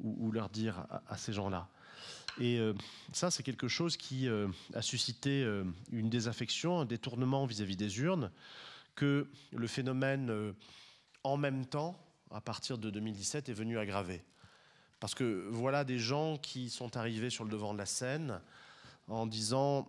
[0.00, 1.68] ou, leur dire à, ces gens-là.
[2.38, 2.74] Et euh,
[3.12, 8.00] ça, c'est quelque chose qui euh, a suscité euh, une désaffection, un détournement vis-à-vis des
[8.00, 8.30] urnes,
[8.94, 10.54] que le phénomène,
[11.22, 11.96] en même temps,
[12.30, 14.24] à partir de 2017, est venu aggraver.
[15.00, 18.40] Parce que voilà des gens qui sont arrivés sur le devant de la scène
[19.06, 19.88] en disant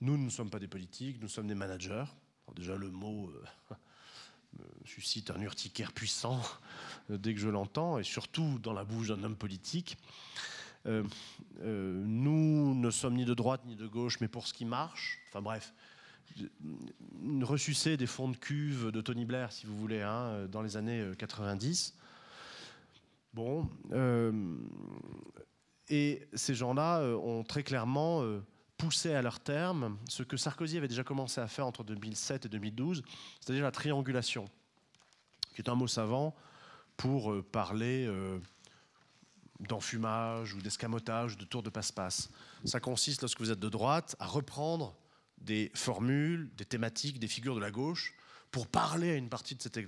[0.00, 2.04] nous ne sommes pas des politiques, nous sommes des managers
[2.54, 3.74] déjà, le mot euh,
[4.84, 6.40] suscite un urticaire puissant
[7.10, 9.96] euh, dès que je l'entends, et surtout dans la bouche d'un homme politique.
[10.86, 11.04] Euh,
[11.60, 15.20] nous ne sommes ni de droite ni de gauche, mais pour ce qui marche.
[15.28, 15.72] Enfin bref,
[17.22, 20.76] une ressucée des fonds de cuve de Tony Blair, si vous voulez, hein, dans les
[20.76, 21.96] années 90.
[23.34, 23.66] Bon.
[25.88, 28.22] et ces gens-là ont très clairement
[28.82, 32.48] pousser à leur terme ce que Sarkozy avait déjà commencé à faire entre 2007 et
[32.48, 33.04] 2012,
[33.40, 34.46] c'est-à-dire la triangulation,
[35.54, 36.34] qui est un mot savant
[36.96, 38.40] pour euh, parler euh,
[39.60, 42.28] d'enfumage ou d'escamotage, de tour de passe-passe.
[42.64, 44.96] Ça consiste, lorsque vous êtes de droite, à reprendre
[45.38, 48.16] des formules, des thématiques, des figures de la gauche
[48.50, 49.78] pour parler à une partie de cet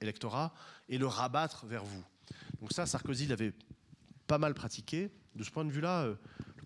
[0.00, 0.54] électorat
[0.88, 2.04] et le rabattre vers vous.
[2.60, 3.54] Donc ça, Sarkozy l'avait
[4.28, 5.10] pas mal pratiqué.
[5.34, 6.14] De ce point de vue-là, euh,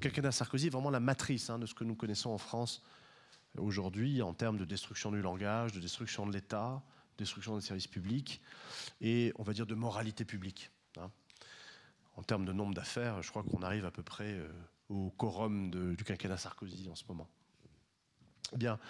[0.00, 2.82] quinquennat Sarkozy est vraiment la matrice hein, de ce que nous connaissons en France
[3.58, 6.82] aujourd'hui en termes de destruction du langage, de destruction de l'État,
[7.18, 8.40] destruction des services publics
[9.00, 10.70] et on va dire de moralité publique.
[10.98, 11.10] Hein.
[12.16, 14.48] En termes de nombre d'affaires, je crois qu'on arrive à peu près euh,
[14.88, 17.28] au quorum du quinquennat Sarkozy en ce moment.
[18.56, 18.80] Bien,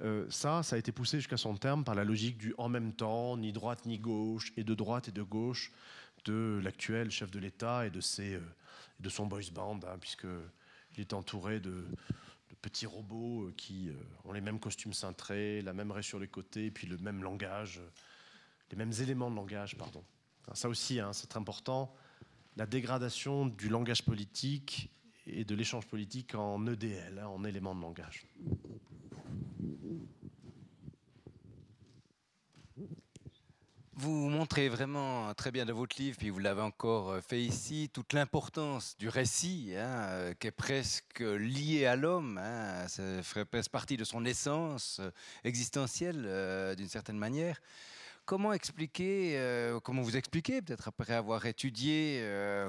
[0.00, 2.94] euh, ça, ça a été poussé jusqu'à son terme par la logique du en même
[2.94, 5.72] temps, ni droite ni gauche, et de droite et de gauche
[6.24, 8.40] de l'actuel chef de l'État et de, ses, euh,
[8.98, 9.98] de son boys band, hein,
[10.90, 11.86] puisqu'il est entouré de,
[12.62, 13.90] petits robots euh, qui
[14.24, 17.80] ont les mêmes costumes cintrés, la même raie sur les côtés, puis le même langage,
[18.70, 20.04] les mêmes éléments de langage, pardon.
[20.52, 21.94] Ça aussi, hein, c'est important.
[22.56, 24.90] La dégradation du langage politique
[25.26, 28.26] et de l'échange politique en EDL, hein, en éléments de langage.
[34.02, 37.90] Vous montrez vraiment très bien dans votre livre, puis vous l'avez encore euh, fait ici,
[37.92, 42.38] toute l'importance du récit, hein, euh, qui est presque lié à l'homme.
[42.42, 45.10] Hein, ça ferait presque partie de son essence euh,
[45.44, 46.22] existentielle,
[46.78, 47.60] d'une certaine manière.
[48.24, 49.38] Comment expliquer,
[49.82, 52.24] comment vous expliquer, peut-être après avoir étudié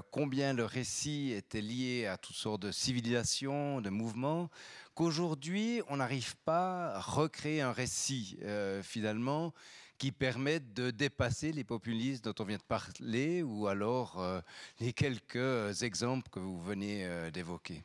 [0.10, 4.50] combien le récit était lié à toutes sortes de civilisations, de mouvements,
[4.96, 8.40] qu'aujourd'hui on n'arrive pas à recréer un récit
[8.82, 9.54] finalement
[10.02, 14.42] qui permettent de dépasser les populistes dont on vient de parler ou alors euh,
[14.80, 17.84] les quelques exemples que vous venez euh, d'évoquer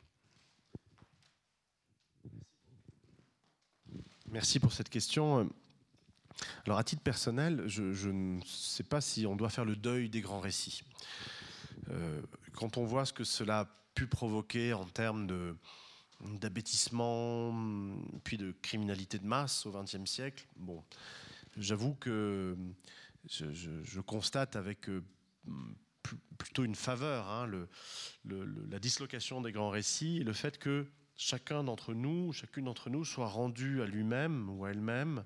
[4.29, 5.47] Merci pour cette question.
[6.65, 10.21] Alors à titre personnel, je, ne sais pas si on doit faire le deuil des
[10.21, 10.81] grands récits.
[11.91, 12.19] Euh,
[12.53, 15.55] quand on voit ce que cela a pu provoquer en termes de,
[16.21, 17.53] d'abêtissement,
[18.23, 20.83] puis de criminalité de masse au XXe siècle, bon,
[21.57, 22.55] j'avoue que
[23.27, 25.03] je, constate avec euh,
[26.37, 27.49] plutôt une faveur hein,
[28.25, 33.03] la dislocation des grands récits et le fait que chacun d'entre nous, chacune d'entre nous
[33.03, 35.23] soit rendu à lui-même ou à elle-même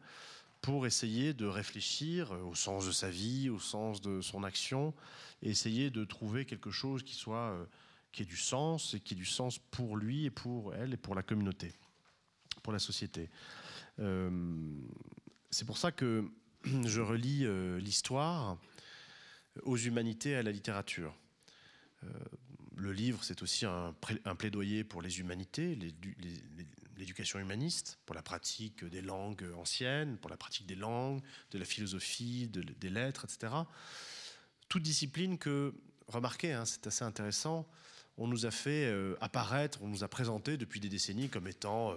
[0.62, 4.94] pour essayer de réfléchir au sens de sa vie, au sens de son action,
[5.42, 7.66] et essayer de trouver quelque chose qui soit euh,
[8.12, 10.98] qui ait du sens et qui ait du sens pour lui et pour elle et
[10.98, 11.74] pour la communauté,
[12.62, 13.30] pour la société.
[14.00, 14.30] Euh,
[15.52, 16.26] c'est pour ça que
[16.64, 18.58] je relis euh, l'histoire
[19.64, 21.14] aux humanités et à la littérature.
[22.04, 22.08] Euh,
[22.78, 23.94] le livre, c'est aussi un,
[24.38, 25.78] plaidoyer pour les humanités,
[26.98, 31.22] l'éducation humaniste, pour la pratique des langues anciennes, pour la pratique des langues,
[31.52, 33.54] de la philosophie, des lettres, etc.
[34.68, 35.76] Toute discipline que,
[36.08, 37.68] remarquez, hein, c'est assez intéressant,
[38.18, 41.96] on nous a fait euh, apparaître, on nous a présenté depuis des décennies comme étant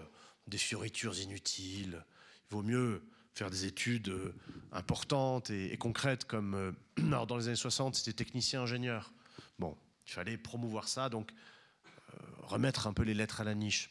[0.49, 2.05] des fioritures inutiles.
[2.51, 3.01] Il vaut mieux
[3.35, 4.35] faire des études euh,
[4.73, 9.13] importantes et, concrètes comme euh, alors dans les années 60 c'était technicien ingénieur.
[9.59, 13.91] Bon il fallait promouvoir ça donc euh, remettre un peu les lettres à la niche.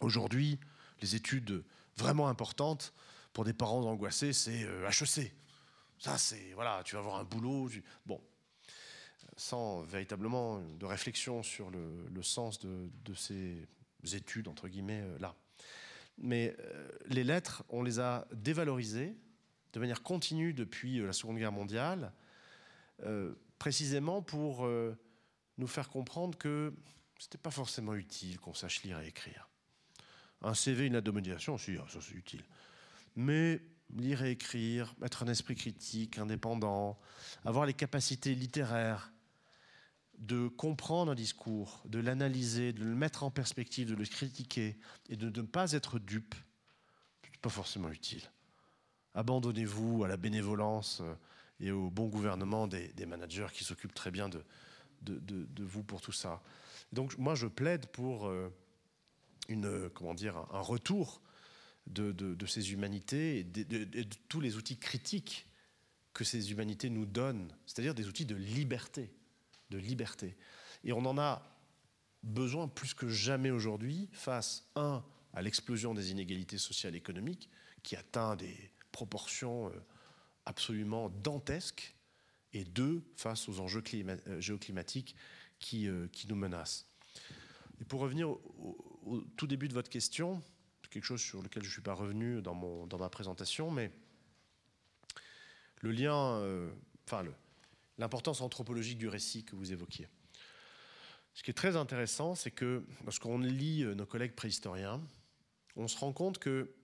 [0.00, 0.58] Aujourd'hui
[1.00, 1.64] les études
[1.96, 2.92] vraiment importantes
[3.32, 5.32] pour des parents angoissés c'est HEC
[5.98, 7.70] ça c'est voilà tu vas avoir un boulot
[8.04, 8.20] bon
[9.36, 13.68] sans véritablement de réflexion sur le, sens de, ces
[14.14, 15.34] études entre guillemets là
[16.18, 19.16] mais euh, les lettres, on les a dévalorisées
[19.72, 22.12] de manière continue depuis euh, la Seconde Guerre mondiale,
[23.02, 24.68] euh, précisément pour
[25.58, 26.74] nous faire comprendre que
[27.18, 29.48] ce n'était pas forcément utile qu'on sache lire et écrire.
[30.42, 32.44] Un CV, une lettre si, ça c'est utile.
[33.16, 33.62] Mais
[33.94, 36.98] lire et écrire, être un esprit critique, indépendant,
[37.46, 39.10] avoir les capacités littéraires,
[40.18, 44.76] de comprendre un discours, de l'analyser, de le mettre en perspective, de le critiquer
[45.08, 46.34] et de ne pas être dupe,
[47.24, 48.22] n'est pas forcément utile.
[49.14, 51.14] Abandonnez-vous à la bénévolence euh,
[51.60, 54.44] et au bon gouvernement des, managers qui s'occupent très bien de,
[55.58, 56.42] vous pour tout ça.
[56.92, 58.50] Donc moi je plaide pour euh,
[59.48, 61.22] une, comment dire, un retour
[61.86, 65.46] de, ces humanités et de tous les outils critiques
[66.12, 69.15] que ces humanités nous donnent, c'est-à-dire des outils de liberté
[69.70, 70.36] de liberté.
[70.84, 71.42] Et on en a
[72.22, 77.50] besoin plus que jamais aujourd'hui face, un, à l'explosion des inégalités sociales et économiques,
[77.82, 79.72] qui atteint des proportions euh,
[80.44, 81.94] absolument dantesques,
[82.52, 85.14] et deux, face aux enjeux euh, géoclimatiques
[85.58, 86.86] qui, euh, qui, nous menacent.
[87.80, 90.42] Et pour revenir au, tout début de votre question,
[90.88, 93.92] quelque chose sur lequel je ne suis pas revenu dans, mon, dans ma présentation, mais
[95.82, 96.40] le lien,
[97.04, 97.34] enfin le,
[97.98, 100.08] l'importance anthropologique du récit que vous évoquiez.
[101.34, 105.02] Ce qui est très intéressant, c'est que lorsqu'on lit euh, nos collègues préhistoriens,
[105.76, 106.74] on se rend compte que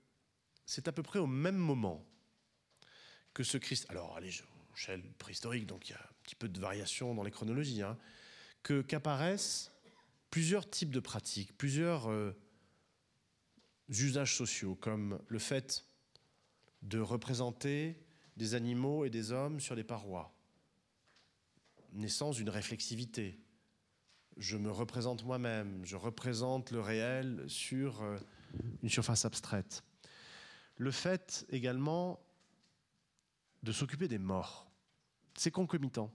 [0.66, 2.06] c'est à peu près au même moment
[3.32, 3.86] que ce Christ.
[3.88, 4.30] Alors, allez,
[4.70, 7.96] l'échelle préhistorique, donc il y a un petit peu de variation dans les chronologies, hein,
[8.62, 9.72] que qu'apparaissent
[10.30, 12.32] plusieurs types de pratiques, plusieurs euh,
[13.88, 15.84] usages sociaux, comme le fait
[16.82, 17.96] de représenter
[18.36, 20.31] des animaux et des hommes sur les parois,
[21.92, 23.38] naissance d'une réflexivité.
[24.36, 28.16] Je me représente moi-même, je représente le réel sur euh,
[28.82, 29.84] une surface abstraite.
[30.76, 32.20] Le fait également
[33.62, 34.70] de s'occuper des morts,
[35.36, 36.12] c'est concomitant.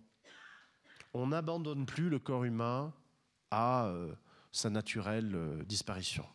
[1.13, 2.93] On n'abandonne plus le corps humain
[3.51, 4.13] à euh,
[4.51, 6.25] sa naturelle euh, disparition.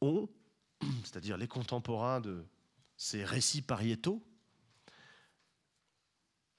[0.00, 0.28] On,
[1.04, 2.44] c'est-à-dire les contemporains de
[2.96, 4.22] ces récits pariétaux,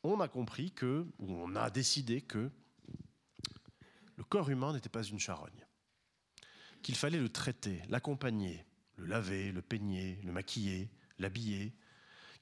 [0.03, 2.49] on a compris que, ou on a décidé que
[4.15, 5.65] le corps humain n'était pas une charogne,
[6.81, 8.65] qu'il fallait le traiter, l'accompagner,
[8.97, 11.73] le laver, le peigner, le maquiller, l'habiller,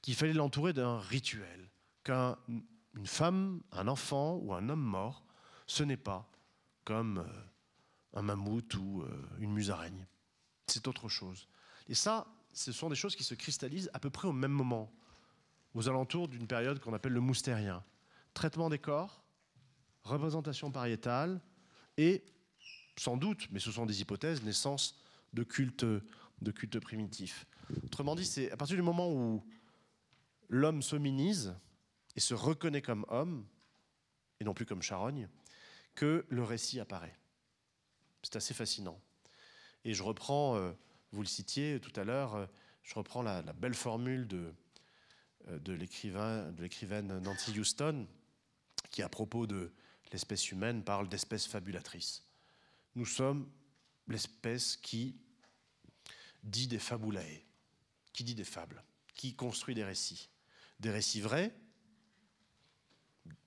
[0.02, 1.70] qu'il fallait l'entourer d'un rituel,
[2.04, 5.24] qu'une femme, un enfant ou un homme mort,
[5.66, 6.30] ce n'est pas
[6.84, 10.06] comme euh, un mammouth ou euh, une musaraigne.
[10.66, 11.48] C'est autre chose.
[11.88, 14.92] Et ça, ce sont des choses qui se cristallisent à peu près au même moment,
[15.74, 17.84] aux alentours d'une période qu'on appelle le moustérien.
[18.34, 19.22] Traitement des corps,
[20.02, 21.40] représentation pariétale
[21.96, 22.24] et,
[22.96, 25.00] sans doute, mais ce sont des hypothèses, naissance
[25.32, 25.86] de cultes
[26.40, 27.46] de culte primitif.
[27.84, 29.44] Autrement dit, c'est à partir du moment où
[30.48, 31.54] l'homme s'hominise
[32.16, 33.46] et se reconnaît comme homme,
[34.40, 35.28] et non plus comme charogne,
[35.94, 37.16] que le récit apparaît.
[38.22, 39.00] C'est assez fascinant.
[39.84, 40.72] Et je reprends, euh,
[41.12, 42.46] vous le citiez tout à l'heure, euh,
[42.82, 44.52] je reprends la, belle formule de,
[45.50, 48.06] euh, de l'écrivaine Nancy Houston,
[48.90, 49.72] qui à propos de
[50.12, 52.24] l'espèce humaine parle d'espèce fabulatrice.
[52.94, 53.48] Nous sommes
[54.08, 55.16] l'espèce qui
[56.42, 57.42] dit des fabulae,
[58.12, 58.82] qui dit des fables,
[59.14, 60.28] qui construit des récits.
[60.80, 61.54] Des récits vrais,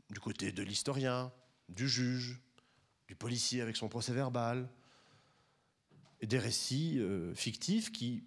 [0.09, 1.33] du côté de l'historien,
[1.69, 2.39] du juge,
[3.07, 4.69] du policier avec son procès verbal,
[6.21, 8.23] et des récits euh, fictifs qui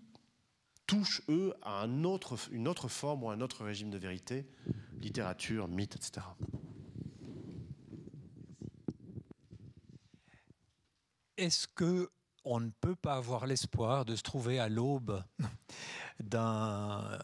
[0.87, 4.47] touchent, eux, à une autre forme ou un autre régime de vérité,
[5.01, 6.27] littérature, mythe, etc.
[11.37, 12.11] Est-ce que
[12.45, 15.23] on ne peut pas avoir l'espoir de se trouver à l'aube
[16.21, 17.21] d'un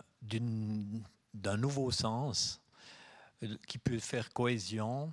[1.57, 2.61] nouveau sens
[3.69, 5.13] qui peut faire cohésion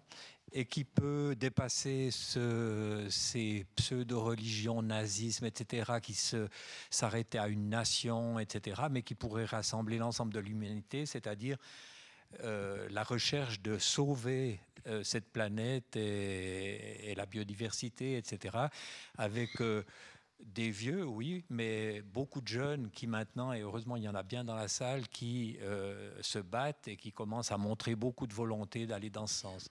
[0.52, 6.16] et qui peut dépasser ces pseudo-religions, nazisme, etc., qui
[6.90, 11.58] s'arrêtaient à une nation, etc., mais qui pourrait rassembler l'ensemble de l'humanité, c'est-à-dire
[12.44, 18.58] euh, la recherche de sauver euh, cette planète et, la biodiversité, etc.,
[19.18, 19.84] avec euh,
[20.40, 24.24] des vieux, oui, mais beaucoup de jeunes qui maintenant, et heureusement il y en a
[24.24, 25.58] bien dans la salle, qui
[26.22, 29.70] se battent et qui commencent à montrer beaucoup de volonté d'aller dans ce sens.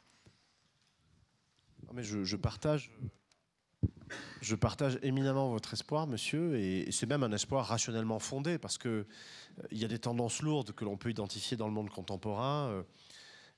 [1.93, 2.91] Mais je, partage.
[4.41, 9.07] Je partage éminemment votre espoir, monsieur, et c'est même un espoir rationnellement fondé, parce que
[9.71, 12.69] il y a des tendances lourdes que l'on peut identifier dans le monde contemporain.
[12.69, 12.83] Euh,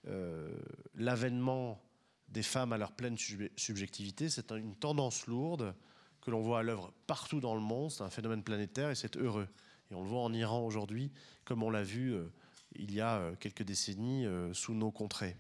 [0.09, 0.59] euh,
[0.95, 1.83] l'avènement
[2.29, 3.17] des femmes à leur pleine
[3.57, 5.75] subjectivité, c'est une tendance lourde
[6.23, 7.91] que l'on voit à l'œuvre partout dans le monde.
[7.91, 9.49] C'est un phénomène planétaire et c'est heureux.
[9.91, 11.11] Et on le voit en Iran aujourd'hui,
[11.45, 12.31] comme on l'a vu euh,
[12.77, 15.37] il y a quelques décennies sous nos contrées.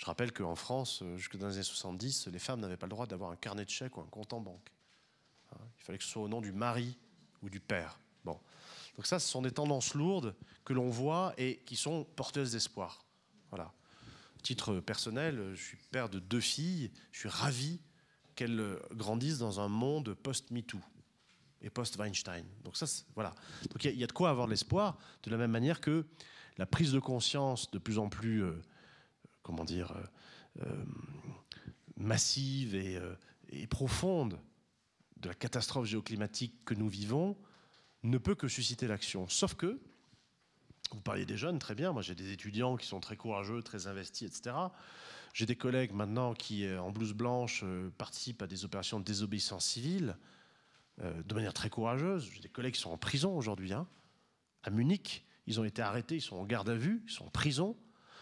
[0.00, 3.06] Je rappelle qu'en France, jusque dans les années 70, les femmes n'avaient pas le droit
[3.06, 4.72] d'avoir un carnet de chèques ou un compte en banque.
[5.52, 6.96] Hein, il fallait que ce soit au nom du mari
[7.42, 8.00] ou du père.
[8.24, 8.40] Bon.
[8.96, 13.04] Donc ça, ce sont des tendances lourdes que l'on voit et qui sont porteuses d'espoir.
[13.50, 13.74] Voilà.
[14.42, 16.90] Titre personnel, je suis père de deux filles.
[17.12, 17.78] Je suis ravi
[18.36, 20.80] qu'elles grandissent dans un monde post-MeToo
[21.60, 22.46] et post-Weinstein.
[22.64, 23.34] Donc ça, voilà.
[23.70, 26.06] Donc il y, a de quoi avoir l'espoir, de la même manière que
[26.56, 28.62] la prise de conscience de plus en plus, euh,
[29.42, 30.84] comment dire, euh, euh,
[31.96, 32.98] massive et,
[33.50, 34.38] et profonde
[35.18, 37.36] de la catastrophe géoclimatique que nous vivons
[38.02, 39.28] ne peut que susciter l'action.
[39.28, 39.80] Sauf que,
[40.92, 43.86] vous parliez des jeunes, très bien, moi j'ai des étudiants qui sont très courageux, très
[43.86, 44.56] investis, etc.
[45.32, 49.04] J'ai des collègues maintenant qui, euh, en blouse blanche, euh, participent à des opérations de
[49.04, 50.16] désobéissance civile
[51.00, 52.28] euh, de manière très courageuse.
[52.32, 53.86] J'ai des collègues qui sont en prison aujourd'hui, hein,
[54.64, 55.24] à Munich.
[55.46, 57.76] Ils ont été arrêtés, ils sont en garde à vue, ils sont en prison,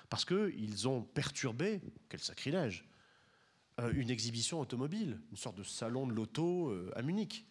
[0.08, 2.84] parce qu'ils ont perturbé, quel sacrilège,
[3.92, 7.46] une exhibition automobile, une sorte de salon de l'auto à Munich.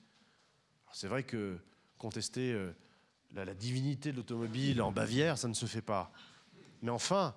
[0.91, 1.57] C'est vrai que
[1.97, 2.71] contester euh,
[3.33, 6.11] la, divinité de l'automobile en Bavière, ça ne se fait pas.
[6.81, 7.35] Mais enfin,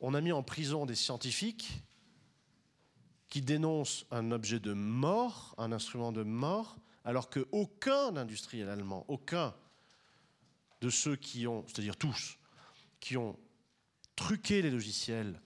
[0.00, 1.82] on a mis en prison des scientifiques
[3.28, 9.54] qui dénoncent un objet de mort, un instrument de mort, alors qu'aucun industriel allemand, aucun
[10.80, 12.38] de ceux qui ont, c'est-à-dire tous,
[12.98, 13.38] qui ont
[14.20, 15.40] truqué les logiciels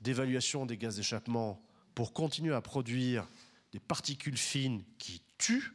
[0.00, 1.64] d'évaluation des gaz d'échappement
[1.94, 3.28] pour continuer à produire
[3.70, 5.72] des particules fines qui tuent,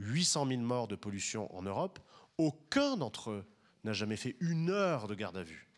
[0.00, 2.00] 800 000 morts de pollution en Europe,
[2.38, 3.46] aucun d'entre eux
[3.84, 5.68] n'a jamais fait une heure de garde à vue.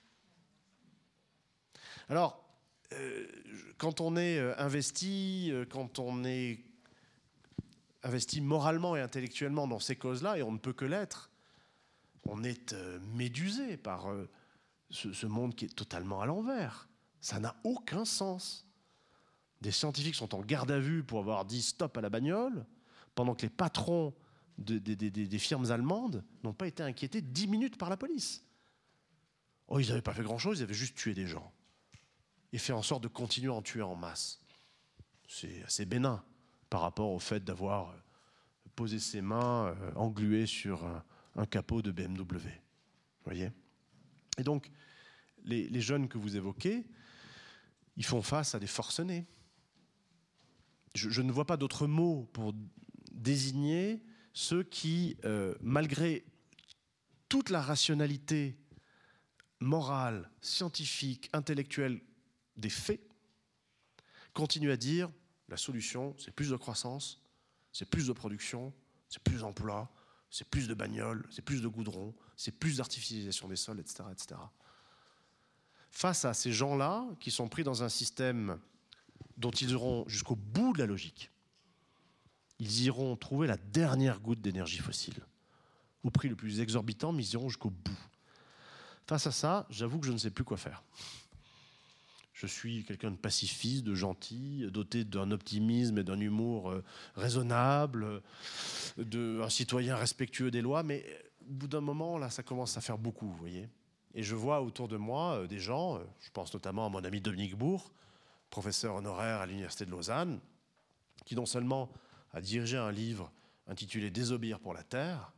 [2.09, 2.43] Alors,
[2.95, 3.27] euh,
[3.77, 6.65] quand on est euh, investi, euh, quand on est
[8.03, 11.31] investi moralement et intellectuellement dans ces causes-là, et on ne peut que l'être,
[12.25, 12.75] on est
[13.15, 14.09] médusé par
[14.91, 16.89] ce, monde qui est totalement à l'envers.
[17.21, 18.67] Ça n'a aucun sens.
[19.61, 22.67] Des scientifiques sont en garde à vue pour avoir dit stop à la bagnole,
[23.15, 24.15] pendant que les patrons
[24.59, 28.45] des firmes allemandes n'ont pas été inquiétés dix minutes par la police.
[29.69, 31.53] Oh, ils n'avaient pas fait grand-chose, ils avaient juste tué des gens.
[32.53, 34.41] Et fait en sorte de continuer à en tuer en masse.
[35.29, 36.23] C'est assez bénin
[36.69, 37.95] par rapport au fait d'avoir
[38.75, 40.85] posé ses mains euh, engluées sur
[41.37, 42.35] un, capot de BMW.
[42.35, 43.51] Vous voyez?
[44.41, 44.71] Et donc,
[45.45, 46.87] les, jeunes que vous évoquez,
[47.99, 49.27] ils font face à des forcenés.
[50.95, 52.55] Je, je ne vois pas d'autre mot pour
[53.13, 54.03] désigner
[54.33, 56.25] ceux qui, euh, malgré
[57.29, 58.59] toute la rationalité
[59.61, 62.01] morale, scientifique, intellectuelle
[62.57, 63.07] des faits,
[64.33, 65.11] continuent à dire
[65.51, 67.23] la solution, c'est plus de croissance,
[67.73, 68.73] c'est plus de production,
[69.07, 69.93] c'est plus d'emplois,
[70.31, 74.41] c'est plus de bagnoles, c'est plus de goudron, c'est plus d'artificialisation des sols, etc., etc.
[75.91, 78.59] Face à ces gens-là, qui sont pris dans un système
[79.37, 81.31] dont ils auront jusqu'au bout de la logique,
[82.59, 85.21] ils iront trouver la dernière goutte d'énergie fossile,
[86.03, 88.09] au prix le plus exorbitant, mais ils iront jusqu'au bout.
[89.07, 90.83] Face à ça, j'avoue que je ne sais plus quoi faire.
[92.33, 96.83] Je suis quelqu'un de pacifiste, de gentil, doté d'un optimisme et d'un humour euh,
[97.17, 98.23] raisonnable,
[98.97, 101.05] d'un citoyen respectueux des lois, mais
[101.55, 103.69] bout d'un moment, là, ça commence à faire beaucoup, vous voyez.
[104.15, 107.05] Et je vois autour de moi euh, des gens, euh, je pense notamment à mon
[107.05, 107.93] ami Dominique Bourg,
[108.51, 110.41] professeur honoraire à l'Université de Lausanne,
[111.25, 111.91] qui non seulement
[112.33, 113.31] a dirigé un livre
[113.67, 115.33] intitulé Désobéir pour la terre,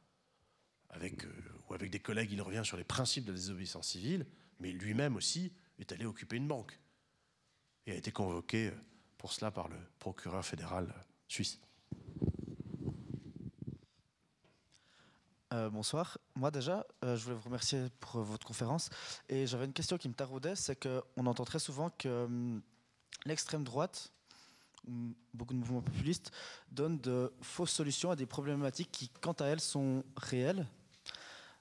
[0.90, 1.32] avec, euh,
[1.68, 4.26] ou avec des collègues, il revient sur les principes de la désobéissance civile,
[4.60, 6.78] mais lui-même aussi est allé occuper une banque
[7.86, 8.70] et a été convoqué
[9.18, 10.94] pour cela par le procureur fédéral
[15.52, 16.18] euh, bonsoir.
[16.34, 18.90] Moi déjà, je voulais vous remercier pour votre conférence.
[19.28, 22.62] Et j'avais une question qui me taraudait, c'est qu'on entend très souvent que hum,
[23.26, 24.12] l'extrême droite
[25.34, 26.32] beaucoup de mouvements populistes,
[26.70, 30.66] donnent de fausses solutions à des problématiques qui, quant à elles, sont réelles.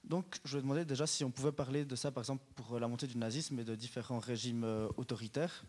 [0.04, 2.88] Donc, je vais demander déjà si on pouvait parler de ça, par exemple, pour la
[2.88, 5.64] montée du nazisme et de différents régimes euh, autoritaires.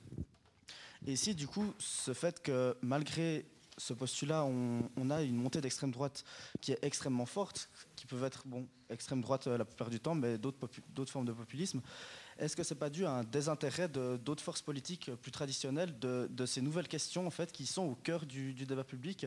[1.06, 3.44] Et si, du coup, ce fait que, malgré
[3.78, 6.24] ce postulat, on, a une montée d'extrême droite
[6.60, 10.14] qui est extrêmement forte, qui peut être, bon, extrême droite euh, la plupart du temps,
[10.14, 10.68] mais d'autres
[11.06, 11.80] formes de populisme,
[12.38, 16.46] est-ce que ce n'est pas dû à un désintérêt d'autres forces politiques plus traditionnelles de,
[16.46, 19.26] ces nouvelles questions en fait, qui sont au cœur du, débat public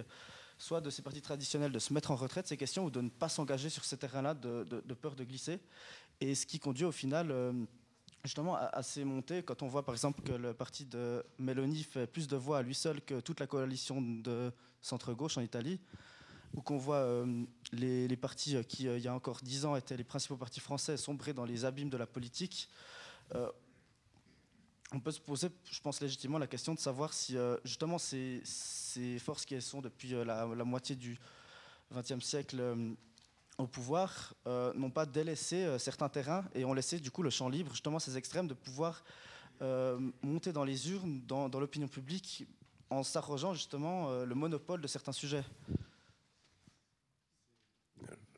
[0.57, 3.09] soit de ces partis traditionnels de se mettre en retraite ces questions ou de ne
[3.09, 5.59] pas s'engager sur ces terrains-là de, peur de glisser?
[6.22, 7.51] Et ce qui conduit au final euh,
[8.26, 12.07] justement à, ces montées quand on voit par exemple que le parti de Meloni fait
[12.07, 15.80] plus de voix à lui seul que toute la coalition de centre-gauche en Italie
[16.53, 17.43] ou qu'on voit euh,
[17.73, 20.95] les, partis qui, euh, il y a encore dix ans, étaient les principaux partis français
[20.95, 22.69] sombrer dans les abîmes de la politique,
[23.34, 23.49] euh,
[24.91, 28.41] on peut se poser, je pense légitimement, la question de savoir si euh, justement ces,
[29.19, 31.18] forces qui sont depuis euh, la, moitié du
[31.93, 32.61] XXe siècle
[33.57, 37.72] au pouvoir n'ont pas délaissé certains terrains et ont laissé du coup le champ libre,
[37.72, 39.03] justement ces extrêmes, de pouvoir
[40.22, 42.45] monter dans les urnes, dans l'opinion publique,
[42.90, 45.44] en s'arrogeant justement le monopole de certains sujets.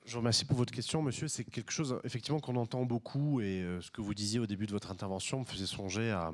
[0.07, 1.27] Je vous remercie pour votre question, monsieur.
[1.27, 4.65] C'est quelque chose effectivement qu'on entend beaucoup et euh, ce que vous disiez au début
[4.65, 6.31] de votre intervention me faisait songer à,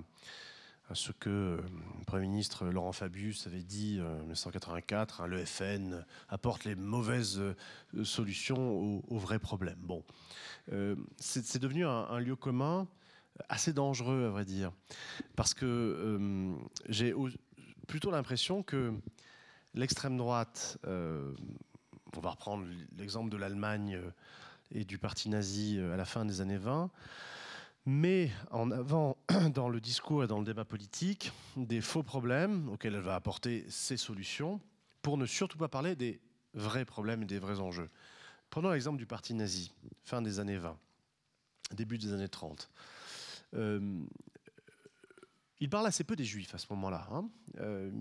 [0.94, 1.58] ce que euh,
[2.00, 5.22] le Premier ministre Laurent Fabius avait dit en 1984.
[5.22, 9.80] Hein, le FN apporte les mauvaises euh, solutions aux, vrais problèmes.
[9.80, 10.04] Bon,
[11.18, 12.88] c'est devenu un, lieu commun
[13.50, 14.72] assez dangereux, à vrai dire,
[15.36, 16.56] parce que
[16.90, 17.14] j'ai
[17.88, 18.94] plutôt l'impression que
[19.74, 20.80] l'extrême droite
[22.18, 22.66] on va reprendre
[22.98, 24.12] l'exemple de l'Allemagne euh,
[24.72, 26.90] et du parti nazi euh, à la fin des années 20,
[27.86, 29.13] mais en avant
[29.54, 33.66] dans le discours et dans le débat politique des faux problèmes auxquels elle va apporter
[33.70, 34.60] ses solutions
[35.02, 36.20] pour ne surtout pas parler des
[36.54, 37.90] vrais problèmes et des vrais enjeux.
[38.50, 39.72] Prenons l'exemple du parti nazi,
[40.04, 40.78] fin des années 20,
[41.72, 42.70] début des années 30.
[43.56, 44.04] Euh,
[45.60, 47.08] il parle assez peu des juifs à ce moment-là.
[47.12, 47.30] Hein.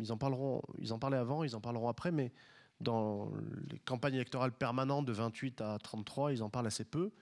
[0.00, 2.32] ils, en parleront, ils en parlaient avant, ils en parleront après, mais
[2.80, 3.30] dans
[3.70, 7.12] les campagnes électorales permanentes de 28 à 33, ils en parlent assez peu.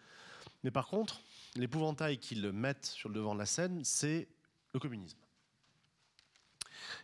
[0.64, 1.20] Mais par contre,
[1.56, 4.28] l'épouvantail qu'ils mettent sur le devant de la scène, c'est
[4.72, 5.18] le communisme.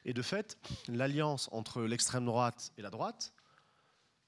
[0.05, 0.59] Et de fait,
[0.89, 3.33] l'alliance entre l'extrême droite et la droite,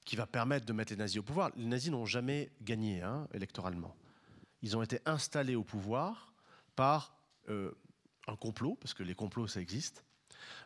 [0.05, 1.51] qui va permettre de mettre les nazis au pouvoir.
[1.57, 3.95] Les nazis n'ont jamais gagné hein, électoralement.
[4.63, 6.33] Ils ont été installés au pouvoir
[6.77, 7.15] par
[7.51, 7.73] euh,
[8.27, 10.05] un complot, parce que les complots, ça existe,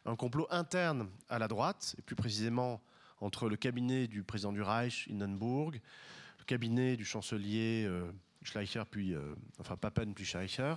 [0.04, 2.80] un complot interne à la droite, et plus précisément
[3.20, 5.80] entre le cabinet du président du Reich, Hindenburg,
[6.38, 8.10] le cabinet du chancelier euh,
[8.44, 10.74] Schleicher, puis, euh, enfin Papen, puis Schleicher,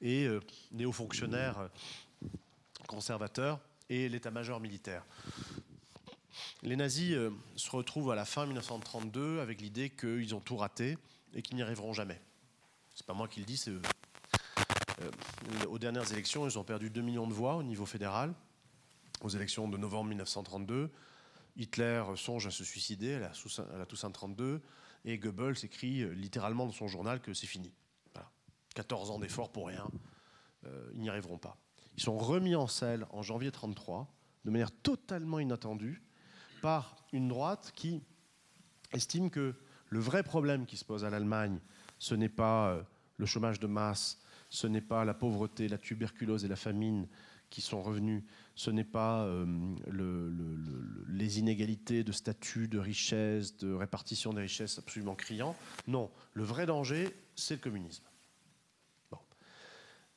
[0.00, 0.28] et
[0.72, 1.70] les hauts fonctionnaires
[2.86, 5.04] conservateurs et l'état-major militaire.
[6.62, 10.98] Les nazis euh, se retrouvent à la fin 1932 avec l'idée qu'ils ont tout raté
[11.34, 12.20] et qu'ils n'y arriveront jamais.
[12.94, 13.82] C'est pas moi qui le dis, c'est eux.
[15.02, 15.10] Euh,
[15.68, 18.34] aux dernières élections, ils ont perdu 2 millions de voix au niveau fédéral.
[19.22, 20.90] Aux élections de novembre 1932,
[21.56, 23.20] Hitler songe à se suicider à
[23.78, 24.60] la, Toussaint 32
[25.06, 27.72] et Goebbels écrit euh, littéralement dans son journal que c'est fini.
[28.74, 29.88] 14 ans d'efforts pour rien,
[30.92, 31.56] ils n'y arriveront pas.
[31.96, 34.06] Ils sont remis en selle en janvier 1933
[34.44, 36.02] de manière totalement inattendue
[36.60, 38.02] par une droite qui
[38.92, 39.54] estime que
[39.88, 41.58] le vrai problème qui se pose à l'Allemagne,
[41.98, 42.82] ce n'est pas euh,
[43.16, 44.18] le chômage de masse,
[44.50, 47.08] ce n'est pas la pauvreté, la tuberculose et la famine
[47.56, 48.22] qui sont revenus,
[48.54, 49.46] ce n'est pas euh,
[51.08, 55.56] les inégalités de statut, de richesse, de répartition des richesses absolument criants.
[55.86, 58.04] Non, le vrai danger, c'est le communisme.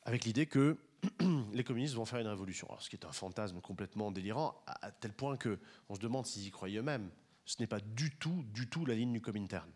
[0.04, 0.76] Avec l'idée que
[1.54, 2.68] les communistes vont faire une révolution.
[2.68, 6.46] Alors, ce qui est un fantasme complètement délirant, à tel point qu'on se demande s'ils
[6.46, 7.10] y croient eux-mêmes.
[7.46, 9.72] Ce n'est pas du tout, du tout la ligne du Comintern.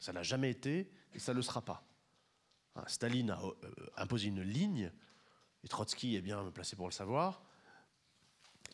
[0.00, 1.84] Ça n'a jamais été et ça ne le sera pas.
[2.76, 3.52] Hein, Staline a euh,
[3.96, 4.92] imposé une ligne,
[5.66, 7.42] et Trotsky est bien placé pour le savoir,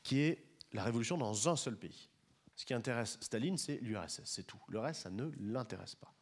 [0.02, 0.44] qui est
[0.74, 2.10] la révolution dans un seul pays.
[2.54, 4.60] Ce qui intéresse Staline, c'est l'URSS, c'est tout.
[4.68, 6.12] Le reste, ça ne l'intéresse pas.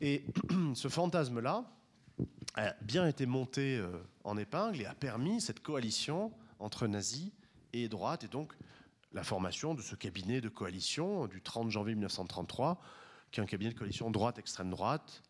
[0.00, 0.24] Et
[0.74, 1.64] ce fantasme-là,
[2.54, 3.90] a bien été monté euh,
[4.22, 7.32] en épingle et a permis cette coalition entre nazis
[7.72, 8.54] et droite, et donc
[9.12, 12.80] la formation de ce cabinet de coalition du 30 janvier 1933,
[13.32, 15.24] qui est un cabinet de coalition droite-extrême droite,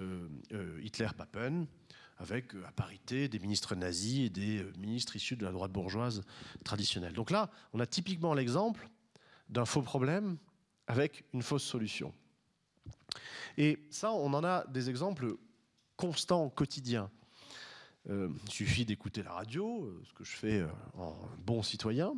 [0.00, 1.66] euh, euh, Hitler-Papen,
[2.18, 6.22] avec à parité des ministres nazis et des ministres issus de la droite bourgeoise
[6.64, 7.12] traditionnelle.
[7.12, 8.88] Donc là, on a typiquement l'exemple
[9.48, 10.38] d'un faux problème
[10.86, 12.12] avec une fausse solution.
[13.56, 15.36] Et ça, on en a des exemples
[15.96, 17.10] constant, quotidien.
[18.10, 22.14] Euh, il suffit d'écouter la radio, euh, ce que je fais euh, en bon citoyen.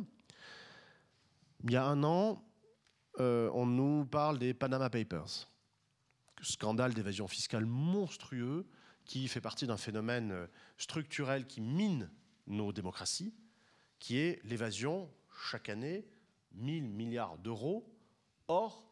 [1.63, 2.43] Il y a un an,
[3.19, 5.49] on nous parle des Panama Papers,
[6.43, 8.67] scandale d'évasion fiscale monstrueux
[9.07, 10.47] qui fait partie d'un phénomène
[10.77, 12.09] structurel qui mine
[12.45, 13.33] nos démocraties,
[13.99, 15.09] qui est l'évasion,
[15.49, 16.05] chaque année,
[16.53, 17.89] 1000 milliards d'euros
[18.47, 18.83] hors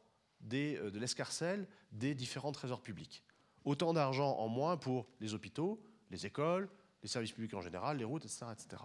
[0.41, 3.23] de l'escarcelle des différents trésors publics
[3.65, 5.81] autant d'argent en moins pour les hôpitaux,
[6.11, 6.69] les écoles,
[7.01, 8.45] les services publics en général, les routes, etc.
[8.51, 8.81] etc.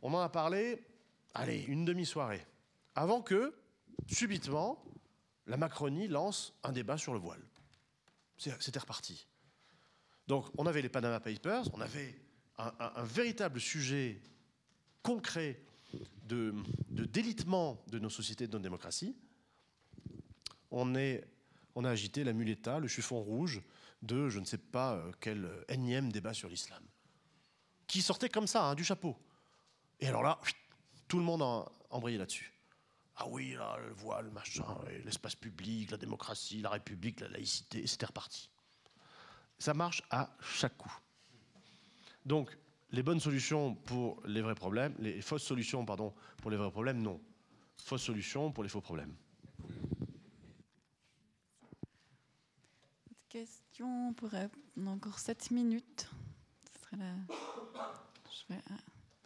[0.00, 0.84] On en a parlé,
[1.34, 2.46] allez, une demi-soirée,
[2.94, 3.54] avant que,
[4.06, 4.82] subitement,
[5.46, 7.42] la Macronie lance un débat sur le voile.
[8.36, 9.26] C'était reparti.
[10.28, 12.14] Donc on avait les Panama Papers, on avait
[12.58, 14.20] un, véritable sujet
[15.02, 15.58] concret
[16.26, 16.54] de,
[16.90, 19.16] délitement de nos sociétés, de nos démocraties.
[20.70, 23.62] On a agité la muleta, le chiffon rouge
[24.02, 26.82] de je ne sais pas euh, quel énième débat sur l'islam,
[27.88, 29.16] qui sortait comme ça, hein, du chapeau.
[29.98, 30.38] Et alors là,
[31.08, 32.52] tout le monde a embrayé là-dessus.
[33.16, 34.64] Ah oui, là, le voile, machin,
[35.04, 38.50] l'espace public, la démocratie, la République, la laïcité, c'était reparti.
[39.58, 40.92] Ça marche à chaque coup.
[42.24, 42.56] Donc,
[42.90, 47.02] les bonnes solutions pour les vrais problèmes, les fausses solutions, pardon, pour les vrais problèmes,
[47.02, 47.20] non.
[47.76, 49.14] Fausses solutions pour les faux problèmes.
[53.28, 54.08] question.
[54.08, 54.14] On
[54.76, 56.08] On a encore 7 minutes.
[56.92, 57.14] La...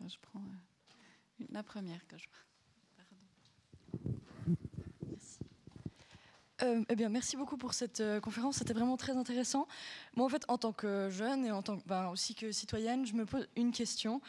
[0.09, 2.52] je, prends euh, la première que je Pardon.
[6.63, 8.57] Euh, eh bien, merci beaucoup pour cette euh, conférence.
[8.57, 9.67] C'était vraiment très intéressant.
[10.17, 13.15] Moi, en fait, en tant que jeune et en tant ben, aussi que citoyenne, je
[13.15, 14.21] me pose une question.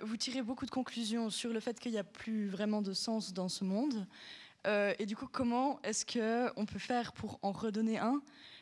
[0.00, 3.32] vous tirez beaucoup de conclusions sur le fait qu'il n'y a plus vraiment de sens
[3.32, 4.06] dans ce monde.
[4.66, 8.20] et du coup, comment est-ce qu'on peut faire pour en redonner un?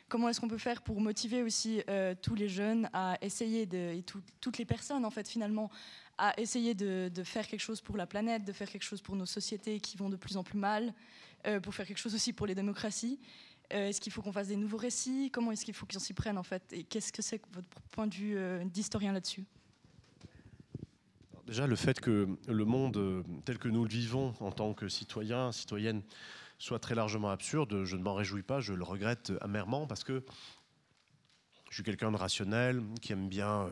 [0.09, 3.77] Comment est-ce qu'on peut faire pour motiver aussi euh, tous les jeunes à essayer, de,
[3.77, 4.05] et
[4.39, 5.69] toutes les personnes en fait finalement,
[6.17, 9.25] à essayer de, faire quelque chose pour la planète, de faire quelque chose pour nos
[9.25, 10.91] sociétés qui vont de plus en plus mal, euh,
[11.63, 13.19] pour faire quelque chose aussi pour les démocraties.
[13.73, 15.29] Euh, Est-ce qu'il faut qu'on fasse des nouveaux récits?
[15.31, 16.63] Comment est-ce qu'il faut qu'ils s'y prennent en fait?
[16.71, 19.45] Et qu'est-ce que c'est votre point de vue d'historien là-dessus?
[21.45, 25.51] Déjà, le fait que le monde tel que nous le vivons en tant que citoyens,
[25.53, 26.03] citoyennes,
[26.59, 30.23] soit très largement absurde, je ne m'en réjouis pas, je le regrette amèrement parce que
[31.69, 33.69] je suis quelqu'un de rationnel, qui aime bien euh,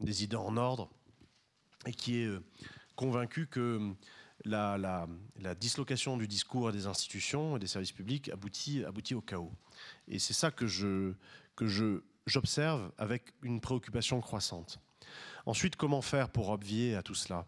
[0.00, 0.88] des idées en ordre
[1.86, 2.42] et qui est euh,
[2.94, 3.92] convaincu que
[4.46, 5.06] la,
[5.58, 9.52] dislocation du discours et des institutions et des services publics aboutit, au chaos.
[10.08, 10.66] Et c'est ça que
[12.26, 14.80] j'observe avec une préoccupation croissante.
[15.46, 17.46] Ensuite, comment faire pour obvier à tout cela?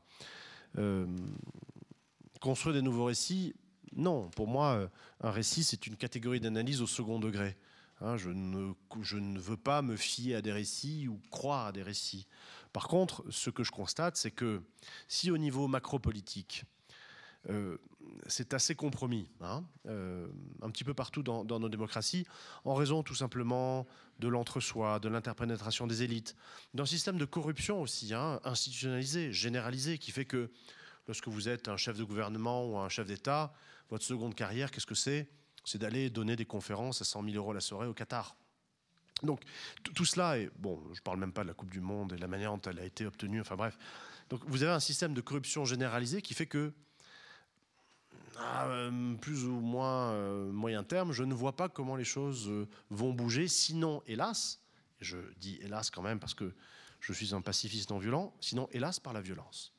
[0.78, 1.06] Euh,
[2.40, 3.54] Construire des nouveaux récits?
[3.96, 4.88] Non, pour moi, euh,
[5.20, 7.56] un récit, c'est une catégorie d'analyse au second degré.
[8.00, 8.72] Hein, je, ne,
[9.02, 12.28] je, ne, veux pas me fier à des récits ou croire à des récits.
[12.72, 14.62] Par contre, ce que je constate, c'est que
[15.08, 16.64] si au niveau macro-politique,
[17.50, 17.78] euh,
[18.26, 20.28] c'est assez compromis, hein, euh,
[20.62, 22.26] un petit peu partout dans, nos démocraties,
[22.64, 23.86] en raison tout simplement
[24.18, 26.36] de l'entre-soi, de l'interpénétration des élites,
[26.74, 30.50] d'un système de corruption aussi, hein, institutionnalisé, généralisé, qui fait que
[31.06, 33.52] lorsque vous êtes un chef de gouvernement ou un chef d'État,
[33.90, 35.28] votre seconde carrière, qu'est-ce que c'est?
[35.64, 38.36] C'est d'aller donner des conférences à 100 000 euros la soirée au Qatar.
[39.22, 39.42] Donc
[39.82, 42.18] tout cela, est, bon, je ne parle même pas de la Coupe du Monde et
[42.18, 43.76] la manière dont elle a été obtenue, enfin bref.
[44.28, 46.72] Donc vous avez un système de corruption généralisé qui fait que
[48.40, 52.68] euh, plus ou moins euh, moyen terme, je ne vois pas comment les choses euh,
[52.90, 54.60] vont bouger, sinon, hélas,
[55.00, 56.54] je dis hélas quand même parce que
[57.00, 59.72] je suis un pacifiste non violent, sinon, hélas, par la violence.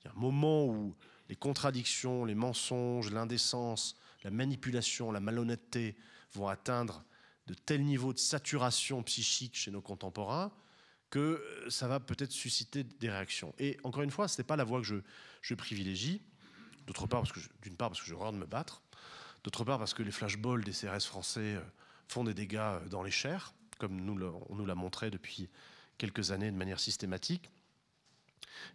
[0.00, 0.94] Il y a un moment où
[1.28, 5.96] les contradictions, les mensonges, l'indécence, la manipulation, la malhonnêteté
[6.32, 7.04] vont atteindre
[7.46, 10.52] de tels niveaux de saturation psychique chez nos contemporains
[11.10, 13.52] que ça va peut-être susciter des réactions.
[13.58, 15.02] Et encore une fois, ce n'est pas la voie que
[15.42, 16.22] je privilégie.
[16.90, 18.82] D'autre part, parce que d'une part parce que j'ai horreur de me battre,
[19.44, 21.60] d'autre part parce que les flashballs des CRS français euh,
[22.08, 25.48] font des dégâts euh, dans les chairs, comme nous on nous l'a montré depuis
[25.98, 27.48] quelques années de manière systématique.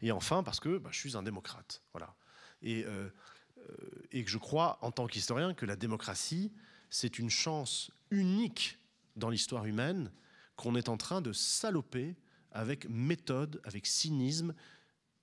[0.01, 2.15] Et enfin parce que bah, je suis un démocrate, voilà,
[2.61, 3.09] et, euh,
[4.13, 6.53] et que je crois en tant qu'historien que la démocratie
[6.89, 8.79] c'est une chance unique
[9.17, 10.09] dans l'histoire humaine
[10.55, 12.15] qu'on est en train de saloper
[12.53, 14.55] avec méthode, avec cynisme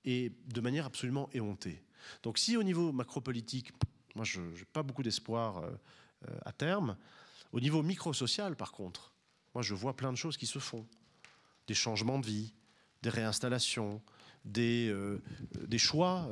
[0.04, 1.82] et de manière absolument éhontée.
[2.22, 3.72] Donc si au niveau macropolitique,
[4.14, 5.70] moi je n'ai pas beaucoup d'espoir euh,
[6.28, 6.96] euh, à terme,
[7.52, 9.12] au niveau microsocial par contre,
[9.54, 10.86] moi je vois plein de choses qui se font.
[11.66, 12.52] Des changements de vie,
[13.02, 14.02] des réinstallations,
[14.44, 15.22] des, euh,
[15.66, 16.28] des choix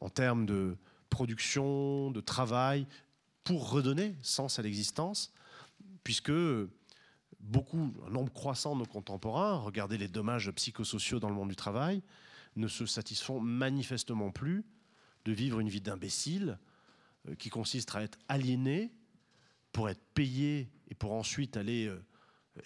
[0.00, 0.76] en termes de
[1.10, 2.86] production, de travail,
[3.42, 5.32] pour redonner sens à l'existence,
[6.04, 6.32] puisque
[7.40, 11.56] beaucoup, un nombre croissant de nos contemporains, regardez les dommages psychosociaux dans le monde du
[11.56, 12.02] travail,
[12.58, 14.64] ne se satisfont manifestement plus
[15.24, 16.58] de vivre une vie d'imbécile
[17.28, 18.92] euh, qui consiste à être aliéné
[19.72, 22.02] pour être payé et pour ensuite aller euh,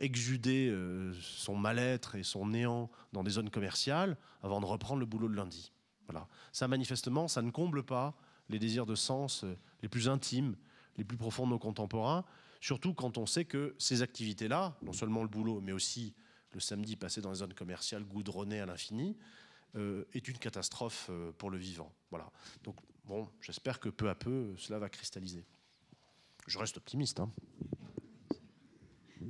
[0.01, 5.07] exuder euh, son mal-être et son néant dans des zones commerciales avant de reprendre le
[5.07, 5.73] boulot de lundi.
[6.07, 6.29] Voilà.
[6.53, 8.15] Ça, manifestement, ça ne comble pas
[8.49, 9.45] les désirs de sens
[9.83, 10.57] les plus intimes,
[10.97, 12.25] les plus profonds de nos contemporains,
[12.61, 16.15] surtout quand on sait que ces activités-là, non seulement le boulot, mais aussi
[16.53, 19.17] le samedi passé dans les zones commerciales goudronnées à l'infini,
[19.75, 21.91] euh, est une catastrophe euh, pour le vivant.
[22.11, 22.31] Voilà.
[22.63, 22.77] Donc,
[23.07, 25.47] bon, j'espère que peu à peu, cela va cristalliser.
[26.47, 27.21] Je reste optimiste.
[27.21, 27.33] Hein.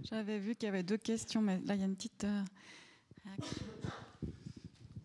[0.02, 2.42] J'avais vu qu'il y avait deux questions, mais là, il y a une petite euh,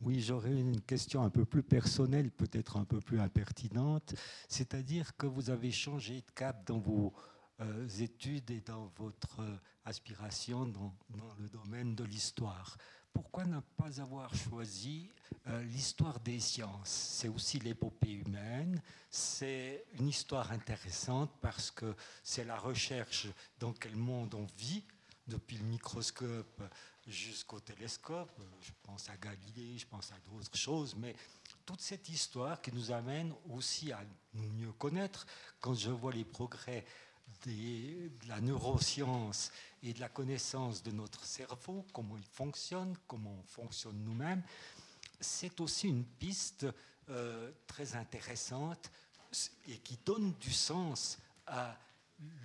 [0.02, 4.16] Oui, j'aurais une question un peu plus personnelle, peut-être un peu plus impertinente.
[4.50, 7.14] C'est-à-dire que vous avez changé de cap dans vos
[8.00, 9.42] études et dans votre
[9.84, 12.78] aspiration dans, dans le domaine de l'histoire
[13.18, 15.10] pourquoi ne pas avoir choisi
[15.48, 17.16] euh, l'histoire des sciences?
[17.18, 18.80] C'est aussi l'épopée humaine,
[19.10, 23.26] c'est une histoire intéressante parce que c'est la recherche
[23.60, 24.84] dans quel monde on vit,
[25.26, 26.62] depuis le microscope
[27.08, 28.40] jusqu'au télescope.
[28.62, 31.16] Je pense à Galilée, je pense à d'autres choses, mais
[31.66, 34.02] toute cette histoire qui nous amène aussi à
[34.36, 35.26] nous mieux connaître.
[35.60, 36.86] Quand je vois les progrès
[37.46, 39.52] de la neuroscience
[39.84, 44.44] et de la connaissance de notre cerveau, comment il fonctionne, comment on fonctionne nous-mêmes,
[45.20, 46.66] c'est aussi une piste
[47.10, 48.92] euh, très intéressante
[49.68, 51.78] et qui donne du sens à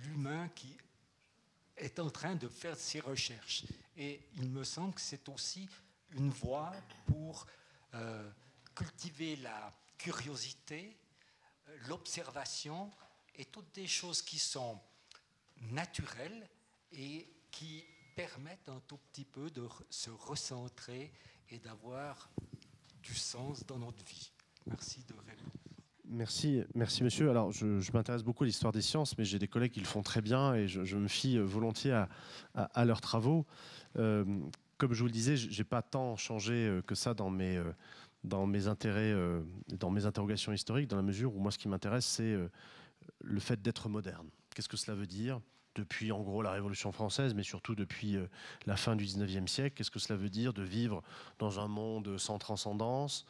[0.03, 0.77] l'humain qui
[1.77, 3.65] est en train de faire ses recherches.
[3.97, 5.67] Et il me semble que c'est aussi
[6.11, 6.71] une voie
[7.07, 7.47] pour
[7.95, 8.29] euh,
[8.75, 10.97] cultiver la curiosité,
[11.87, 12.91] l'observation
[13.35, 14.79] et toutes des choses qui sont
[15.71, 16.49] naturelles
[16.91, 17.83] et qui
[18.15, 21.11] permettent un tout petit peu de se recentrer
[21.49, 22.29] et d'avoir
[23.01, 24.31] du sens dans notre vie.
[24.65, 25.51] Merci de répondre.
[26.05, 27.29] Merci, merci monsieur.
[27.29, 30.03] Alors, je, m'intéresse beaucoup à l'histoire des sciences, mais j'ai des collègues qui le font
[30.03, 32.05] très bien et je, me fie volontiers
[32.53, 33.45] à, leurs travaux.
[33.97, 34.23] Euh,
[34.77, 37.57] comme je vous le disais, je n'ai pas tant changé euh, que ça dans mes,
[37.57, 37.71] euh,
[38.23, 39.13] dans mes intérêts,
[39.69, 42.37] dans mes interrogations historiques, dans la mesure où moi, ce qui m'intéresse, c'est
[43.21, 44.29] le fait d'être moderne.
[44.53, 45.41] Qu'est-ce que cela veut dire
[45.75, 48.27] depuis en gros la Révolution française, mais surtout depuis euh,
[48.65, 49.75] la fin du 19e siècle?
[49.75, 51.01] Qu'est-ce que cela veut dire de vivre
[51.39, 53.25] dans un monde sans transcendance,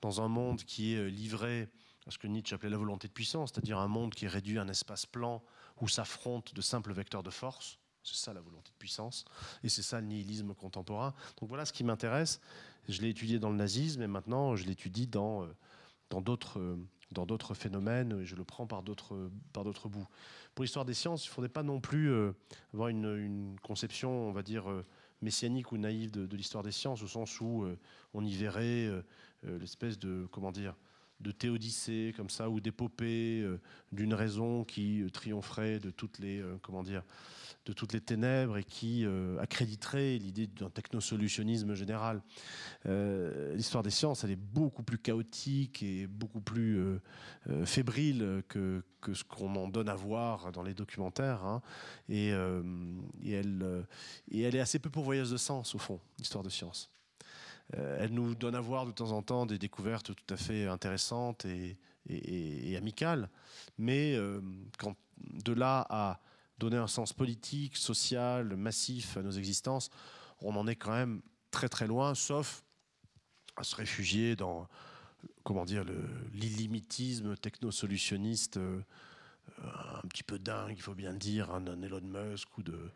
[0.00, 1.68] dans un monde qui est euh, livré
[2.06, 4.58] à ce que Nietzsche appelait la volonté de puissance, c'est-à-dire un monde qui est réduit
[4.58, 5.42] à un espace plan
[5.80, 7.78] où s'affrontent de simples vecteurs de force?
[8.04, 9.24] C'est ça la volonté de puissance,
[9.62, 11.14] et c'est ça le nihilisme contemporain.
[11.40, 12.40] Donc voilà ce qui m'intéresse.
[12.88, 15.54] Je l'ai étudié dans le nazisme, et maintenant je l'étudie dans, euh,
[16.08, 16.78] dans d'autres
[17.12, 20.06] dans d'autres phénomènes, je le prends par d'autres bouts.
[20.54, 22.32] Pour l'histoire des sciences, il ne faudrait pas non plus euh,
[22.74, 24.64] avoir une, conception, on va dire,
[25.22, 27.66] messianique ou naïve de, de l'histoire des sciences, au sens où
[28.14, 28.90] on y verrait
[29.42, 30.74] l'espèce de, comment dire,
[31.20, 33.44] de théodicée comme ça, ou d'épopée
[33.92, 37.02] d'une raison qui triompherait de toutes les, comment dire,
[37.68, 42.22] de toutes les ténèbres et qui euh, accréditerait l'idée d'un technosolutionnisme général.
[42.86, 48.82] Euh, l'histoire des sciences, elle est beaucoup plus chaotique et beaucoup plus euh, fébrile que,
[49.02, 51.44] que ce qu'on en donne à voir dans les documentaires.
[51.44, 51.60] Hein.
[52.08, 53.76] Et, elle,
[54.32, 56.90] est assez peu pourvoyeuse de sens, au fond, l'histoire de sciences.
[57.72, 61.44] Elle nous donne à voir de temps en temps des découvertes tout à fait intéressantes
[61.44, 61.76] et,
[62.76, 63.28] amicales.
[63.76, 64.16] Mais
[64.78, 66.20] quand de là à
[66.58, 69.90] donner un sens politique, social, massif à nos existences,
[70.40, 71.20] on en est quand même
[71.50, 72.64] très très loin, sauf
[73.56, 74.68] à se réfugier dans
[75.42, 75.84] comment dire
[76.32, 78.80] l'illimitisme technosolutionniste euh,
[80.02, 82.90] un petit peu dingue, il faut bien dire, un, un Elon Musk ou de,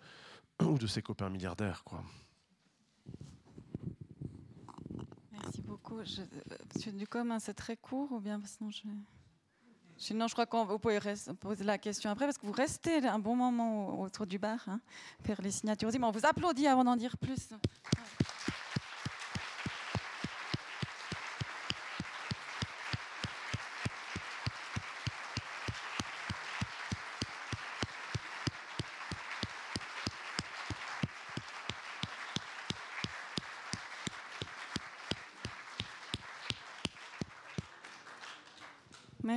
[0.63, 1.83] ou de ses copains milliardaires.
[1.85, 2.05] Quoi.
[5.33, 5.63] Merci
[5.93, 6.05] beaucoup.
[6.05, 6.23] Je,
[6.75, 8.83] Monsieur Ducom, c'est très court ou bien sinon je...
[9.99, 10.99] Sinon, je crois que vous pouvez
[11.39, 14.81] poser la question après, parce que vous restez un bon moment autour du bar, hein,
[15.23, 15.91] faire les signatures.
[16.03, 17.51] On vous applaudit avant d'en dire plus.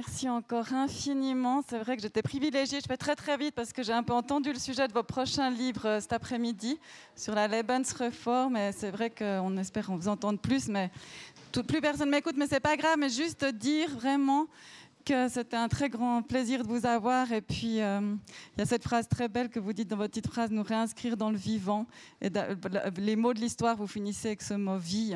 [0.08, 1.64] Merci encore infiniment.
[1.68, 2.80] C'est vrai que j'étais privilégiée.
[2.80, 5.02] Je fais très très vite parce que j'ai un peu entendu le sujet de vos
[5.02, 6.78] prochains livres euh, cet après-midi
[7.16, 8.56] sur la Lebensreform.
[8.56, 10.92] Et c'est vrai qu'on espère en vous entendre plus, mais
[11.52, 12.36] tout, plus personne m'écoute.
[12.38, 12.98] Mais c'est pas grave.
[13.00, 14.46] Mais juste dire vraiment
[15.06, 17.32] c'était un très grand plaisir de vous avoir.
[17.32, 18.16] Et puis, euh,
[18.56, 20.64] il y a cette phrase très belle que vous dites dans votre petite phrase, nous
[20.64, 21.86] réinscrire dans le vivant.
[22.22, 22.30] Et
[22.98, 25.16] les mots de l'histoire, vous finissez avec ce mot vie.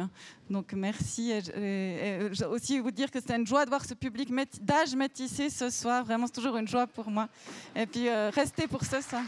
[0.49, 1.32] Donc, merci.
[1.32, 5.70] Et, aussi vous dire que c'est une joie de voir ce public d'âge métissé ce
[5.70, 6.06] soir.
[6.06, 7.28] Vraiment, c'est toujours une joie pour moi.
[7.76, 9.24] Et puis, euh, restez pour ce soir.